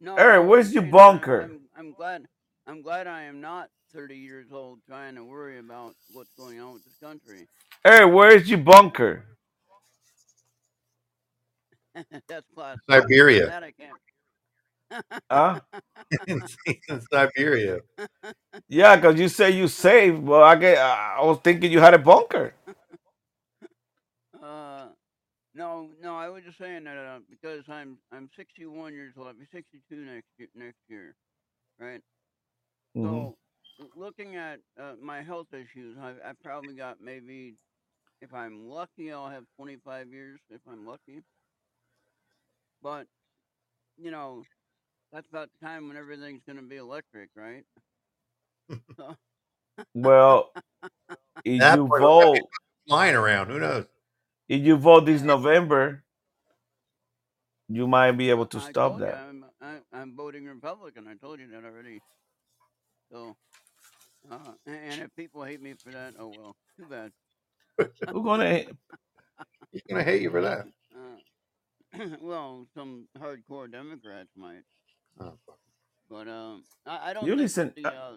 [0.00, 1.22] No, Earth, where's your saying that I'm.
[1.22, 1.42] bunker?
[1.42, 2.26] I'm, I'm glad.
[2.66, 6.74] I'm glad I am not 30 years old trying to worry about what's going on
[6.74, 7.48] with this country.
[7.84, 9.24] Hey, where's your bunker?
[12.28, 12.80] That's classic.
[12.90, 13.46] Siberia.
[13.46, 13.98] That I can't.
[15.30, 15.60] Huh?
[16.88, 17.80] in Siberia.
[18.68, 20.22] Yeah, because you say you saved.
[20.22, 20.78] Well, I get.
[20.78, 22.54] I was thinking you had a bunker.
[25.58, 29.28] No, no, I was just saying that uh, because I'm I'm 61 years old.
[29.28, 31.16] I'll be 62 next year, next year,
[31.80, 32.02] right?
[32.96, 33.34] Mhm.
[33.78, 37.56] So, looking at uh, my health issues, I I probably got maybe,
[38.22, 41.22] if I'm lucky, I'll have 25 years if I'm lucky.
[42.82, 43.06] But,
[43.96, 44.46] you know,
[45.12, 47.64] that's about the time when everything's gonna be electric, right?
[48.96, 49.16] So-
[49.94, 50.52] Well,
[51.58, 52.50] That you vote,
[52.88, 53.48] flying around.
[53.48, 53.86] Who knows?
[54.48, 56.04] If you vote this November,
[57.68, 59.14] you might be able to I stop told you, that.
[59.16, 61.06] I'm, I, I'm voting Republican.
[61.08, 62.00] I told you that already.
[63.12, 63.36] So,
[64.30, 67.12] uh, and and if people hate me for that, oh well, too bad.
[67.78, 68.64] Who's gonna?
[69.72, 70.66] Who's gonna hate you for that?
[70.94, 74.62] Uh, well, some hardcore Democrats might,
[75.20, 75.58] Oh, fuck.
[76.10, 77.68] but um, I, I don't You think listen.
[77.68, 77.88] that the.
[77.88, 78.16] Uh,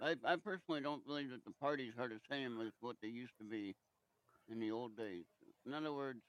[0.00, 3.32] I, I personally don't believe that the parties are the same as what they used
[3.38, 3.74] to be
[4.50, 5.24] in the old days.
[5.66, 6.20] In other words,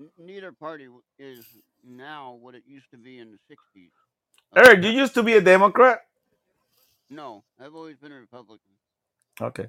[0.00, 0.88] n- neither party
[1.18, 1.46] is
[1.84, 3.90] now what it used to be in the '60s.
[4.56, 6.00] Eric, you used to be a Democrat.
[7.10, 8.72] No, I've always been a Republican.
[9.40, 9.68] Okay.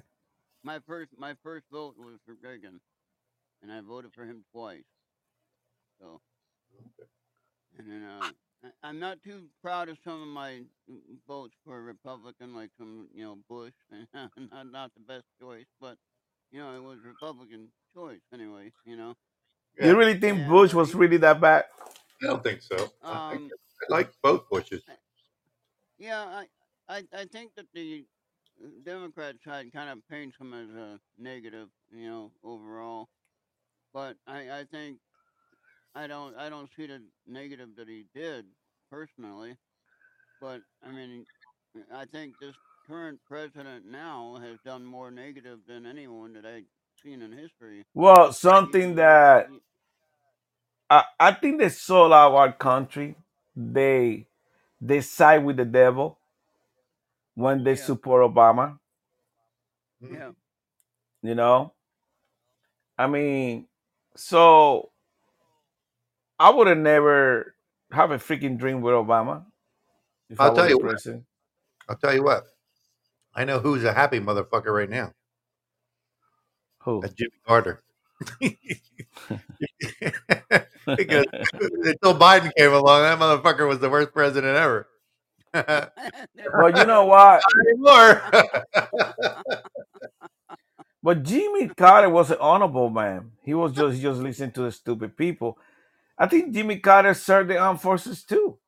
[0.64, 2.80] My first my first vote was for Reagan,
[3.62, 4.84] and I voted for him twice.
[6.00, 6.20] So,
[7.78, 8.30] and then uh,
[8.64, 10.62] I- I'm not too proud of some of my
[11.28, 13.74] votes for Republican, like some you know Bush,
[14.14, 15.96] not not the best choice, but
[16.54, 18.70] you know it was Republican choice anyway.
[18.86, 19.14] You know.
[19.80, 21.64] You really think And, Bush was really that bad?
[22.22, 22.76] I don't think so.
[23.02, 23.50] I, Um,
[23.82, 24.82] I like both Bushes.
[25.98, 26.46] Yeah, I,
[26.88, 28.04] I, I think that the
[28.84, 33.08] Democrat side kind of paints him as a negative, you know, overall.
[33.92, 34.98] But I, I think
[35.96, 38.44] I don't I don't see the negative that he did
[38.92, 39.56] personally.
[40.40, 41.26] But I mean,
[41.92, 42.54] I think this
[42.86, 46.64] current president now has done more negative than anyone that I've
[47.02, 47.84] seen in history.
[47.94, 49.48] Well, something that
[50.90, 53.16] I, I think they sold out our country.
[53.56, 54.26] They
[54.80, 56.18] they side with the devil
[57.34, 58.78] when they support Obama.
[60.02, 60.14] Mm-hmm.
[60.14, 60.30] Yeah.
[61.22, 61.72] You know,
[62.98, 63.66] I mean,
[64.16, 64.90] so
[66.38, 67.54] I would have never
[67.92, 69.44] have a freaking dream with Obama
[70.28, 70.90] if I I'll tell the you what.
[70.90, 71.24] president.
[71.88, 72.44] I'll tell you what.
[73.34, 75.12] I know who's a happy motherfucker right now.
[76.80, 77.00] Who?
[77.02, 77.80] That's Jimmy Carter.
[78.40, 78.56] because
[81.60, 84.88] until Biden came along, that motherfucker was the worst president ever.
[86.56, 87.42] But you know what?
[91.02, 93.32] But Jimmy Carter was an honorable man.
[93.42, 95.58] He was just he just listening to the stupid people.
[96.18, 98.58] I think Jimmy Carter served the armed forces too.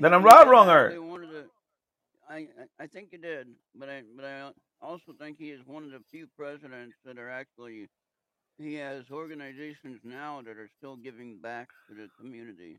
[0.00, 1.44] Then I'm He right, did wrong, actually or one of the.
[2.28, 2.48] I
[2.80, 4.50] I think he did, but I but I
[4.82, 7.88] also think he is one of the few presidents that are actually.
[8.58, 12.78] He has organizations now that are still giving back to the community.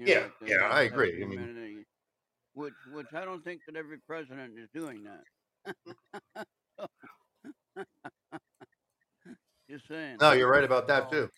[0.00, 1.22] You know, Yeah, like yeah, I agree.
[1.22, 1.84] I mean-
[2.54, 5.24] which which I don't think that every president is doing that.
[9.70, 10.18] Just saying.
[10.20, 11.28] No, you're right about that too.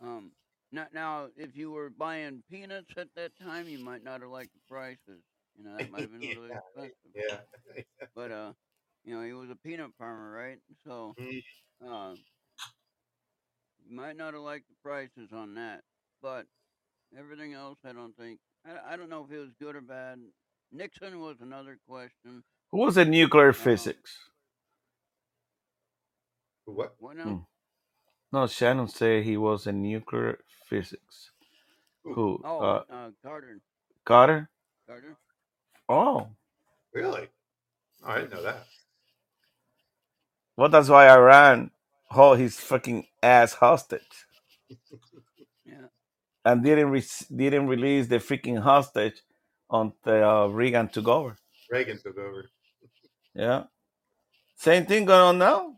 [0.00, 0.32] Um,
[0.72, 4.52] now, now, if you were buying peanuts at that time, you might not have liked
[4.54, 5.22] the prices.
[5.56, 7.12] You know, that might have been Yeah, expensive.
[7.14, 7.38] Yeah.
[8.14, 8.52] But uh,
[9.04, 10.58] you know, he was a peanut farmer, right?
[10.84, 11.86] So, Mm-hmm.
[11.86, 12.14] uh,
[13.86, 15.82] you might not have liked the prices on that,
[16.22, 16.46] but
[17.16, 18.38] everything else, I don't think.
[18.66, 20.18] I, I don't know if it was good or bad.
[20.72, 22.42] Nixon was another question.
[22.70, 24.18] who was in nuclear physics?
[26.66, 26.94] What?
[26.98, 27.24] What now?
[27.24, 27.36] Hmm.
[28.30, 31.30] No, Shannon said he was in nuclear physics.
[32.04, 32.40] Who?
[32.44, 33.60] Oh, Uh, uh, Carter.
[34.04, 34.50] Carter?
[34.86, 35.16] Carter.
[35.88, 36.28] Oh,
[36.92, 37.28] Really?
[38.04, 38.66] Oh, I didn't know that.
[40.56, 41.70] well, that's why Iran
[42.10, 44.26] hold his fucking ass hostage.
[46.48, 47.04] And didn't re-
[47.36, 49.22] didn't release the freaking hostage
[49.70, 51.36] until uh, Reagan took over.
[51.70, 52.46] Reagan took over.
[53.34, 53.64] Yeah,
[54.56, 55.74] same thing going on now.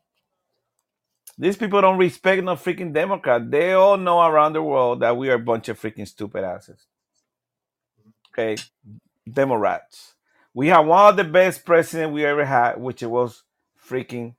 [1.38, 3.50] These people don't respect no freaking Democrat.
[3.50, 6.86] They all know around the world that we are a bunch of freaking stupid asses.
[8.32, 8.56] Okay,
[9.30, 10.14] Democrats.
[10.54, 13.44] We have one of the best presidents we ever had, which was
[13.88, 14.34] freaking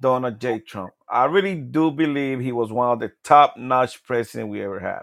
[0.00, 0.60] Donald J.
[0.60, 0.92] Trump.
[1.08, 5.02] I really do believe he was one of the top notch presidents we ever had.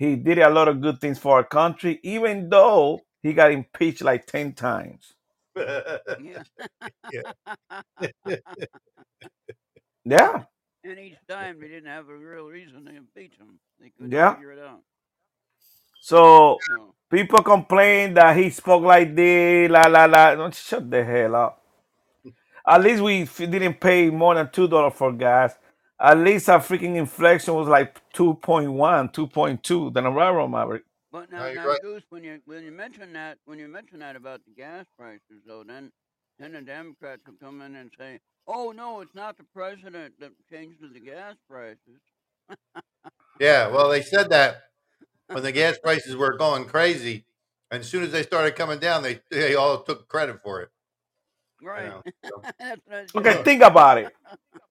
[0.00, 4.02] He did a lot of good things for our country, even though he got impeached
[4.02, 5.14] like 10 times.
[6.16, 6.42] Yeah.
[7.10, 7.32] yeah.
[10.04, 10.44] Yeah.
[10.84, 13.60] and each time they didn't have a real reason to impeach him.
[13.80, 14.36] They couldn't Yeah.
[14.36, 14.82] figure it out.
[16.00, 20.34] So So, people complain that he spoke like this, la la la.
[20.36, 21.62] Don't shut the hell up.
[22.66, 25.56] At least we didn't pay more than two dollars for gas.
[26.00, 29.92] At least our freaking inflation was like 2.1, 2.2.
[29.92, 30.84] Then I'm right, wrong, Maverick.
[31.12, 31.82] but No, now, you're now right.
[31.82, 35.42] Goose, when you when you mention that when you mention that about the gas prices,
[35.46, 35.92] though, then
[36.38, 40.32] then the Democrats will come in and say, "Oh no, it's not the president that
[40.50, 42.00] changes the gas prices."
[43.40, 44.64] Yeah, well, they said that
[45.28, 47.24] when the gas prices were going crazy,
[47.70, 50.68] and as soon as they started coming down, they they all took credit for it.
[51.62, 51.86] Right.
[51.86, 53.20] know, so- That's what I said.
[53.20, 54.12] Okay, think about it.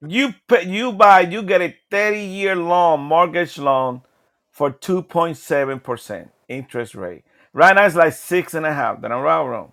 [0.06, 4.02] You pay, you buy, you get a 30 year loan, mortgage loan
[4.52, 7.24] for 2.7% interest rate.
[7.52, 9.00] Right now it's like six and a half.
[9.02, 9.72] Then I'm right or wrong.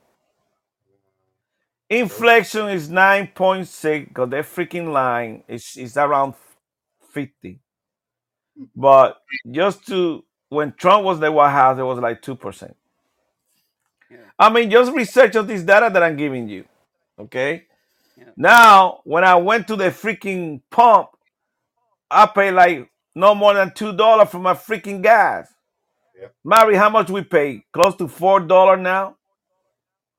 [1.90, 6.36] Inflation is 9.6 because that freaking line is, is around
[7.14, 7.60] 50.
[8.76, 9.20] But
[9.52, 12.74] just to, when Trump was the White House, it was like 2%.
[14.12, 14.18] Yeah.
[14.40, 16.66] I mean, just research of this data that I'm giving you.
[17.20, 17.66] Okay.
[18.18, 18.26] Yeah.
[18.38, 21.10] Now, when I went to the freaking pump,
[22.12, 25.54] I paid like no more than two dollars for my freaking gas.
[26.20, 26.30] Yeah.
[26.46, 27.66] Mary, how much we pay?
[27.74, 29.18] Close to four dollar now.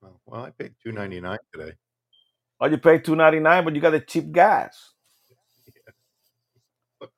[0.03, 1.73] Well, well, I paid two ninety nine today.
[2.61, 4.95] Or you pay two ninety nine, but you got the cheap gas.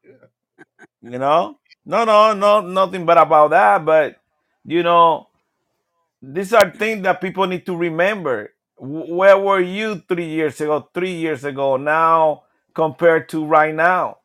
[0.04, 0.14] Yeah.
[1.02, 1.58] You know?
[1.86, 3.84] No, no, no, nothing but about that.
[3.84, 4.16] But
[4.64, 5.28] you know,
[6.22, 8.52] these are things that people need to remember.
[8.80, 12.44] Wh- Where were you three years ago, three years ago, now
[12.74, 14.18] compared to right now?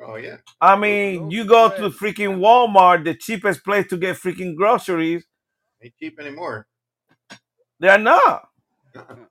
[0.00, 4.56] Oh yeah, I mean, you go to freaking Walmart, the cheapest place to get freaking
[4.56, 5.24] groceries.
[5.82, 6.66] ain't cheap anymore.
[7.80, 8.48] They're not.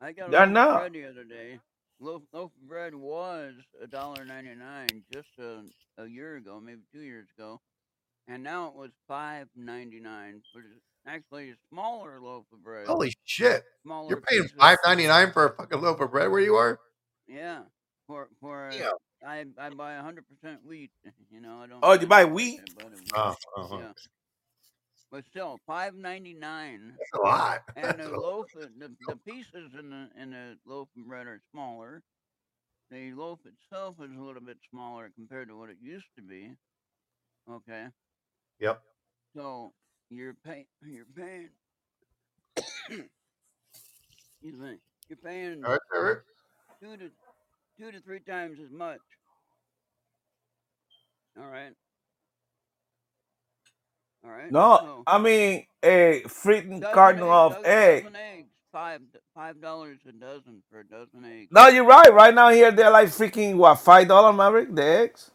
[0.00, 0.70] I got a They're loaf not.
[0.70, 1.60] bread the other day.
[2.00, 5.62] Loaf, loaf of bread was a dollar ninety nine just a,
[6.02, 7.60] a year ago, maybe two years ago,
[8.28, 10.42] and now it was five ninety nine.
[10.54, 12.86] But it's actually a smaller loaf of bread.
[12.86, 13.62] Holy shit!
[13.82, 16.78] Smaller You're paying five ninety nine for a fucking loaf of bread where you are?
[17.26, 17.62] Yeah,
[18.06, 18.90] for for Yeah.
[19.26, 20.90] I I buy hundred percent wheat.
[21.30, 21.78] You know I don't.
[21.82, 22.60] Oh, you buy wheat?
[22.60, 23.12] I buy the wheat.
[23.14, 23.76] Oh, uh-huh.
[23.78, 23.92] Yeah.
[25.12, 26.94] But still, five ninety nine.
[26.98, 27.60] That's a lot.
[27.76, 28.22] And That's the a lot.
[28.22, 32.02] loaf, of- the, the pieces in the in the loaf of bread are smaller.
[32.90, 36.50] The loaf itself is a little bit smaller compared to what it used to be.
[37.50, 37.86] Okay,
[38.58, 38.82] Yep.
[39.36, 39.72] so
[40.10, 41.48] you're paying you're paying.
[42.56, 43.06] excuse
[44.58, 44.76] me.
[45.08, 46.16] You're paying All right, all right.
[46.82, 47.10] two to
[47.78, 48.98] two to three times as much.
[51.38, 51.72] All right.
[54.24, 54.50] All right.
[54.52, 58.02] No, so- I mean a freaking Dozen carton egg- of dozen- egg.
[58.04, 59.00] dozen eggs, five
[59.34, 61.48] five dollars a dozen for a dozen eggs.
[61.52, 62.12] No, you're right.
[62.12, 65.30] Right now here they're like freaking what five dollar Maverick the eggs,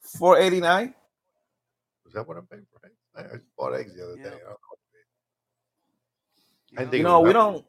[0.00, 0.94] four eighty nine.
[2.06, 2.71] Is that what I'm paying for eggs?
[3.16, 4.22] I I just bought eggs the other day.
[4.22, 4.28] Yeah.
[4.28, 4.56] I don't know.
[6.78, 7.64] I think You know we don't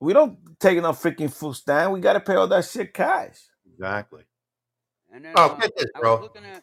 [0.00, 1.92] we don't take no freaking food stand.
[1.92, 3.38] We gotta pay all that shit cash.
[3.72, 4.24] Exactly.
[5.12, 6.16] And then, Oh, uh, get this, I bro.
[6.16, 6.62] was looking at.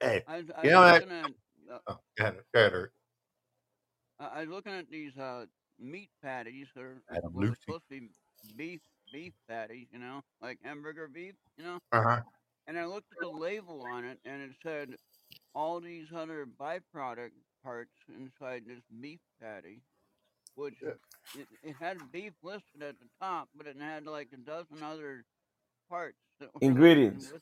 [0.00, 1.02] Hey, I I you know that?
[1.02, 1.26] at.
[1.72, 2.90] Uh, Oh, go ahead, go ahead, Eric.
[4.18, 5.46] I I was looking at these uh,
[5.78, 7.58] meat patties that are Adam what are Lucy.
[7.66, 8.08] supposed to be
[8.56, 8.80] beef
[9.12, 11.78] beef patties, you know, like hamburger beef, you know.
[11.92, 12.20] Uh huh.
[12.66, 14.96] And I looked at the label on it, and it said
[15.54, 17.32] all these other byproduct
[17.62, 19.80] parts inside this beef patty,
[20.54, 20.90] which Yeah.
[21.38, 25.24] it, it had beef listed at the top, but it had like a dozen other
[25.88, 27.32] parts that were Ingredients.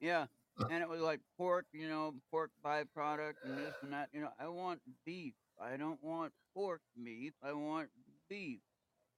[0.00, 0.26] Yeah,
[0.70, 4.08] and it was like pork, you know, pork byproduct and this and that.
[4.12, 5.34] You know, I want beef.
[5.60, 7.32] I don't want pork beef.
[7.42, 7.88] I want
[8.28, 8.60] beef.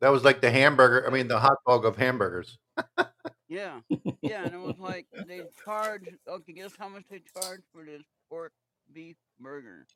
[0.01, 1.07] That was like the hamburger.
[1.07, 2.59] I mean, the hot dog of hamburgers.
[3.51, 3.81] Yeah,
[4.23, 6.05] yeah, and it was like they charge.
[6.29, 8.53] Okay, guess how much they charge for this pork
[8.95, 9.87] beef burger?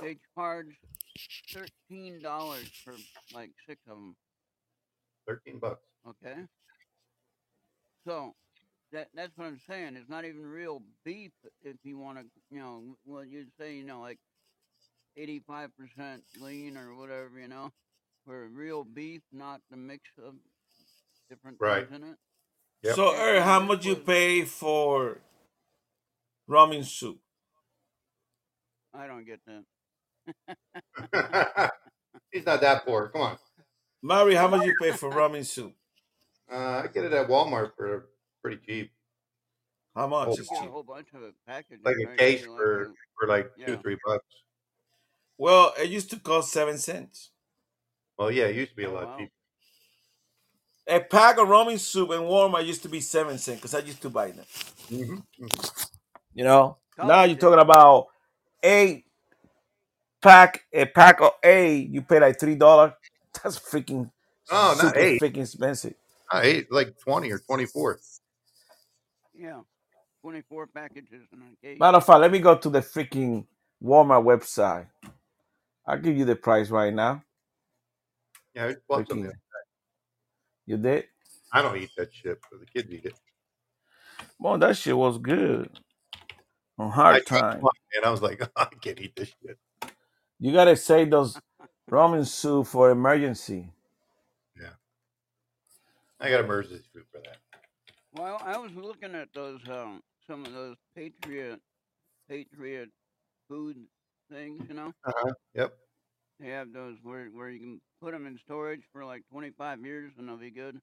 [0.00, 0.78] They charge
[1.52, 2.94] thirteen dollars for
[3.34, 4.14] like six of them.
[5.26, 5.82] Thirteen bucks.
[6.08, 6.36] Okay.
[8.06, 8.34] So
[8.92, 9.96] that that's what I'm saying.
[9.96, 11.32] It's not even real beef
[11.64, 14.18] if you want to, you know, well you'd say, you know, like
[15.18, 15.68] 85%
[16.40, 17.70] lean or whatever, you know,
[18.24, 20.34] for real beef, not the mix of
[21.28, 21.88] different Right.
[21.88, 22.16] things in it.
[22.82, 22.94] Yep.
[22.96, 25.18] So, Eric, how much you pay for
[26.48, 27.18] ramen soup?
[28.92, 29.64] I don't get that.
[32.32, 33.08] He's not that poor.
[33.08, 33.38] Come on.
[34.02, 35.74] Mary, how much you pay for ramen soup?
[36.50, 38.08] Uh, I get it at Walmart for
[38.42, 38.90] pretty cheap.
[39.94, 41.84] How much Oh, is Get a whole bunch of it packaged.
[41.84, 43.76] Like a case Like for a- for like two yeah.
[43.76, 44.24] three bucks.
[45.38, 47.30] Well, it used to cost seven cents.
[48.18, 49.18] Well, yeah, it used to be a Oh, lot wow.
[49.18, 49.32] cheaper.
[50.92, 54.02] A pack of ramen soup in Walmart used to be seven cents because I used
[54.02, 54.46] to buy them.
[54.90, 55.16] hmm
[56.34, 57.38] You know, now you're days.
[57.38, 58.08] talking about
[58.64, 59.04] a
[60.22, 62.92] pack, a pack of A, you pay like three dollars.
[63.42, 64.10] That's freaking
[64.50, 65.22] Oh, not super eight.
[65.22, 65.94] freaking expensive.
[66.32, 67.98] Not eight, like twenty or twenty four.
[69.34, 69.60] Yeah.
[70.22, 71.78] 24 packages in a case.
[71.80, 73.46] Matter of fact, let me go to the freaking
[73.82, 74.86] Walmart website.
[75.86, 77.22] I'll give you the price right now.
[78.54, 79.22] Yeah, I bought some.
[79.22, 79.32] Freaking,
[80.66, 81.04] you did?
[81.52, 83.14] I don't eat that shit, but the kids eat it.
[84.38, 85.68] Well, that shit was good.
[86.78, 87.62] On hard tried time.
[87.94, 89.58] and I was like, I can't eat this shit.
[90.38, 91.38] You gotta save those
[91.90, 93.70] ramen soup for emergency.
[94.60, 94.70] Yeah.
[96.18, 97.36] I got emergency food for that.
[98.14, 101.60] Well, I was looking at those, um, some of those Patriot,
[102.28, 102.90] Patriot
[103.48, 103.76] food
[104.30, 104.92] things, you know?
[105.04, 105.32] Uh huh.
[105.54, 105.74] Yep.
[106.42, 110.12] They have those where, where you can put them in storage for like 25 years
[110.18, 110.80] and they'll be good.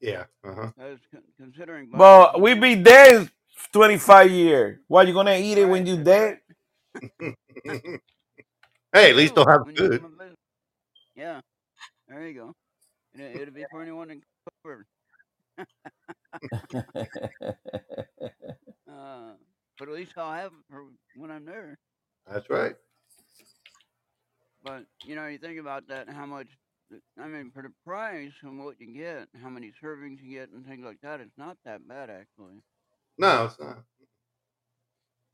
[0.00, 0.24] Yeah.
[0.44, 0.70] Uh huh.
[0.78, 2.42] I was con- considering buying But some.
[2.42, 3.30] we be dead
[3.72, 4.78] 25 years.
[4.88, 6.40] Why you gonna eat it when Right, you that's dead?
[8.92, 9.36] hey, at least True.
[9.36, 10.00] they'll have When you food.
[10.00, 10.38] come a visit.
[11.16, 11.40] Yeah,
[12.08, 12.52] there you go.
[13.14, 14.16] And it, it'll be for anyone to
[14.64, 14.86] cover.
[18.90, 19.34] Uh,
[19.78, 21.76] but at least I'll have it for when I'm there.
[22.30, 22.74] That's right.
[24.64, 26.48] But you know, you think about that, how much.
[27.18, 30.66] I mean, for the price and what you get, how many servings you get, and
[30.66, 32.62] things like that, it's not that bad actually.
[33.18, 33.78] No, it's not.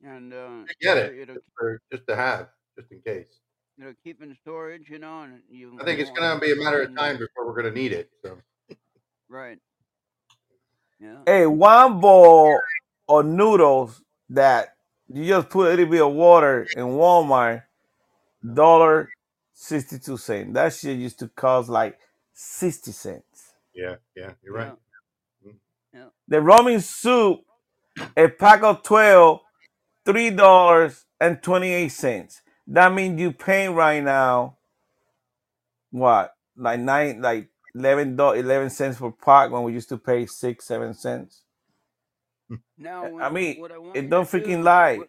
[0.02, 1.18] And uh, I get it'll, it.
[1.18, 2.48] it'll Just, for, just to have,
[2.78, 3.40] just in case.
[3.78, 5.76] it'll keep in storage, you know, and you.
[5.80, 8.10] I think it's gonna be a matter of time before we're gonna need it.
[8.24, 8.38] So
[9.28, 9.58] Right.
[10.98, 11.18] Yeah.
[11.26, 12.60] hey, one bowl
[13.08, 14.76] of noodles that
[15.08, 17.64] you just put a little bit of water in Walmart,
[18.54, 19.10] dollar
[19.60, 20.54] sixty two cent.
[20.54, 21.98] That shit used to cost like
[22.34, 23.54] sixty cents.
[23.74, 24.74] yeah, yeah, you're right.
[25.44, 25.52] Yeah.
[25.96, 26.08] Mm-hmm.
[26.28, 27.40] The ramen soup,
[28.16, 29.40] a pack of 12,
[30.06, 32.42] three dollars and twenty eight cents.
[32.66, 34.58] That means you paying right now
[35.90, 40.26] what like nine like eleven dollars eleven cents per pack when we used to pay
[40.26, 41.42] six seven cents.
[42.78, 44.98] Now, I mean, what I want it don't freaking do, lie.
[44.98, 45.08] What,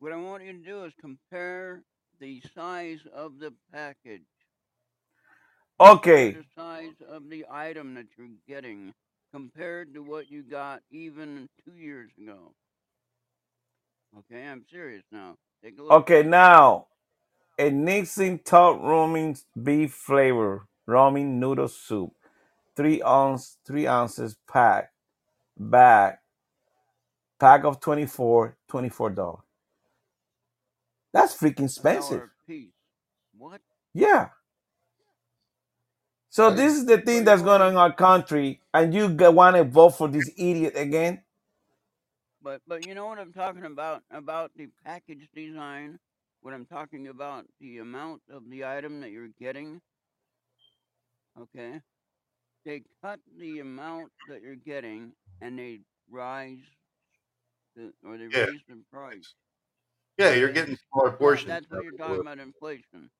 [0.00, 1.82] what I want you to do is compare
[2.20, 4.22] the size of the package.
[5.80, 8.94] Okay, The size of the item that you're getting
[9.32, 12.52] compared to what you got even two years ago.
[14.18, 15.36] Okay, I'm serious now.
[15.64, 15.98] Take a look.
[15.98, 16.88] okay, now
[17.58, 22.12] a Nissin top ramen beef flavor ramen noodle soup,
[22.76, 24.90] three ounce three ounces pack
[25.58, 26.16] bag
[27.40, 29.40] pack of 24 24 dollars.
[31.12, 32.10] That's freaking expensive.
[32.18, 32.72] dollar a piece.
[33.36, 33.60] What?
[33.94, 34.28] Yeah.
[36.28, 39.64] So this is the thing that's going on in our country, and you want to
[39.64, 41.22] vote for this idiot again?
[42.42, 45.98] But but you know what I'm talking about about the package design.
[46.42, 49.80] What I'm talking about the amount of the item that you're getting.
[51.38, 51.80] Okay,
[52.64, 55.80] they cut the amount that you're getting and they
[56.10, 56.58] rise
[57.76, 58.44] the or they Yeah.
[58.46, 59.34] raise the price.
[60.20, 61.48] Yeah, you're getting smaller portions.
[61.48, 63.10] that's what you're talking about inflation.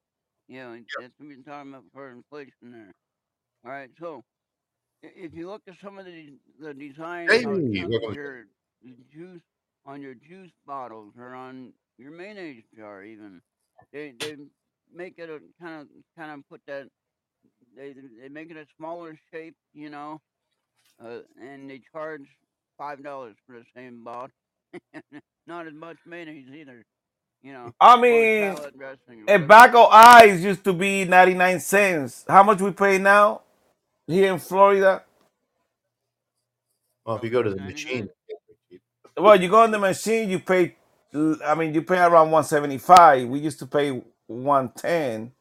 [0.48, 2.93] Yeah, that's what you're talking about for inflation there.
[3.64, 4.22] All right, so
[5.02, 8.14] if you look at some of the the design, Hey, how it comes welcome with
[8.14, 8.44] to your
[9.12, 9.43] juice
[9.86, 13.40] on your juice bottles or on your mayonnaise jar, even
[13.93, 14.36] they they
[14.94, 16.89] make it a kind of kind of put that
[17.77, 20.20] they they make it a smaller shape, you know,
[21.05, 22.27] uh, and they charge
[22.78, 24.31] five dollars for the same bottle.
[25.46, 26.84] Not as much mayonnaise either,
[27.42, 27.72] you know.
[27.80, 29.46] I mean, salad dressing or a whatever.
[29.48, 32.24] bag of ice used to be 99 cents.
[32.28, 33.42] How much we pay now
[34.06, 35.04] here in Florida?
[37.06, 37.72] Well, if you go to the 99.
[37.72, 38.10] machine,
[39.16, 40.76] Well, you go in the machine, you pay,
[41.46, 43.28] I mean, you pay around 175.
[43.28, 45.32] We used to pay 110,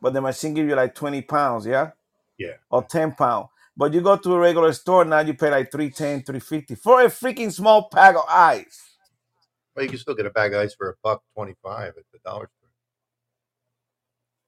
[0.00, 1.92] but the machine give you like 20 pounds, yeah?
[2.38, 3.48] yeah, Or 10 pounds.
[3.76, 7.06] But you go to a regular store now, you pay like 310 350 for a
[7.06, 8.93] freaking small pack of ice.
[9.74, 12.18] Well, you can still get a bag of ice for a buck twenty-five at the
[12.24, 12.70] dollar store.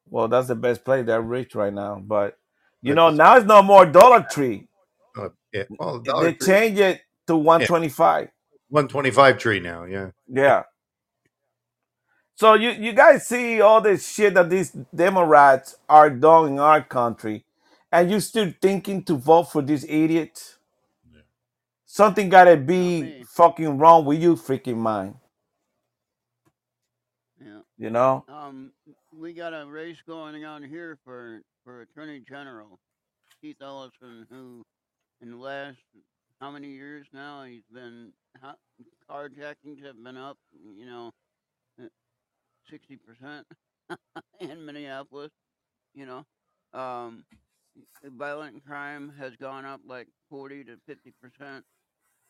[0.09, 1.07] Well, that's the best place.
[1.07, 2.01] They're rich right now.
[2.05, 2.39] But,
[2.83, 4.69] you know, now it's no more Dollar Tree.
[5.19, 8.31] Uh, yeah, well, They Dollar Tree, change it to 125
[8.69, 9.85] one twenty-five tree now.
[9.85, 10.65] Yeah, Yeah.
[12.37, 16.83] So you, you guys see all this shit that these Democrats are doing in our
[16.83, 17.45] country,
[17.91, 20.56] and you still thinking to vote for these idiots?
[21.97, 25.15] Something gotta be fucking wrong with you, freaking mind.
[27.43, 27.61] Yeah.
[27.79, 28.23] You know?
[28.29, 28.73] Um,
[29.19, 32.79] we got a race going on here for for Attorney General
[33.41, 34.63] Keith Ellison, who
[35.23, 35.79] in the last
[36.39, 38.13] how many years now he's been
[39.11, 40.37] carjackings have been up,
[40.77, 41.13] you know,
[42.71, 43.47] sixty percent
[44.41, 45.31] in Minneapolis.
[45.95, 47.25] You know, um,
[48.05, 51.65] violent crime has gone up like forty to fifty percent.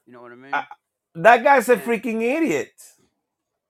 [0.06, 0.52] You know what I mean?
[1.14, 2.72] That guy's a freaking idiot.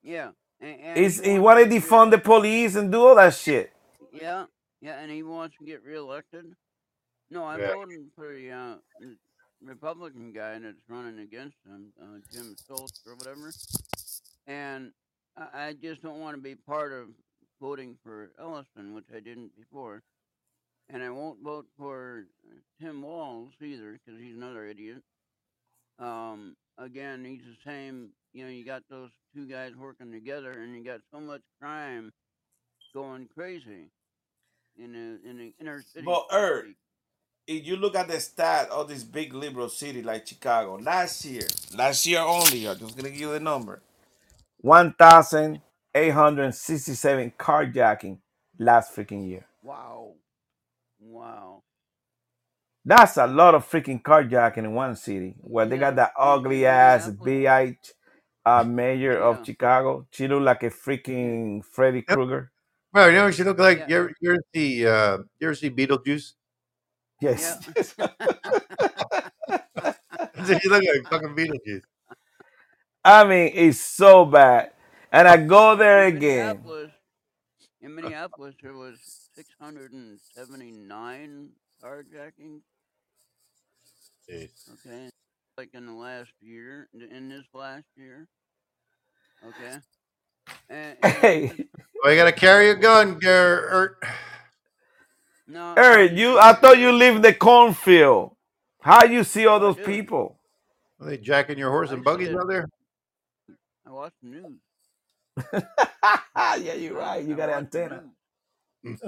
[0.03, 0.31] yeah.
[0.61, 3.73] And, and He's, he wants wanna to defund the police and do all that shit.
[4.13, 4.47] Yeah,
[4.81, 6.47] yeah, and he wants to get reelected.
[7.31, 7.75] No, I'm Yeah.
[7.75, 8.75] voting for the uh,
[9.63, 13.53] Republican guy that's running against him, uh, Jim Schultz or whatever.
[14.47, 14.93] And
[15.37, 17.09] I, I just don't want to be part of
[17.61, 20.03] voting for Ellison, which I didn't before.
[20.89, 22.25] And I won't vote for
[22.81, 25.03] Tim Walz either, because he's another idiot.
[25.99, 28.11] Um, again, he's the same.
[28.33, 32.13] You know, you got those two guys working together, and you got so much crime
[32.95, 33.91] going crazy
[34.79, 36.05] in the in the inner city.
[36.07, 36.75] But Erd,
[37.47, 41.47] if you look at the stat of this big liberal city like Chicago, last year,
[41.77, 43.81] last year only, I'm just gonna give you the number.
[44.63, 48.19] 1,867 carjacking
[48.59, 49.45] last freaking year.
[49.63, 50.15] Wow,
[51.01, 51.63] wow.
[52.87, 57.11] That's a lot of freaking carjacking in one city where they got that ugly ass
[57.11, 57.91] BH
[58.47, 60.07] uh, mayor of Chicago.
[60.13, 62.53] She look like a freaking Freddy Krueger.
[62.93, 65.69] Well, you know, she look like you ever, you ever see uh, you ever see
[65.69, 66.35] Beetlejuice?
[67.21, 67.59] Yes.
[67.67, 67.75] you
[70.71, 71.83] look like fucking Beetlejuice.
[73.05, 74.71] I mean, it's so bad.
[75.11, 76.59] And I go there again.
[76.59, 76.93] Minneapolis,
[77.81, 79.01] in Minneapolis, there was
[79.35, 81.49] 679
[81.83, 82.63] carjackings.
[84.31, 85.09] Okay,
[85.59, 88.27] like in the last year, in- in this last year.
[89.45, 89.79] Okay.
[90.69, 91.67] And, and Hey,
[92.03, 93.93] Well, you gotta carry a gun, Garrett.
[95.47, 98.37] no, Eric, you I thought you live in the cornfield.
[98.81, 100.39] How you see all those people?
[101.01, 102.69] Are they jacking your horse and buggies out there?
[103.87, 104.59] I watch the news.
[106.37, 107.25] yeah, you're right.
[107.25, 108.05] You got an antenna.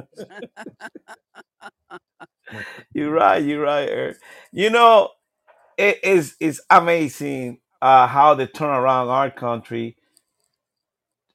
[2.95, 3.43] You're right.
[3.45, 4.19] You're right, Eric.
[4.53, 5.11] You know,
[5.79, 9.97] it is it's amazing uh, how they turn around our country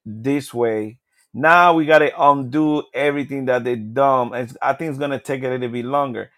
[0.06, 1.00] this way.
[1.34, 4.34] Now we got to undo everything that they done.
[4.36, 6.32] And I think it's gonna take a little bit longer,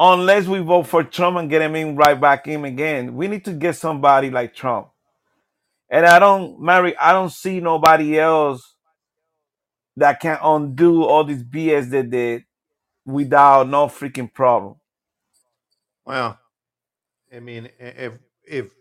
[0.00, 3.16] unless we vote for Trump and get him in right back in again.
[3.16, 4.88] We need to get somebody like Trump.
[5.90, 8.75] And I don't, Mary, I don't see nobody else
[9.96, 12.44] that can undo all this BS they did
[13.04, 14.76] without no freaking problem.
[16.04, 16.38] Well,
[17.34, 18.72] I mean, if if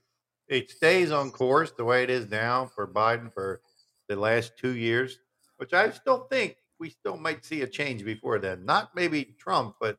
[0.48, 3.62] it stays on course the way it is now for Biden for
[4.08, 5.20] the last two years,
[5.58, 8.66] which I still think we still might see a change before then.
[8.66, 9.98] Not maybe Trump, but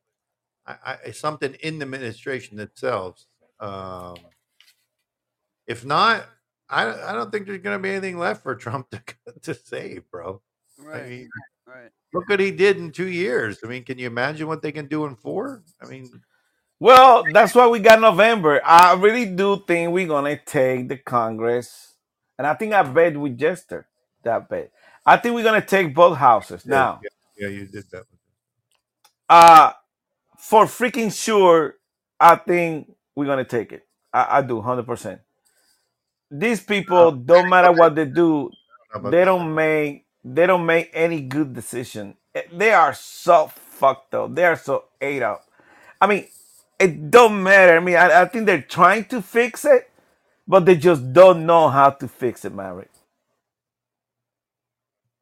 [0.65, 3.25] I, I, something in the administration itself.
[3.59, 4.15] Um,
[5.65, 6.27] if not,
[6.69, 9.01] I, I don't think there's going to be anything left for Trump to
[9.41, 10.41] to save, bro.
[10.93, 11.29] I mean,
[11.67, 11.91] Right.
[12.13, 13.59] look what he did in two years.
[13.63, 15.63] I mean, can you imagine what they can do in four?
[15.81, 16.09] I mean,
[16.79, 18.61] Well, that's why we got November.
[18.65, 21.95] I really do think we're gonna take the Congress,
[22.37, 23.87] and I think I bet with Jester
[24.23, 24.71] that bet.
[25.05, 27.01] I think we're gonna take both houses yeah, now.
[27.03, 28.05] yeah, yeah, you did that.
[29.29, 29.73] Uh
[30.37, 31.75] for freaking sure,
[32.19, 33.87] I think we're gonna take it.
[34.13, 35.21] I, I do, hundred percent.
[36.31, 38.51] These people don't matter what they do,
[39.11, 42.17] they don't make they don't make any good decision.
[42.35, 44.35] Eh, They are so fucked up.
[44.35, 45.45] They are so ate up.
[46.01, 46.27] I mean,
[46.79, 47.77] it don't matter.
[47.77, 49.91] I mean, I, I think they're trying to fix it,
[50.47, 52.87] but they just don't know how to fix it, Mary.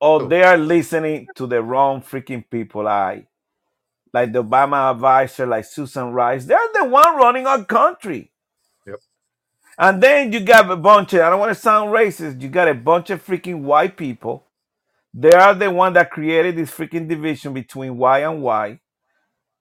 [0.02, 2.88] Or they are listening to the wrong freaking people.
[2.88, 3.26] I
[4.14, 6.46] like the Obama advisor, like Susan Rice.
[6.46, 8.32] They're the one running our country.
[8.88, 9.00] Yep.
[9.80, 12.70] And then you got a bunch of, I don't want to sound racist, you got
[12.70, 14.45] a bunch of freaking white people.
[15.16, 18.80] They are the one that created this freaking division between white and white.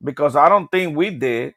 [0.02, 1.54] Because I don't think we did.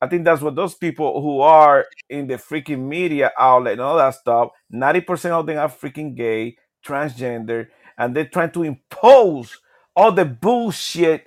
[0.00, 3.96] I think that's what those people who are in the freaking media outlet and all
[3.96, 7.68] that stuff, 90% of them are freaking gay, transgender,
[7.98, 9.58] and they're trying to impose
[9.96, 11.26] all the bullshit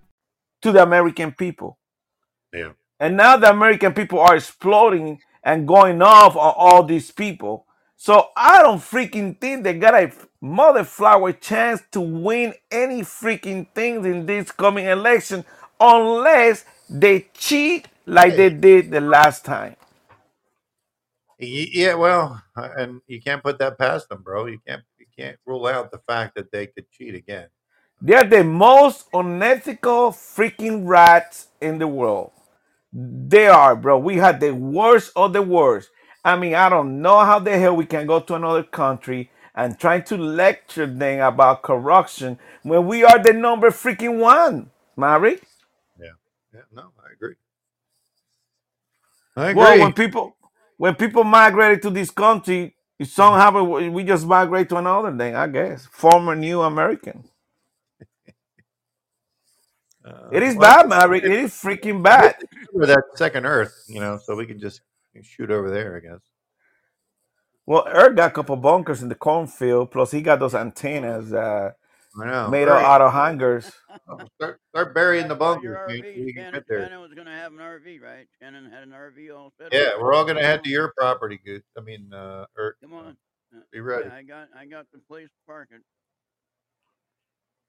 [0.61, 1.77] to the American people.
[2.53, 2.73] Yeah.
[2.99, 7.65] And now the American people are exploding and going off on all these people.
[7.97, 10.11] So I don't freaking think they got a
[10.41, 15.45] motherflower chance to win any freaking things in this coming election
[15.79, 19.75] unless they cheat like they did the last time.
[21.39, 24.47] Yeah, well, uh, and you can't put that past them, bro.
[24.47, 27.49] You can't you can't rule out the fact that they could cheat again.
[28.01, 32.31] They're the most unethical freaking rats in the world.
[32.93, 33.99] They are, bro.
[33.99, 35.89] We had the worst of the worst.
[36.25, 39.79] I mean, I don't know how the hell we can go to another country and
[39.79, 45.39] try to lecture them about corruption when we are the number freaking one, Mary.
[45.99, 46.13] Yeah.
[46.53, 47.35] Yeah, no, I agree.
[49.35, 49.65] I agree.
[49.65, 50.35] Well, when people
[50.77, 55.87] when people migrated to this country, somehow we just migrate to another thing, I guess.
[55.91, 57.25] Former new American.
[60.31, 61.19] It is Uh, well, bad, Mary.
[61.19, 62.35] It is freaking bad.
[62.73, 64.81] Or that second Earth, you know, so we can just
[65.23, 66.21] shoot over there, I guess.
[67.65, 71.71] Well, Eric got a couple bunkers in the cornfield, plus he got those antennas uh,
[72.19, 72.47] I know.
[72.49, 72.83] made Right.
[72.83, 73.71] out of hangers.
[74.35, 76.01] Start, start burying the About your bunkers.
[76.01, 76.81] man, so RV, we can Shannon, get there.
[76.83, 78.27] Shannon was going to have an RV, right?
[78.41, 79.73] Shannon had an RV all set.
[79.73, 81.61] Yeah, we're all gonna head to your property, good.
[81.77, 83.17] I mean, uh, or Come on.
[83.55, 84.07] Uh, be ready.
[84.07, 85.81] Yeah, I got, I got the place to park it.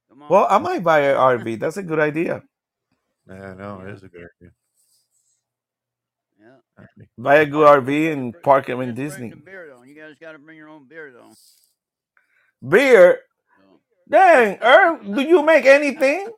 [0.09, 0.29] Come on.
[0.29, 1.59] Well, I might buy an RV.
[1.61, 2.43] That's a good idea.
[3.29, 4.51] Yeah, no, it is a good idea.
[6.41, 6.85] Yeah.
[7.19, 9.31] Buy a good RV and park him in Bring Disney.
[9.31, 9.85] the beer though.
[9.85, 11.33] You guys got to bring your own beer though.
[12.69, 13.21] Beer?
[14.11, 16.29] Dang, Earl, do you make anything?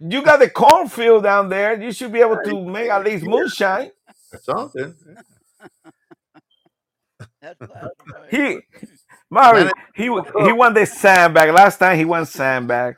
[0.00, 1.80] You got the cornfield down there.
[1.80, 3.90] You should be able to make at least moonshine.
[4.42, 4.94] Something.
[7.42, 8.30] That's classic, right?
[8.30, 8.58] He,
[9.30, 11.52] Mari, he he won the sandbag.
[11.54, 12.96] Last time he won sandbag.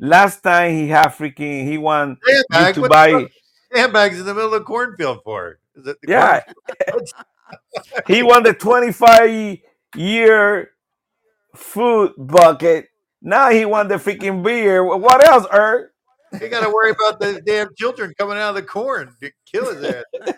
[0.00, 2.74] Last time he had freaking he won Sandbag?
[2.74, 3.28] to What buy.
[3.74, 5.58] sandbags in the middle of the cornfield for?
[5.76, 6.42] Is it the Yeah, cornfield?
[8.06, 9.58] he won the 25
[9.96, 10.70] year
[11.54, 12.88] food bucket.
[13.22, 14.84] Now he won the freaking beer.
[14.84, 15.92] What else, Er?
[16.40, 19.74] You got to worry about the damn children coming out of the corn to kill
[19.74, 20.04] his ass.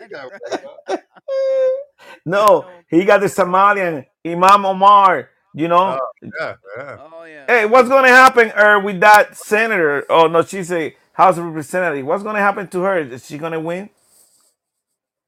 [2.08, 2.84] That's what you gotta worry about.
[2.90, 5.30] No, he got the Somalian Ilhan Omar.
[5.54, 6.96] You know, Oh, yeah, yeah.
[7.12, 7.44] Oh yeah.
[7.46, 10.04] hey, what's gonna happen, Er, with that senator?
[10.08, 12.06] Oh no, she's a House of Representative.
[12.06, 12.98] What's gonna happen to her?
[12.98, 13.90] Is she gonna win?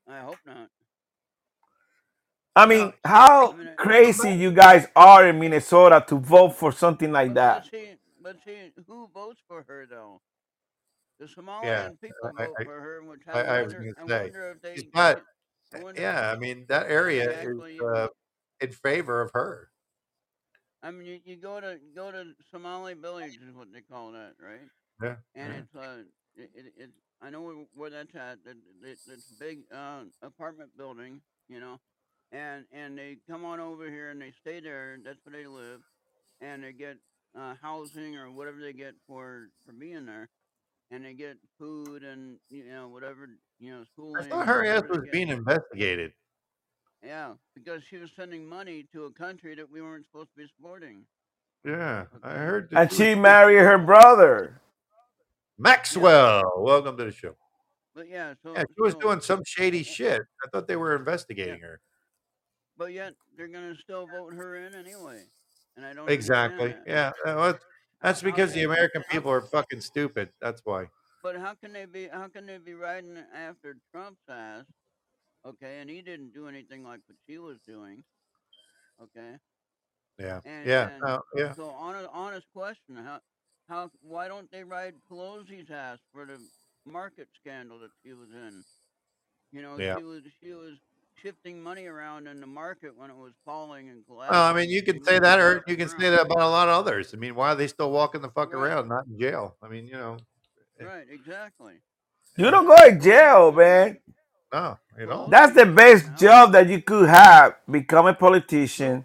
[0.08, 0.68] I hope not.
[2.54, 7.62] I mean, how crazy you guys are in Minnesota to vote for something like that?
[7.64, 10.20] But see, but see, who votes for her though?
[11.18, 13.78] The Somalian Yeah, people I- vote I- for her, which I, I, I was wonder,
[13.78, 14.88] going I to say, wonder if they.
[14.94, 15.22] not.
[15.96, 18.08] Yeah, I mean that area they is uh,
[18.60, 19.68] in favor of her.
[20.82, 24.32] I mean, you, you go to go to Somali village is what they call that,
[24.42, 24.60] right?
[25.02, 25.58] Yeah, And yeah.
[25.60, 25.96] it's uh,
[26.36, 26.90] it, it, it
[27.22, 28.38] I know where, where that's at.
[28.46, 31.78] It, it, it's a big uh, apartment building, you know,
[32.32, 34.98] and and they come on over here and they stay there.
[35.04, 35.80] That's where they live,
[36.40, 36.96] and they get
[37.38, 40.28] uh, housing or whatever they get for for being there,
[40.90, 44.24] and they get food and you know whatever you know I schooling.
[44.28, 46.12] thought her ass was being investigated.
[47.04, 50.46] Yeah, because she was sending money to a country that we weren't supposed to be
[50.56, 51.04] supporting.
[51.64, 52.70] Yeah, I heard.
[52.70, 54.60] that And was- she married her brother.
[55.58, 57.36] Maxwell, welcome to the show.
[57.94, 60.22] But yeah, so Yeah, she was so- doing some shady shit.
[60.44, 61.80] I thought they were investigating her.
[62.76, 65.24] But yet they're gonna still vote her in anyway,
[65.76, 66.74] and I don't Exactly.
[66.86, 67.12] Yeah.
[67.24, 67.58] well,
[68.02, 70.30] That's because the can- American people are fucking stupid.
[70.40, 70.88] That's why.
[71.22, 72.08] But how can they be?
[72.08, 74.64] How can they be riding after Trump's ass?
[75.44, 78.02] Okay, and he didn't do anything like what she was doing.
[79.02, 79.36] Okay.
[80.18, 80.40] Yeah.
[80.44, 80.88] And, Yeah.
[80.90, 81.52] and Oh, uh, yeah.
[81.52, 83.20] so, honest, honest question: How,
[83.68, 86.38] how, why don't they ride Pelosi's ass for the
[86.86, 88.64] market scandal that she was in?
[89.52, 89.96] You know, Yeah.
[89.96, 90.78] she was she was
[91.22, 94.32] shifting money around in the market when it was falling and collapsing.
[94.36, 96.68] Well, I mean, you can say that, or you can say that about a lot
[96.68, 97.12] of others.
[97.14, 98.60] I mean, why are they still walking the fuck Right.
[98.60, 99.56] around, not in jail?
[99.62, 100.16] I mean, you know,
[100.80, 101.74] Right, exactly.
[102.36, 103.98] You don't go to jail, man.
[104.52, 105.30] no, you don't.
[105.30, 107.56] That's the best job that you could have.
[107.70, 109.04] Become a politician.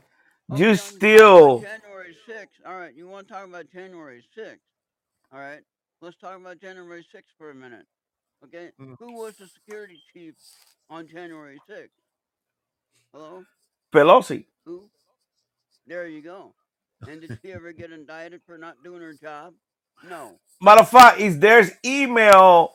[0.55, 2.61] You still January 6th.
[2.65, 4.59] All right, you want to talk about January 6th?
[5.33, 5.61] All right,
[6.01, 7.85] let's talk about January 6th for a minute.
[8.43, 8.95] Okay, Mm.
[8.99, 10.35] who was the security chief
[10.89, 11.89] on January 6th?
[13.13, 13.43] Hello?
[13.93, 14.45] Pelosi.
[14.65, 14.89] Who?
[15.87, 16.53] There you go.
[17.07, 19.53] And did she ever get indicted for not doing her job?
[20.09, 20.39] No.
[20.61, 22.73] Matter of fact, is there's email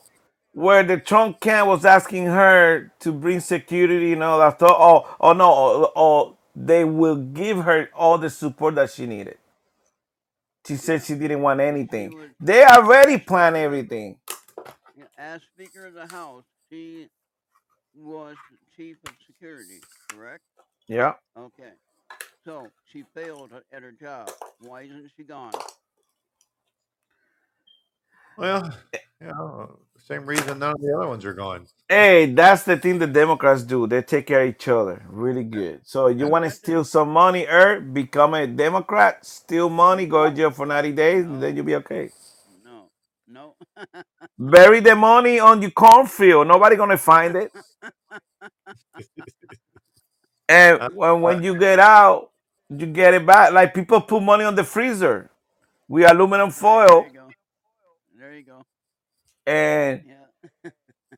[0.53, 4.75] where the Trump camp was asking her to bring security and all that stuff.
[4.77, 9.37] Oh, oh no, oh, oh, they will give her all the support that she needed.
[10.67, 12.13] She said she didn't want anything.
[12.39, 14.17] They already planned everything.
[14.95, 17.09] Yeah, As Speaker of the House, she
[17.95, 18.37] was
[18.75, 19.79] chief of security,
[20.11, 20.43] correct?
[20.87, 21.13] Yeah.
[21.37, 21.73] Okay.
[22.45, 24.31] So she failed at- at her job.
[24.59, 25.53] Why isn't she gone?
[28.37, 28.73] Well,
[29.21, 31.67] you know, same reason none of the other ones are gone.
[31.89, 33.87] Hey, that's the thing the Democrats do.
[33.87, 35.81] They take care of each other really good.
[35.85, 40.35] So you want to steal some money, er, become a Democrat, steal money, go to
[40.35, 42.11] jail for 90 days, and then you'll be okay.
[42.63, 42.91] No.
[43.27, 43.55] No.
[44.39, 46.47] Bury the money on your cornfield.
[46.47, 47.53] Nobody gonna find it.
[50.51, 52.31] And when, when you get out,
[52.69, 53.53] you get it back.
[53.53, 55.31] Like people put money on the freezer
[55.89, 56.51] with aluminum
[56.85, 57.33] There foil, you go.
[58.19, 58.63] There you go.
[59.47, 60.25] and Yeah.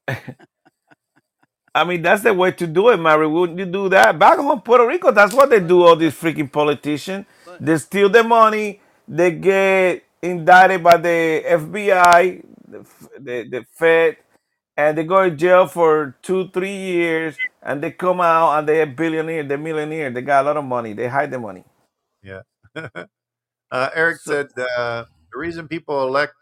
[1.76, 3.27] I mean that's the way to do it, Mary.
[3.27, 5.11] Wouldn't you do that back home, Puerto Rico?
[5.11, 5.84] That's what they do.
[5.84, 7.26] All these freaking politicians,
[7.60, 14.18] they steal the money, they get indicted by the FBI, the, f- the, the Fed,
[14.76, 18.86] and they go to jail for two, three years, and they come out and they're
[18.86, 21.64] billionaire, they're millionaire, they got a lot of money, they hide the money.
[22.24, 22.41] Yeah.
[22.76, 26.34] uh, Eric said uh, the reason people elect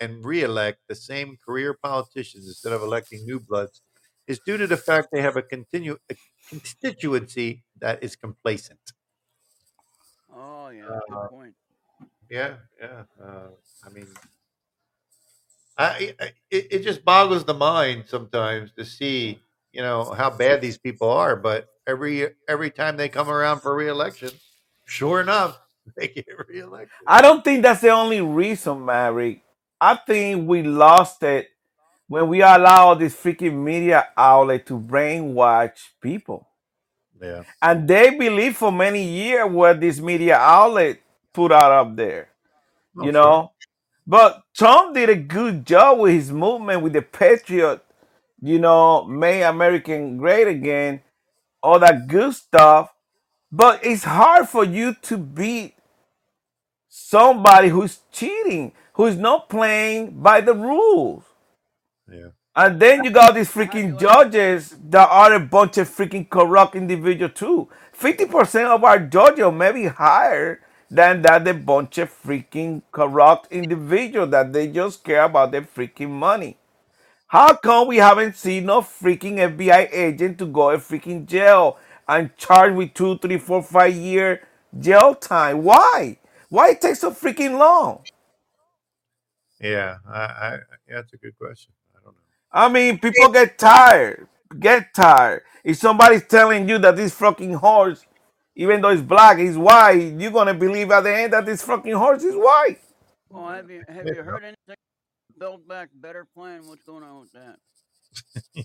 [0.00, 3.82] and re-elect the same career politicians instead of electing new bloods
[4.26, 6.14] is due to the fact they have a continue a
[6.48, 8.80] constituency that is complacent.
[10.34, 10.84] Oh yeah.
[10.86, 11.54] Uh, Good point.
[12.30, 13.02] Yeah, yeah.
[13.22, 13.48] Uh,
[13.84, 14.06] I mean,
[15.80, 19.40] I, I it, it just boggles the mind sometimes to see
[19.72, 21.36] you know how bad these people are.
[21.36, 24.30] But every every time they come around for re-election,
[24.86, 25.60] sure enough,
[25.96, 26.90] they get reelected.
[27.06, 29.42] I don't think that's the only reason, Mary.
[29.80, 31.48] I think we lost it
[32.08, 36.48] when we allow this freaking media outlet to brainwash people.
[37.22, 37.44] Yeah.
[37.62, 41.00] And they believe for many years what this media outlet
[41.32, 42.28] put out up there.
[42.98, 43.12] Oh, you sure.
[43.12, 43.52] know?
[44.10, 47.80] But Trump did a good job with his movement with the Patriot,
[48.42, 51.02] you know, make American great again,
[51.62, 52.92] all that good stuff.
[53.52, 55.74] But it's hard for you to beat
[56.88, 61.22] somebody who's cheating, who's not playing by the rules.
[62.10, 62.30] Yeah.
[62.56, 67.34] And then you got these freaking judges that are a bunch of freaking corrupt individuals
[67.36, 67.68] too.
[67.92, 73.52] Fifty percent of our judges may be higher than that a bunch of freaking corrupt
[73.52, 76.58] individuals that they just care about their freaking money.
[77.28, 82.36] How come we haven't seen no freaking FBI agent to go to freaking jail and
[82.38, 84.42] charged with two, three, four, five year
[84.78, 85.64] jail time?
[85.64, 86.18] Why?
[86.50, 88.00] Why it takes so freaking long?
[89.60, 90.52] Yeah, I, I
[90.88, 91.72] yeah, that's a good question.
[91.96, 92.22] I don't know.
[92.52, 94.28] I mean, people get tired.
[94.58, 95.42] Get tired.
[95.64, 98.06] If somebody's telling you that this fucking horse,
[98.60, 101.94] even though it's black, is white, you're gonna believe at the end that this fucking
[101.94, 102.78] horse is white.
[103.30, 104.76] Well, have you have you heard anything?
[105.38, 106.66] Build back better plan.
[106.66, 107.56] What's going on with that?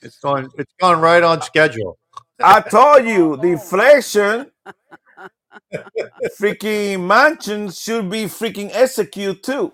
[0.00, 1.98] It's going it's gone right on schedule.
[2.40, 3.36] I told you oh.
[3.36, 4.52] the inflation
[6.38, 9.72] freaking Manchin's should be freaking executed too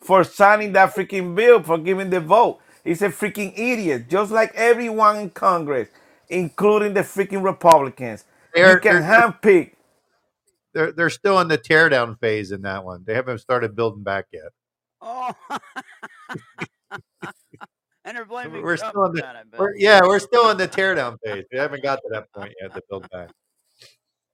[0.00, 2.60] for signing that freaking bill for giving the vote.
[2.82, 5.90] He's a freaking idiot, just like everyone in Congress,
[6.30, 8.24] including the freaking Republicans.
[8.54, 9.72] They're- you can they're- handpick.
[10.74, 13.02] They're they're still in the teardown phase in that one.
[13.06, 14.52] They haven't started building back yet.
[15.00, 15.32] Oh.
[18.04, 19.46] and they're blaming We're Trump still in the that.
[19.58, 21.44] We're, yeah, we're still in the teardown phase.
[21.52, 23.30] We haven't got to that point yet to build back.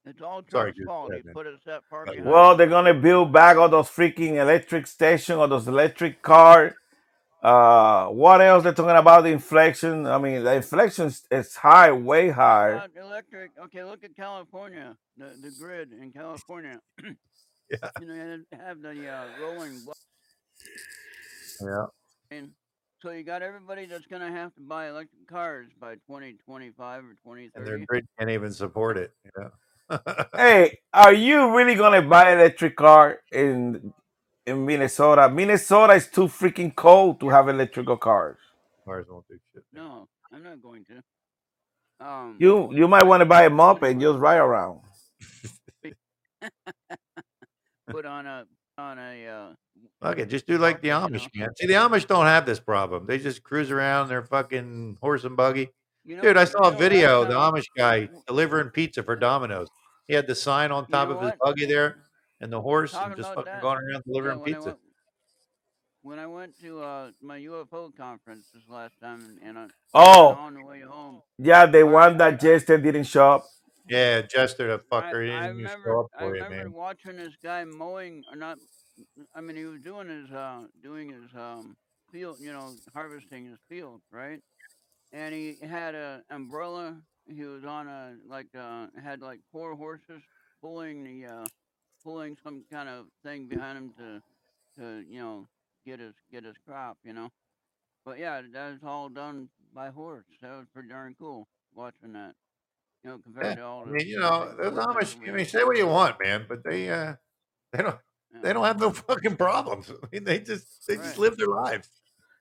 [0.05, 0.85] It's all Sorry, Trump's dude.
[0.87, 1.09] fault.
[1.11, 2.25] Go He put us that far behind.
[2.25, 6.73] Well, they're gonna build back all those freaking electric stations or those electric cars
[7.45, 9.21] Uh, what else they're talking about?
[9.23, 10.07] The inflation.
[10.07, 12.69] I mean, the inflation is is high, way How high.
[12.71, 13.51] about electric?
[13.65, 16.79] Okay, look at California, the the grid in California.
[17.71, 17.89] Yeah.
[17.99, 19.73] You know, they have the uh, rolling.
[19.83, 19.93] blo-
[21.61, 21.85] Yeah.
[22.29, 22.51] And
[23.01, 27.15] so you got everybody that's gonna have to buy electric cars by 2025 or
[27.55, 27.85] And their 2030.
[27.87, 29.11] grid can't even support it.
[29.37, 29.49] Yeah.
[30.35, 33.93] Hey, are you really gonna buy an electric car in
[34.45, 35.29] in Minnesota?
[35.29, 38.37] Minnesota is too freaking cold to have electrical cars.
[38.85, 39.63] Cars won't do shit.
[39.73, 41.01] No, I'm not going to.
[42.05, 44.81] Um, You you might want to buy a moped and just ride around.
[47.89, 48.45] put on a
[48.77, 49.49] on a uh,
[50.03, 51.49] Okay, just do like the Amish, man.
[51.57, 53.05] See, the Amish don't have this problem.
[53.05, 55.69] They just cruise around their fucking horse and buggy.
[56.03, 57.23] You know- Dude, I you saw a know, last video.
[57.25, 59.67] The time- Amish guy delivering pizza for Domino's.
[60.07, 61.39] He had the sign on top know of his what?
[61.39, 62.03] buggy there,
[62.41, 64.69] and the horse, and just fucking that, going around delivering yeah, when I pizza.
[64.69, 64.79] went-
[66.01, 70.33] When I went to uh, my UFO conference this last time, and I Oh.
[70.35, 73.45] on the way home, Yeah, the one that Jester didn't show up.
[73.89, 76.43] Yeah, Jester, the I, fucker, he I didn't even remember show up I for you,
[76.43, 76.73] remember man.
[76.73, 78.59] watching this guy mowing or not.
[79.33, 81.75] I mean, he was doing his uh doing his um
[82.11, 84.41] field, you know, harvesting his field, right?
[85.11, 87.01] And he had an umbrella.
[87.27, 90.21] He was on a like uh had like four horses
[90.61, 91.45] pulling the uh
[92.05, 94.21] pulling some kind of thing behind him to
[94.79, 95.47] to you know
[95.85, 97.31] get his get his crop, you know.
[98.05, 100.25] But yeah, that was all done by horse.
[100.41, 102.35] That was pretty darn cool watching that.
[103.03, 105.29] You know, compared Yeah, to all I the mean, you know, the those horses Amish.
[105.29, 107.15] I mean, say what you want, man, but they, uh,
[107.73, 107.99] they don't,
[108.41, 109.91] they don't have no fucking problems.
[109.91, 111.89] I mean, they just, they just live their lives.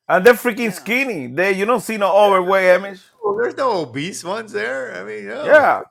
[0.08, 1.28] And they're freaking skinny.
[1.28, 3.02] They you don't see no overweight Amish.
[3.22, 4.94] Well, there's no obese ones there.
[4.96, 5.44] I mean, no.
[5.46, 5.82] Yeah.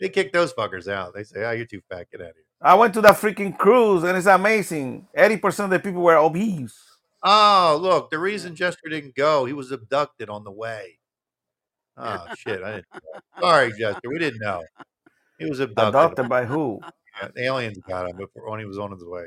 [0.00, 1.14] They kick those fuckers out.
[1.14, 2.06] They say, "Oh, you're too fat.
[2.10, 5.06] Get out of here." I went to that freaking cruise and it's amazing.
[5.14, 6.76] Eighty percent of the people were obese.
[7.22, 10.98] Oh, look, the reason Jester didn't go, he was abducted on the way.
[11.96, 12.86] Oh shit, I didn't.
[12.94, 13.20] know.
[13.40, 14.62] Sorry, Jester, we didn't know.
[15.38, 15.88] He was abducted.
[15.88, 16.80] Adopted by who?
[17.20, 19.26] Yeah, the aliens got him before when he was on his way.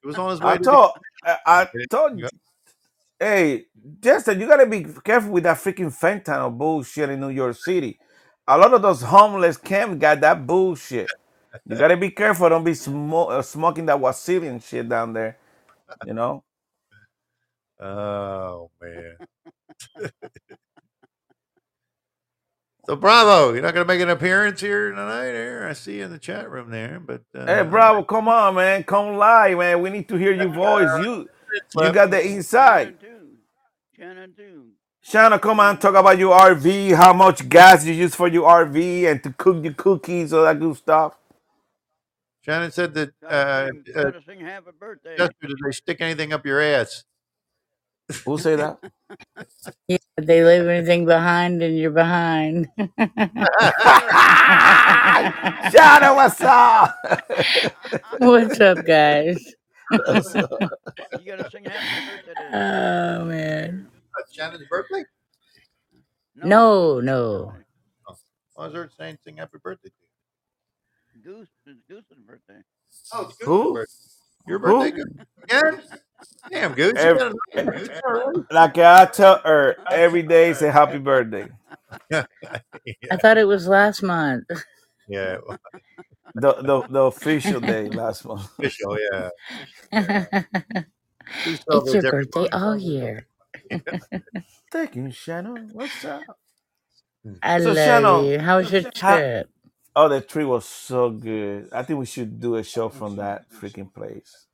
[0.00, 0.52] He was on his way.
[0.52, 0.90] I to the- told
[1.24, 2.28] I, I told you.
[3.18, 3.66] Hey,
[4.00, 7.98] Jester, you gotta be careful with that freaking fentanyl bullshit in New York City.
[8.48, 11.10] A lot of those homeless camps got that bullshit.
[11.66, 12.48] You gotta be careful.
[12.50, 15.38] Don't be smo- uh, smoking that Wasilian shit down there.
[16.04, 16.44] You know.
[17.80, 19.16] Oh man.
[22.86, 25.32] so Bravo, you're not gonna make an appearance here tonight.
[25.32, 28.56] Here, I see you in the chat room there, but uh, Hey, Bravo, come on,
[28.56, 28.84] man.
[28.84, 29.82] Come live, man.
[29.82, 30.96] We need to hear your voice.
[30.98, 31.28] You,
[31.74, 32.94] you got the inside.
[33.96, 34.70] Shannon too.
[35.02, 39.10] Shanna, come on, talk about your RV, how much gas you use for your RV,
[39.10, 41.14] and to cook your cookies, all that good stuff.
[42.42, 45.16] Shannon said that uh, uh, sing happy birthday.
[45.16, 45.30] Did
[45.64, 47.04] they stick anything up your ass?
[48.24, 48.78] Who say that?
[49.88, 52.68] Yeah, if they leave anything behind, and you're behind.
[55.72, 56.94] Shanna, what's up?
[58.18, 59.54] What's up, guys?
[59.90, 60.50] What's up?
[61.18, 62.34] You gotta sing happy birthday.
[62.34, 63.88] to- Oh man.
[64.16, 65.04] That's Shannon's birthday.
[66.36, 67.52] No, no.
[68.54, 69.88] Why is there saying sing happy birthday?
[69.88, 70.06] to you?
[71.22, 72.60] Goose, it's Goose's birthday.
[73.12, 73.74] Oh, it's Goose's Who?
[73.74, 73.92] birthday.
[74.46, 75.04] Your birthday Goose?
[75.44, 75.80] again?
[76.50, 76.88] Damn, Goose.
[76.88, 78.44] you got a Goose, already?
[78.50, 81.48] like I tell her every day, say happy birthday.
[82.12, 84.44] I thought it was last month.
[85.08, 85.38] Yeah,
[86.34, 88.46] The the, the official day last month.
[88.58, 88.96] official.
[89.12, 89.28] Yeah.
[91.44, 93.26] Who it's celebrates your every birthday all year.
[94.72, 95.70] Thank you, Shannon.
[95.72, 96.22] What's up?
[97.42, 98.38] I So, love Shannon, you.
[98.38, 99.50] How was your how- trip?
[99.96, 101.68] Oh, the tree was so good.
[101.72, 104.46] I think we should do a show from that freaking place.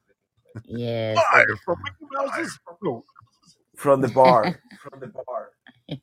[0.64, 1.16] Yes.
[1.34, 3.02] Live from Mickey Mouse's room.
[3.76, 4.60] From the bar.
[4.82, 5.50] from the bar.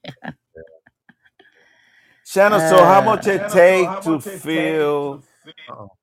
[2.26, 5.24] Shannon, so how much it Uh, take to fill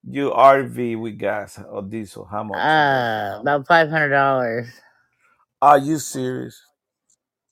[0.05, 2.25] your RV with gas or diesel?
[2.25, 2.59] How much?
[2.59, 4.69] Uh, about five hundred dollars.
[5.63, 6.63] Are you serious?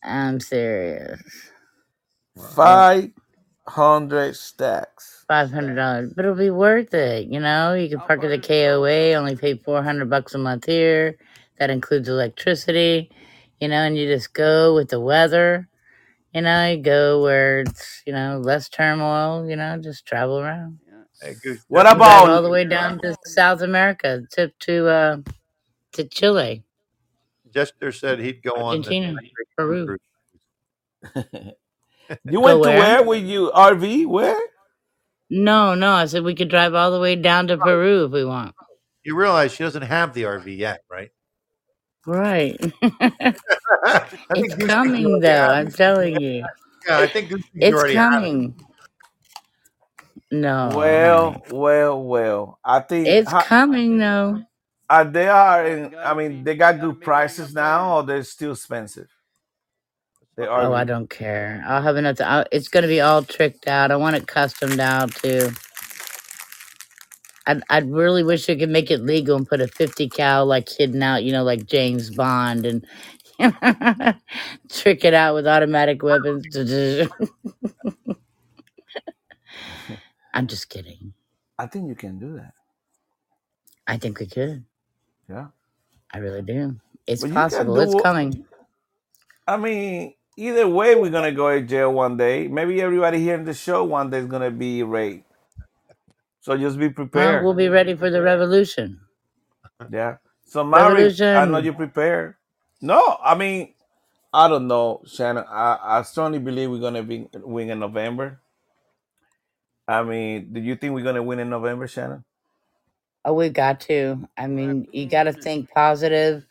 [0.03, 1.21] I'm serious.
[2.55, 3.11] Five
[3.69, 5.25] hundred stacks.
[5.29, 7.29] Five hundred dollars, but it'll be worth it.
[7.29, 10.67] You know, you can park at the KOA, only pay four hundred bucks a month
[10.67, 11.19] here.
[11.59, 13.11] That includes electricity.
[13.61, 15.69] You know, and you just go with the weather.
[16.35, 19.49] You know, you go where it's you know less turmoil.
[19.49, 20.79] You know, just travel around.
[21.21, 21.65] Hey, Goose.
[21.69, 25.17] What You drive all about the way down to South America, to to uh,
[25.93, 26.63] to Chile,
[27.53, 29.19] Jester said he'd go on the Argentina,
[29.57, 29.97] Peru.
[32.25, 32.79] you Go went to where?
[32.79, 34.07] where with you RV?
[34.07, 34.41] Where?
[35.31, 35.93] No, no.
[35.93, 38.55] I said we could drive all the way down to Peru if we want.
[39.05, 41.11] You realize she doesn't have the RV yet, right?
[42.07, 42.59] Right.
[44.35, 46.45] It's coming though, I'm telling you.
[46.87, 47.97] Yeah, I think It's already it.
[47.97, 48.55] coming.
[50.31, 50.71] No.
[50.75, 52.59] Well, well, well.
[52.65, 54.43] I think It's how, coming though.
[54.91, 55.95] uh, they are in.
[55.97, 59.09] I mean, they got good prices now, or they're still expensive.
[60.39, 60.63] They oh, are.
[60.67, 61.63] Oh, I don't care.
[61.67, 62.19] I'll have enough.
[62.19, 63.91] To, i it's going to be all tricked out.
[63.91, 65.51] I want it customed out too.
[67.49, 70.69] I I really wish they could make it legal and put a 50 cal like
[70.69, 72.87] hidden out, you know, like James Bond and
[74.71, 76.47] trick it out with automatic weapons.
[80.35, 81.15] I'm just kidding.
[81.59, 82.53] I think you can do that.
[83.89, 84.65] I think we could.
[85.29, 85.49] Yeah.
[86.13, 86.77] I really do.
[87.09, 87.81] It's But you can possible.
[87.81, 88.45] It's coming.
[89.49, 92.49] I mean, either way, we're gonna go to jail one day.
[92.49, 95.27] Maybe everybody here in the show one day is gonna be raped.
[96.41, 97.41] So just be Well, prepared.
[97.41, 99.01] we'll be ready for the revolution.
[99.91, 100.19] Yeah.
[100.47, 102.37] So Mary, I know you're prepared.
[102.83, 103.75] No, I mean,
[104.33, 105.45] I don't know, Shannon.
[105.49, 108.41] I, I strongly believe we're gonna be win in November.
[109.89, 112.25] I mean, do you think we're gonna win in November, Shannon?
[113.25, 114.29] Oh, we got to.
[114.39, 116.47] I mean, you got to think positive.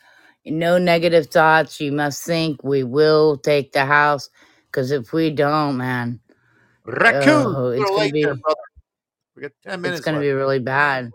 [0.51, 1.79] No negative thoughts.
[1.79, 4.29] You must think we will take the house.
[4.65, 6.19] Because if we don't, man,
[6.85, 7.53] Raccoon.
[7.55, 8.55] oh, A it's little gonna late be brother.
[9.35, 10.25] We got ten it's minutes gonna left.
[10.25, 11.11] be really bad.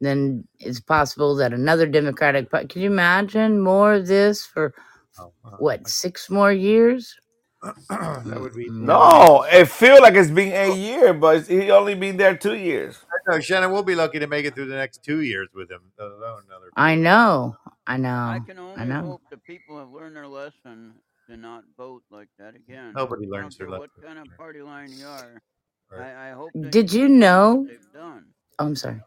[0.00, 2.66] Then it's possible that another Democratic Party.
[2.68, 4.74] Can you imagine more of this for
[5.18, 7.14] Oh, what six more years?
[7.88, 8.68] that would be.
[8.68, 10.74] No, it feels like it's been a oh.
[10.74, 12.98] year, but it's, he only been there two years.
[13.28, 15.80] No, Shannon, we'll be lucky to make it through the next two years with him.
[15.98, 16.70] let alone Another.
[16.76, 17.56] I know.
[17.86, 18.40] I I know.
[18.40, 19.02] can I only know.
[19.02, 20.94] hope that people have learned their lesson
[21.28, 22.94] to not vote like that again.
[22.96, 23.80] Nobody I learns don't their care lesson.
[23.80, 25.42] what kind of party line you are.
[25.90, 26.12] Right.
[26.14, 27.66] I, I hope that Did you you learn from know?
[27.66, 28.24] they've done.
[28.58, 29.00] Oh, I'm sorry.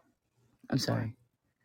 [0.70, 1.14] I'm sorry.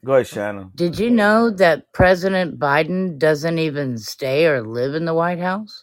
[0.05, 0.71] Go ahead, Shannon.
[0.75, 5.82] Did you know that President Biden doesn't even stay or live in the White House?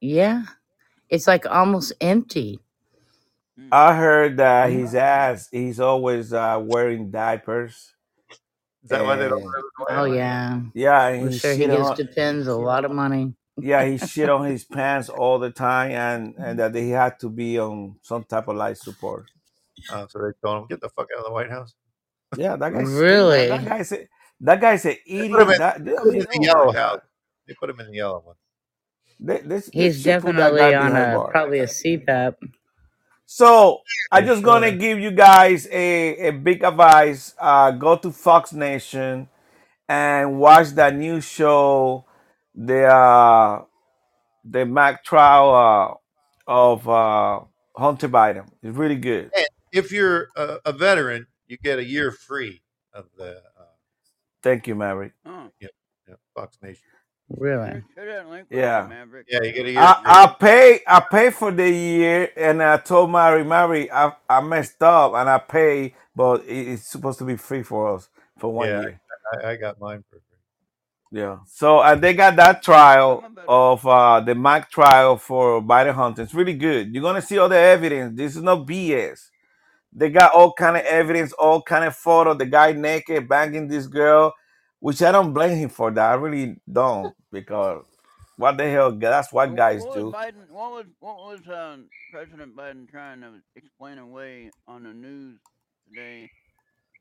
[0.00, 0.44] yeah.
[1.08, 2.60] It's like almost empty.
[3.70, 7.92] I heard that his ass, he's always uh, wearing diapers.
[8.82, 9.42] Is that why they don't?
[9.42, 9.52] And-
[9.90, 10.60] Oh, yeah.
[10.74, 13.34] Yeah, and I'm he sure he shit gives on, Depends a lot of money.
[13.56, 17.28] yeah, he shit on his pants all the time, and and that he had to
[17.30, 19.26] be on some type of life support.
[19.92, 21.74] Uh, so they told him, "Get the fuck out of the White House."
[22.36, 23.48] Yeah, that guy's Really?
[23.48, 24.08] That guy's a,
[24.40, 25.32] that guy's a They idiot.
[25.32, 27.00] put him in, That, they I put him mean, in the yellow my house.
[27.46, 28.34] They put him in the yellow one.
[29.20, 31.32] They- this, He's should put that definitely guy on behind a bars.
[31.32, 32.34] probably a CPAP.
[33.26, 33.80] So
[34.12, 34.80] I They just gonna should.
[34.80, 37.34] give you guys a, a big advice.
[37.38, 39.28] Uh, go to Fox Nation
[39.88, 42.04] and watch that new show,
[42.54, 43.64] the uh,
[44.44, 46.00] the Mac trial
[46.46, 47.40] uh, of uh,
[47.76, 48.46] Hunter Biden.
[48.62, 49.30] It's really good.
[49.36, 52.62] And if you're a, a veteran, you get a year free
[52.92, 53.64] of the uh,
[54.42, 55.12] Thank you, Maverick.
[55.24, 55.68] Oh, yeah,
[56.06, 56.82] yeah, Fox Nation.
[57.30, 57.72] Really?
[57.72, 58.88] share, share that link with Yeah.
[58.88, 58.96] me,
[59.28, 60.00] Yeah, you get a year I.
[60.06, 64.82] I pay I pay for the year and I told Mary Mary I, I messed
[64.82, 68.74] up and I pay but it- it's supposed to be free for us for one
[68.74, 69.00] Yeah, year.
[69.44, 70.20] I, I got mine for free.
[71.12, 71.38] Yeah.
[71.46, 76.22] So and they got that trial of uh the Mac trial for Biden Hunter.
[76.22, 76.94] It's really good.
[76.94, 78.16] You're gonna see all the evidence.
[78.16, 79.30] This is no BS.
[79.92, 82.34] They got all kind of evidence, all kind of photo.
[82.34, 84.34] The guy naked banging this girl,
[84.80, 86.10] which I don't blame him for that.
[86.10, 87.84] I really don't because
[88.36, 88.92] what the hell?
[88.92, 90.12] That's what guys what was do.
[90.12, 90.50] Biden?
[90.50, 95.38] What was what was um, President Biden trying to explain away on the news
[95.88, 96.30] today?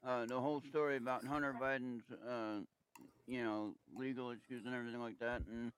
[0.05, 2.59] Uh, the whole story about Hunter Biden's, uh,
[3.25, 5.41] you know, legal issues and everything like that.
[5.49, 5.71] And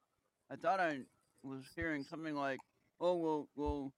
[0.52, 1.00] I thought I
[1.44, 2.60] was hearing something like,
[3.00, 3.94] "Oh, we'll we'll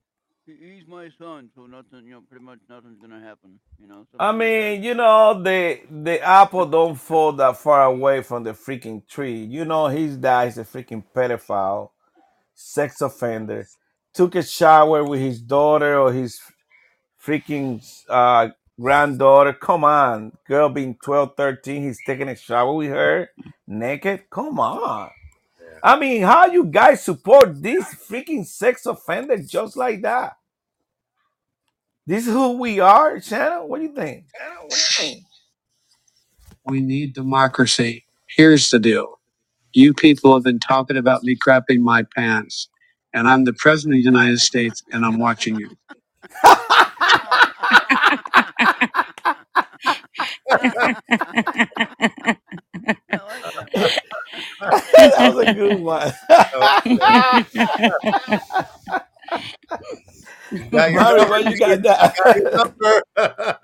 [0.47, 3.59] He's my son, so nothing, you know, pretty much nothing's gonna happen.
[3.79, 4.07] You know.
[4.17, 9.05] I mean, you know, the the apple don't fall that far away from the freaking
[9.07, 9.43] tree.
[9.43, 11.89] You know, his dad is a freaking pedophile,
[12.53, 13.67] sex offender.
[14.13, 16.39] Took a shower with his daughter or his
[17.21, 18.49] freaking uh,
[18.79, 19.51] granddaughter.
[19.51, 23.29] Come on, girl being 12, 13, he's taking a shower with her
[23.67, 24.29] naked.
[24.29, 25.09] Come on.
[25.83, 30.33] I mean, how you guys support this freaking sex offender just like that?
[32.07, 33.69] This is who we are, Shannon.
[33.69, 34.27] What do you think?
[36.65, 38.05] We need democracy.
[38.27, 39.19] Here's the deal.
[39.73, 42.69] You people have been talking about me crapping my pants,
[43.13, 45.69] and I'm the president of the United States, and I'm watching you.
[54.95, 56.13] that was a good one.
[60.71, 62.15] Got your Mari, number, where you got that?
[62.17, 63.03] Got your number.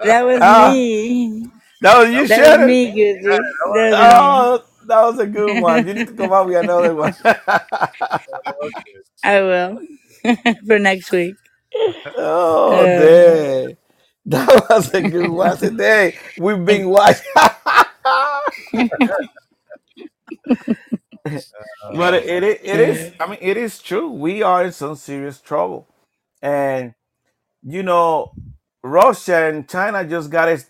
[0.04, 1.52] That was Ah, me.
[1.82, 3.40] that was you, That was me, Gizzy.
[3.40, 4.52] That was me.
[4.56, 5.88] Oh, that was a good one.
[5.88, 7.16] You need to come up with another one.
[9.24, 9.82] I will
[10.68, 11.38] for next week.
[12.18, 13.78] oh, Uh, dang.
[14.26, 16.16] That was a good one today.
[16.38, 17.24] We've been watching.
[21.92, 24.10] but it, it, it is, I mean, it is true.
[24.12, 25.88] We are in some serious trouble.
[26.42, 26.96] And,
[27.64, 28.34] you know,
[28.84, 30.68] Russia and China just got us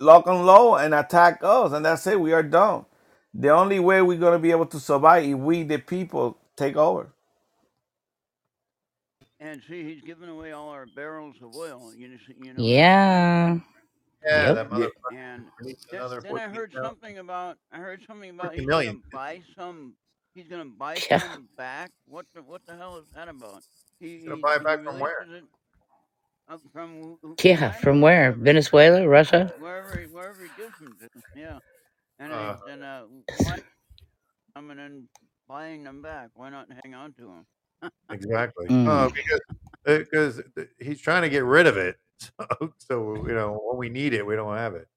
[0.00, 1.72] lock and low and attack us.
[1.72, 2.20] And that's it.
[2.20, 2.86] We are done.
[3.34, 6.76] The only way we're going to be able to survive is we, the people, take
[6.76, 7.12] over.
[9.40, 11.92] And see, he's giving away all our barrels of oil.
[11.96, 12.64] You know, you know.
[12.64, 13.58] yeah.
[14.24, 14.70] Yeah, Yep.
[14.70, 15.34] that Yeah.
[15.34, 18.94] And then, then I heard mil- something about I heard something about 14 he's million.
[18.96, 19.94] gonna buy some.
[20.34, 21.18] He's gonna buy Yeah.
[21.32, 21.90] some back.
[22.06, 23.62] What the what the hell is that about?
[23.98, 25.22] He Gonna he, buy it he back from where?
[25.22, 25.44] it
[26.48, 27.72] up from who- who- Yeah.
[27.72, 28.32] From where?
[28.32, 29.06] Venezuela?
[29.08, 29.52] Russia?
[29.58, 31.08] wherever he, wherever he gives them to.
[31.34, 31.58] Yeah.
[32.18, 33.04] And Uh, uh, then uh,
[33.38, 33.58] why
[34.54, 35.08] coming and
[35.48, 36.30] buying them back?
[36.34, 37.46] Why not hang on to them?
[38.10, 38.66] exactly.
[38.68, 38.86] Mm.
[38.88, 39.40] Oh, because
[39.84, 40.42] because
[40.78, 41.96] he's trying to get rid of it.
[42.50, 44.88] So, so you know, when we need it, we don't have it.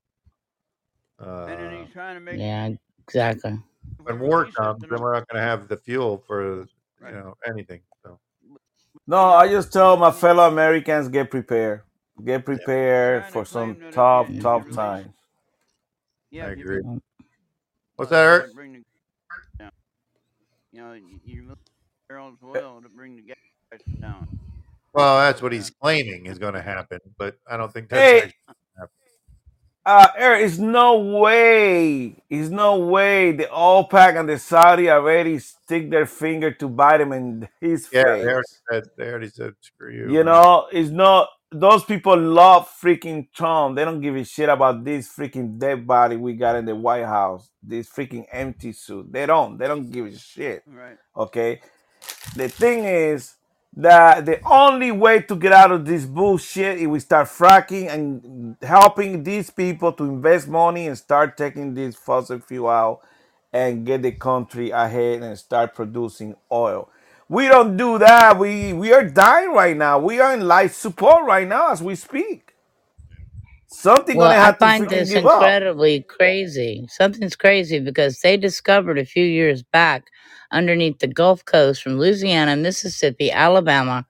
[1.19, 2.69] and then Uh, he's trying to make Yeah.
[3.07, 3.59] Exactly.
[4.01, 6.23] when we war release it, comes, then then we're not going to have the fuel
[6.27, 6.61] for
[7.01, 7.81] you know anything.
[8.03, 8.19] So
[9.07, 11.83] No, I just tell my fellow Americans get prepared.
[12.23, 15.13] Get prepared trying for some that if tough, you, tough times.
[16.29, 16.81] yeah, I agree.
[17.95, 18.45] What's that, that Eric?
[18.47, 18.83] would bring the.
[20.71, 21.57] You know, you, you release
[22.09, 23.37] barrels of oil to bring the gas
[23.69, 24.27] prices down.
[24.93, 28.13] Well, that's what he's claiming is going to happen, but I don't think that's Hey,
[28.13, 28.93] actually gonna happen.
[29.85, 35.89] uh, Eric, it's no way, it's no way the OPEC and the Saudi already stick
[35.91, 38.61] their finger to bite him in his Yeah, they already face.
[38.71, 40.13] said they already said screw you.
[40.13, 40.25] You Right?
[40.25, 43.75] know, it's not, those people love freaking Trump.
[43.75, 47.05] They don't give a shit about this freaking dead body we got in the White
[47.05, 49.11] House, this freaking empty suit.
[49.11, 50.63] They don't, they don't give a shit.
[50.65, 50.97] Right.
[51.17, 51.61] Okay.
[52.35, 53.35] The thing is
[53.77, 58.57] that the only way to get out of this bullshit is we start fracking and
[58.61, 63.01] helping these people to invest money and start taking this fossil fuel out
[63.53, 66.89] and get the country ahead and start producing oil.
[67.29, 68.39] We don't do that.
[68.39, 69.99] We we are dying right now.
[69.99, 72.52] We are in life support right now as we speak.
[73.73, 75.61] Something Well, gonna I have to find freaking this give up.
[75.61, 76.87] incredibly crazy.
[76.89, 80.05] Something's crazy because they discovered a few years back
[80.51, 84.07] underneath the Gulf Coast from Louisiana, Mississippi, Alabama,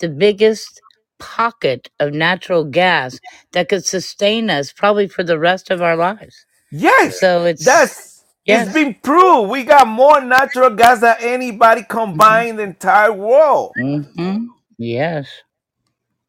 [0.00, 0.82] the biggest
[1.18, 3.20] pocket of natural gas
[3.52, 6.46] that could sustain us probably for the rest of our lives.
[6.70, 8.72] Yes, So it's, that's it's yes.
[8.72, 9.50] been proved.
[9.50, 13.76] We got more natural gas than anybody combined in the entire world.
[13.78, 14.46] Mm-hmm.
[14.78, 15.28] Yes,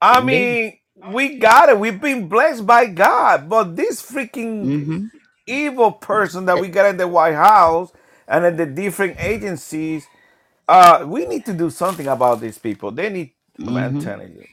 [0.02, 0.22] I indeed.
[0.22, 0.74] mean,
[1.12, 1.80] we got it.
[1.80, 3.50] We've been blessed by God.
[3.50, 5.08] But this freaking Mm-hmm.
[5.48, 7.92] evil person that we got in the White House
[8.28, 10.08] and in the different agencies,
[10.70, 12.92] uh, we need to do something about these people.
[12.92, 13.34] They need,
[13.68, 13.98] I'm Mm-hmm.
[13.98, 14.48] telling you,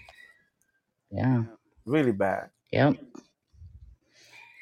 [1.13, 1.45] Yeah.
[1.87, 2.51] really bad.
[2.73, 2.97] Yep.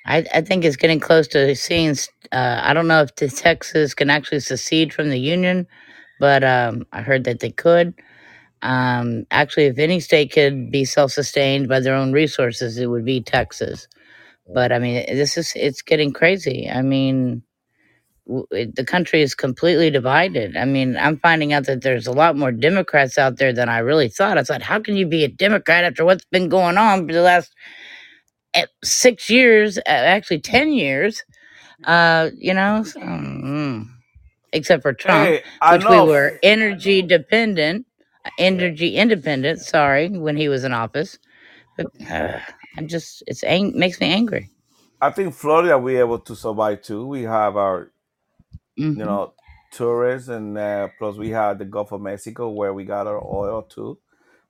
[0.07, 1.97] I, I think it's getting close to seeing.
[2.33, 5.67] Uh, I don't know if the Texas can actually secede from the union,
[6.19, 7.95] but um, I heard that they could.
[8.63, 13.23] Um, actually, if any state could be self-sustained by their own resources, it would be
[13.23, 13.89] Texas.
[14.53, 16.69] But I mean, this is it's getting crazy.
[16.71, 17.43] I mean,
[18.27, 20.57] the country is completely divided.
[20.57, 23.79] I mean, I'm finding out that there's a lot more Democrats out there than I
[23.79, 24.39] really thought.
[24.39, 27.23] I thought, how can you be a Democrat after what's been going on for the
[27.23, 27.55] last
[28.55, 31.25] eh, six years, uh, actually ten years?
[31.85, 33.87] Uh, you know, so, mm,
[34.53, 37.87] except for Trump, Hey, which we were energy dependent.
[38.39, 39.61] Energy independent.
[39.61, 41.19] Sorry, when he was in office,
[41.77, 42.41] but uh,
[42.79, 44.51] I'm just it's ang- makes me angry.
[45.01, 47.07] I think Florida we able to survive too.
[47.07, 47.93] We have our
[48.95, 49.07] you Mhm.
[49.07, 49.35] know
[49.73, 53.63] tourists and uh, plus we have the Gulf of Mexico where we got our oil
[53.63, 53.99] too.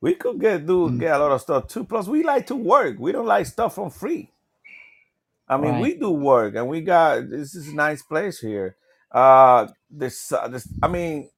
[0.00, 0.98] We could get do Mm.
[0.98, 1.84] get a lot of stuff too.
[1.84, 2.98] Plus we like to work.
[2.98, 4.30] We don't like stuff from free.
[5.48, 5.80] I mean, Right.
[5.80, 8.76] we do work, and we got this is a nice place here.
[9.12, 11.30] Uh, this, uh, this, I mean,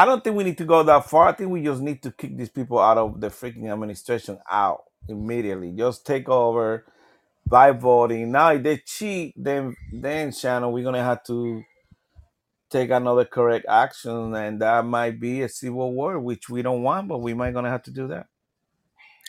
[0.00, 1.28] I don't think we need to go that far.
[1.28, 4.84] I think we just need to kick these people out of the freaking administration out
[5.10, 5.72] immediately.
[5.72, 6.86] Just take over
[7.46, 8.32] by voting.
[8.32, 11.62] Now, if they cheat, then then Shannon, we're gonna have to
[12.70, 17.06] take another correct action, and that might be a civil war, which we don't want,
[17.06, 18.28] but we might gonna have to do that.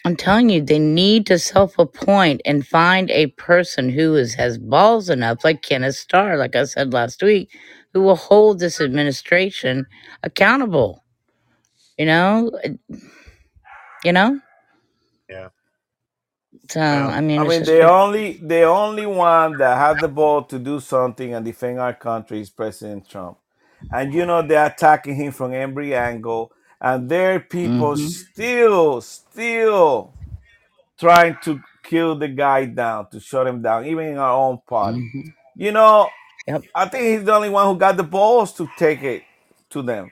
[0.06, 5.10] I'm telling you, they need to self-appoint and find a person who is has balls
[5.10, 7.52] enough, like Kenneth Starr, like I said last week,
[7.94, 9.88] who will hold this administration
[10.24, 11.04] accountable.
[11.98, 12.52] You know,
[14.04, 14.40] you know.
[15.30, 15.50] Yeah.
[16.70, 20.60] So I mean, I mean, the only the only one that has the ball to
[20.60, 23.38] do something and defend our country is President Trump,
[23.92, 26.52] and you know they're attacking him from every angle,
[26.82, 27.98] and there are people Mhm.
[27.98, 30.16] still still
[31.00, 35.04] trying to kill the guy down to shut him down, even in our own party.
[35.04, 35.34] Mhm.
[35.56, 36.10] You know,
[36.48, 36.64] Yep.
[36.76, 39.24] I think he's the only one who got the balls to take it
[39.72, 40.12] to them.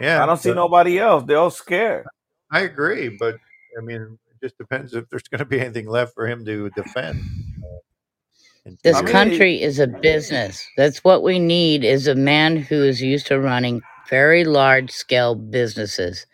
[0.00, 1.24] Yeah, I don't see but- nobody else.
[1.26, 2.06] They're all scared.
[2.50, 3.36] I agree, but
[3.76, 6.70] I mean, it just depends if there's going to be anything left for him to
[6.70, 7.20] defend.
[7.62, 7.66] uh,
[8.64, 10.66] in This country is a business.
[10.76, 15.34] That's what we need is a man who is used to running very large scale
[15.34, 16.26] businesses.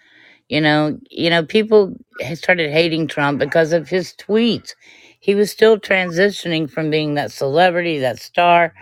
[0.48, 1.94] You know, you know, people
[2.34, 4.74] started hating Trump because of his tweets.
[5.20, 8.74] He was still transitioning from being that celebrity, that star,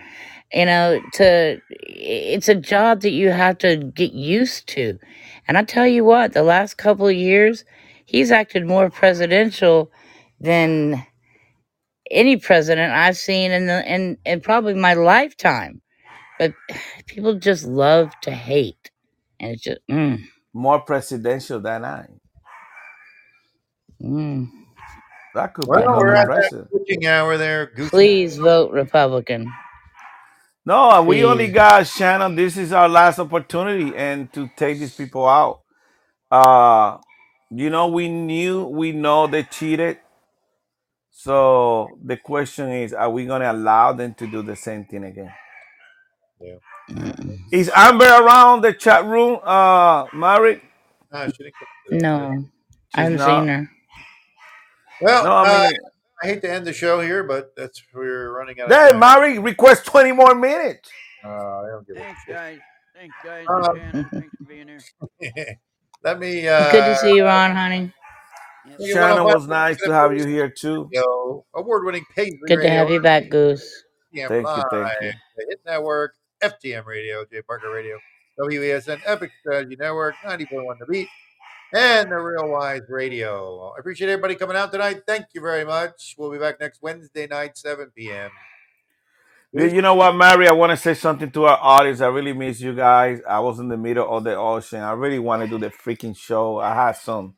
[0.53, 4.99] you know, to it's a job that you have to get used to.
[5.47, 7.65] And I tell you what, the last couple of years,
[8.05, 9.91] he's acted more presidential
[10.39, 11.05] than
[12.11, 15.81] any president I've seen in the in, in probably my lifetime.
[16.39, 16.55] But
[17.07, 18.91] people just love to hate.
[19.39, 20.21] And it's just mm,
[20.53, 22.07] More presidential than I.
[24.03, 24.47] mm.
[25.33, 26.69] That could Well, become we're the at that president.
[27.07, 27.67] hour there.
[27.67, 29.47] Goose please vote Republican.
[30.65, 32.37] No, we only got Shannon.
[32.37, 35.61] This is our last opportunity, and to take these people out.
[36.31, 36.99] Uh,
[37.51, 39.99] you know, we knew, we know they cheated.
[41.11, 45.33] So the question is, are we gonna allow them to do the same thing again?
[46.41, 46.57] Yeah.
[47.51, 49.39] Is Amber around the chat room?
[49.43, 50.61] Uh, Mary?
[51.13, 52.45] Ah, she didn't come to the- No,
[52.95, 53.19] I She's haven't not.
[53.19, 53.69] seen her.
[55.01, 55.71] Well, No, I uh,
[56.23, 58.99] I hate to end the show here, but that's we're running out of hey, time.
[58.99, 60.89] Mary, request twenty more minutes.
[61.23, 62.35] Uh, I don't give a Thanks, shit.
[62.35, 62.59] guys.
[62.95, 63.45] Thanks, guys.
[63.47, 65.57] Shannon, thanks for being here.
[66.03, 66.47] Let me.
[66.47, 67.93] Uh, Good to see you, Ron, honey.
[68.77, 70.89] give Shannon my was nice to have you here too.
[70.93, 73.83] radio, award-winning Paisley Good to Radio, have you back, Goose.
[74.13, 75.11] FTM Thank you, thank you.
[75.37, 76.13] the Hit Network,
[76.43, 77.97] FTM Radio, J Parker Radio,
[78.39, 81.07] WESN, Epic Strategy Network, 94.1 The Beat,
[81.73, 83.73] and the Real Wise Radio.
[83.75, 85.01] I appreciate everybody coming out tonight.
[85.05, 86.15] Thank you very much.
[86.17, 88.31] We'll be back next Wednesday night, 7 p.m.
[89.53, 90.47] You know what, Mary?
[90.47, 92.01] I want to say something to our audience.
[92.01, 93.19] I really miss you guys.
[93.27, 94.81] I was in the middle of the ocean.
[94.81, 96.59] I really want to do the freaking show.
[96.59, 97.35] I had some,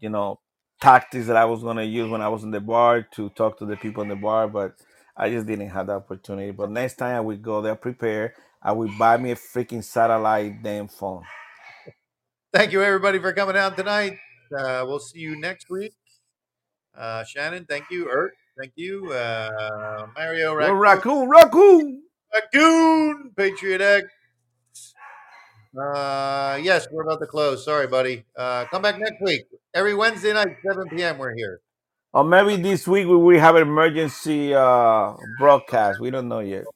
[0.00, 0.40] you know,
[0.80, 3.58] tactics that I was going to use when I was in the bar to talk
[3.58, 4.74] to the people in the bar, but
[5.16, 6.52] I just didn't have the opportunity.
[6.52, 8.32] But next time I will go there prepared.
[8.62, 11.24] I will buy me a freaking satellite damn phone.
[12.54, 14.16] Thank you, everybody, for coming out tonight.
[14.56, 15.92] Uh, we'll see you next week.
[16.96, 18.08] Uh, Shannon, thank you.
[18.08, 19.12] Ert, thank you.
[19.12, 22.02] Uh, Mario Raccoon, raccoon, raccoon.
[22.32, 24.06] Raccoon, Patriot X.
[25.76, 27.64] Uh, yes, we're about to close.
[27.64, 28.24] Sorry, buddy.
[28.38, 29.46] Uh, come back next week.
[29.74, 31.18] Every Wednesday night, 7 p.m.
[31.18, 31.58] We're here.
[32.12, 35.98] Or maybe this week we will have an emergency uh, broadcast.
[35.98, 36.66] We don't know yet.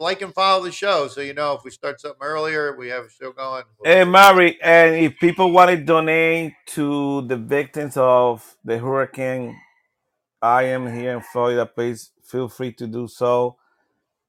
[0.00, 3.06] Like and follow the show so you know if we start something earlier, we have
[3.06, 3.64] a show going.
[3.84, 9.58] Hey, Mary, and if people want to donate to the victims of the hurricane,
[10.40, 11.66] I am here in Florida.
[11.66, 13.56] Please feel free to do so.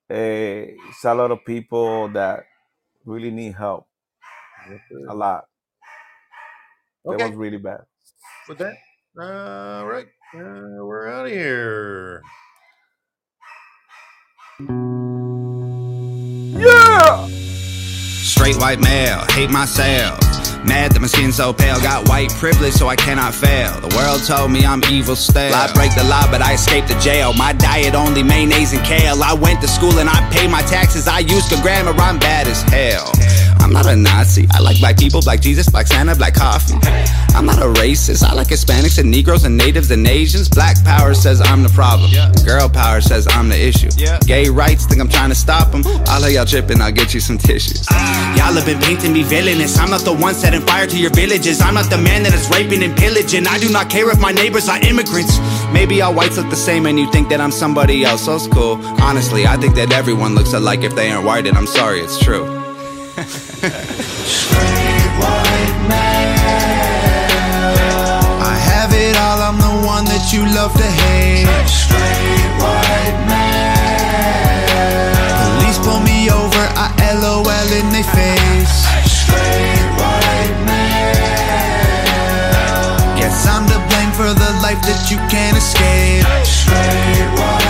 [0.09, 2.45] Uh, it's a lot of people that
[3.05, 3.85] really need help.
[5.07, 5.45] A lot.
[7.05, 7.81] That was really bad.
[8.47, 8.73] With that,
[9.15, 12.23] all right, uh, we're out of here.
[18.23, 20.19] Straight white male, hate myself.
[20.65, 21.79] Mad that my skin so pale.
[21.81, 23.79] Got white privilege, so I cannot fail.
[23.79, 25.53] The world told me I'm evil still.
[25.53, 27.33] I break the law, but I escaped the jail.
[27.33, 29.23] My diet only mayonnaise and kale.
[29.23, 31.07] I went to school and I pay my taxes.
[31.07, 33.11] I used the grammar, I'm bad as hell.
[33.59, 34.47] I'm not a Nazi.
[34.51, 36.75] I like black people, black Jesus, black Santa, black coffee.
[37.35, 38.23] I'm not a racist.
[38.23, 40.49] I like Hispanics and Negroes and natives and Asians.
[40.49, 42.11] Black power says I'm the problem.
[42.45, 43.89] Girl power says I'm the issue.
[44.25, 45.83] Gay rights think I'm trying to stop them.
[46.07, 47.85] I'll let y'all tripping, I'll get you some tissues.
[48.35, 49.77] Y'all have been painting me villainous.
[49.77, 51.61] I'm not the one setting fire to your villages.
[51.61, 53.47] I'm not the man that is raping and pillaging.
[53.47, 55.39] I do not care if my neighbors are immigrants.
[55.71, 58.25] Maybe all whites look the same and you think that I'm somebody else.
[58.25, 58.77] So it's cool.
[59.01, 62.19] Honestly, I think that everyone looks alike if they aren't white, and I'm sorry, it's
[62.19, 62.58] true.
[63.19, 63.23] I
[68.55, 71.43] have it all, I'm the one that you love to hate.
[71.67, 73.75] Straight white man.
[75.59, 77.43] Police pull me over, I LOL
[77.75, 78.87] in their face.
[79.03, 81.19] Straight white man.
[83.19, 86.23] Guess I'm to blame for the life that you can't escape.
[86.47, 87.68] Straight white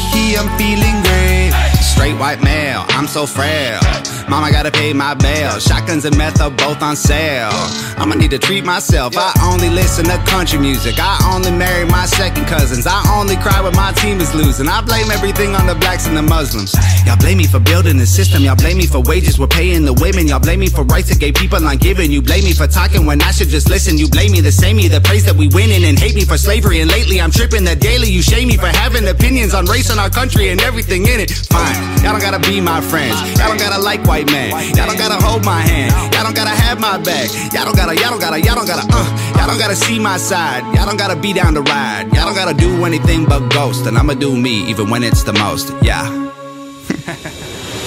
[0.00, 0.36] he he he he.
[0.36, 1.52] I'm feeling great.
[1.80, 4.09] Straight white male, I'm so frail.
[4.30, 5.58] Mama gotta pay my bail.
[5.58, 7.50] Shotguns and meth are both on sale.
[7.98, 9.14] I'ma need to treat myself.
[9.16, 10.94] I only listen to country music.
[10.98, 12.86] I only marry my second cousins.
[12.86, 14.68] I only cry when my team is losing.
[14.68, 16.72] I blame everything on the blacks and the Muslims.
[17.04, 18.44] Y'all blame me for building the system.
[18.44, 20.28] Y'all blame me for wages we're paying the women.
[20.28, 22.12] Y'all blame me for rights that gay people aren't giving.
[22.12, 23.98] You blame me for talking when I should just listen.
[23.98, 26.38] You blame me the same me the praise that we winning and hate me for
[26.38, 26.78] slavery.
[26.78, 29.98] And lately I'm tripping the daily you shame me for having opinions on race in
[29.98, 31.32] our country and everything in it.
[31.50, 31.74] Fine,
[32.04, 33.18] y'all don't gotta be my friends.
[33.36, 34.50] Y'all don't gotta like white men.
[34.74, 35.92] Y'all don't gotta hold my hand.
[36.12, 37.30] Y'all don't gotta have my back.
[37.52, 39.36] Y'all don't gotta, y'all don't gotta, y'all don't gotta, uh.
[39.36, 40.62] Y'all don't gotta see my side.
[40.74, 42.12] Y'all don't gotta be down to ride.
[42.12, 43.86] Y'all don't gotta do anything but ghost.
[43.86, 45.72] And I'ma do me even when it's the most.
[45.82, 46.04] Yeah.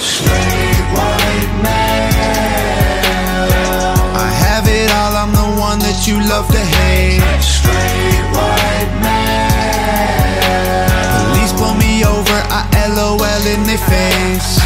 [0.00, 2.12] Straight white man.
[4.16, 7.20] I have it all, I'm the one that you love to hate.
[7.42, 9.24] Straight white man.
[11.32, 14.63] Police pull me over, I LOL in their face.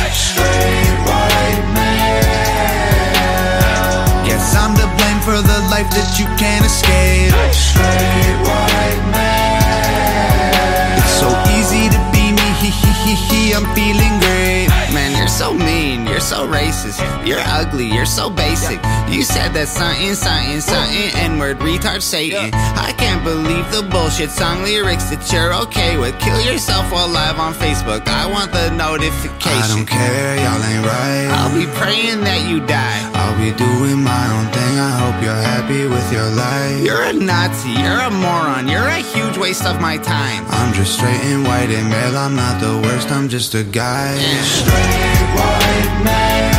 [5.78, 7.30] Life that you can't escape.
[7.54, 10.98] Straight white man.
[10.98, 13.40] It's so easy to be me, he he he he.
[13.54, 14.66] I'm feeling great.
[14.90, 18.80] Man, you're so mean, you're so racist, you're ugly, you're so basic.
[19.08, 22.50] You said that something, something, something, N word, retard, Satan.
[22.54, 26.18] I can't believe the bullshit song lyrics that you're okay with.
[26.20, 28.06] Kill yourself while live on Facebook.
[28.06, 29.62] I want the notification.
[29.62, 31.26] I don't care, y'all ain't right.
[31.34, 33.00] I'll be praying that you die.
[33.14, 34.74] I'll be doing my own thing.
[34.78, 36.84] I hope you're happy with your life.
[36.84, 40.44] You're a Nazi, you're a moron, you're a huge waste of my time.
[40.48, 42.16] I'm just straight and white and male.
[42.16, 43.10] I'm not the worst.
[43.10, 44.14] I'm just a guy.
[44.42, 46.54] Straight white man.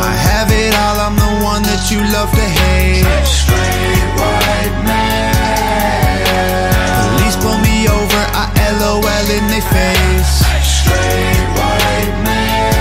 [0.00, 0.98] I have it all.
[1.00, 3.06] I'm the one that you love to hate.
[3.24, 3.99] Straight
[4.84, 6.24] man.
[7.18, 8.22] Police pull me over.
[8.34, 8.46] I
[8.80, 10.44] LOL in their face.
[10.62, 12.74] Straight white man.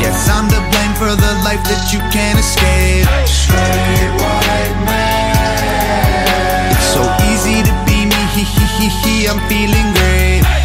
[0.00, 3.06] Guess I'm to blame for the life that you can't escape.
[3.26, 6.72] Straight white man.
[6.74, 8.22] It's so easy to be me.
[8.34, 9.14] He he he he.
[9.28, 10.63] I'm feeling great.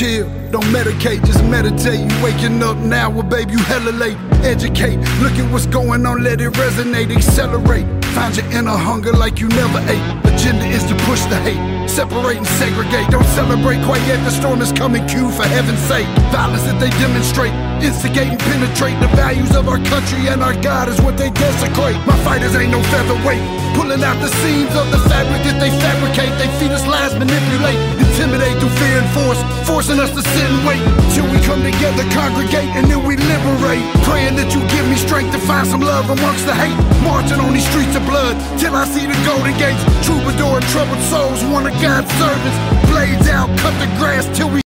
[0.00, 0.24] Chill.
[0.50, 2.00] Don't medicate, just meditate.
[2.00, 4.16] You waking up now, well, baby, you hella late.
[4.40, 7.84] Educate, look at what's going on, let it resonate, accelerate.
[8.16, 10.04] Find your inner hunger like you never ate.
[10.24, 13.12] Agenda is to push the hate, separate and segregate.
[13.12, 16.08] Don't celebrate quite yet, the storm is coming, Q, for heaven's sake.
[16.32, 17.52] Violence that they demonstrate,
[17.84, 22.00] instigate and penetrate the values of our country and our God is what they desecrate.
[22.08, 23.44] My fighters ain't no featherweight,
[23.76, 26.32] pulling out the seams of the fabric that they fabricate.
[26.40, 30.66] They feed us lies, manipulate, intimidate through fear and force, forcing us to sit and
[30.66, 30.82] wait
[31.14, 33.84] till we come together, congregate, and then we liberate.
[34.02, 36.76] Praying that you give me strength to find some love amongst the hate.
[37.06, 39.80] Marching on these streets of blood till I see the golden gates.
[40.02, 42.58] Troubadour and troubled souls, one of God's servants.
[42.90, 44.69] Blades out, cut the grass till we.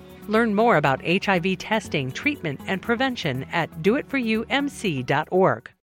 [0.31, 5.71] Learn more about HIV testing, treatment, and prevention at doitforyoumc.org.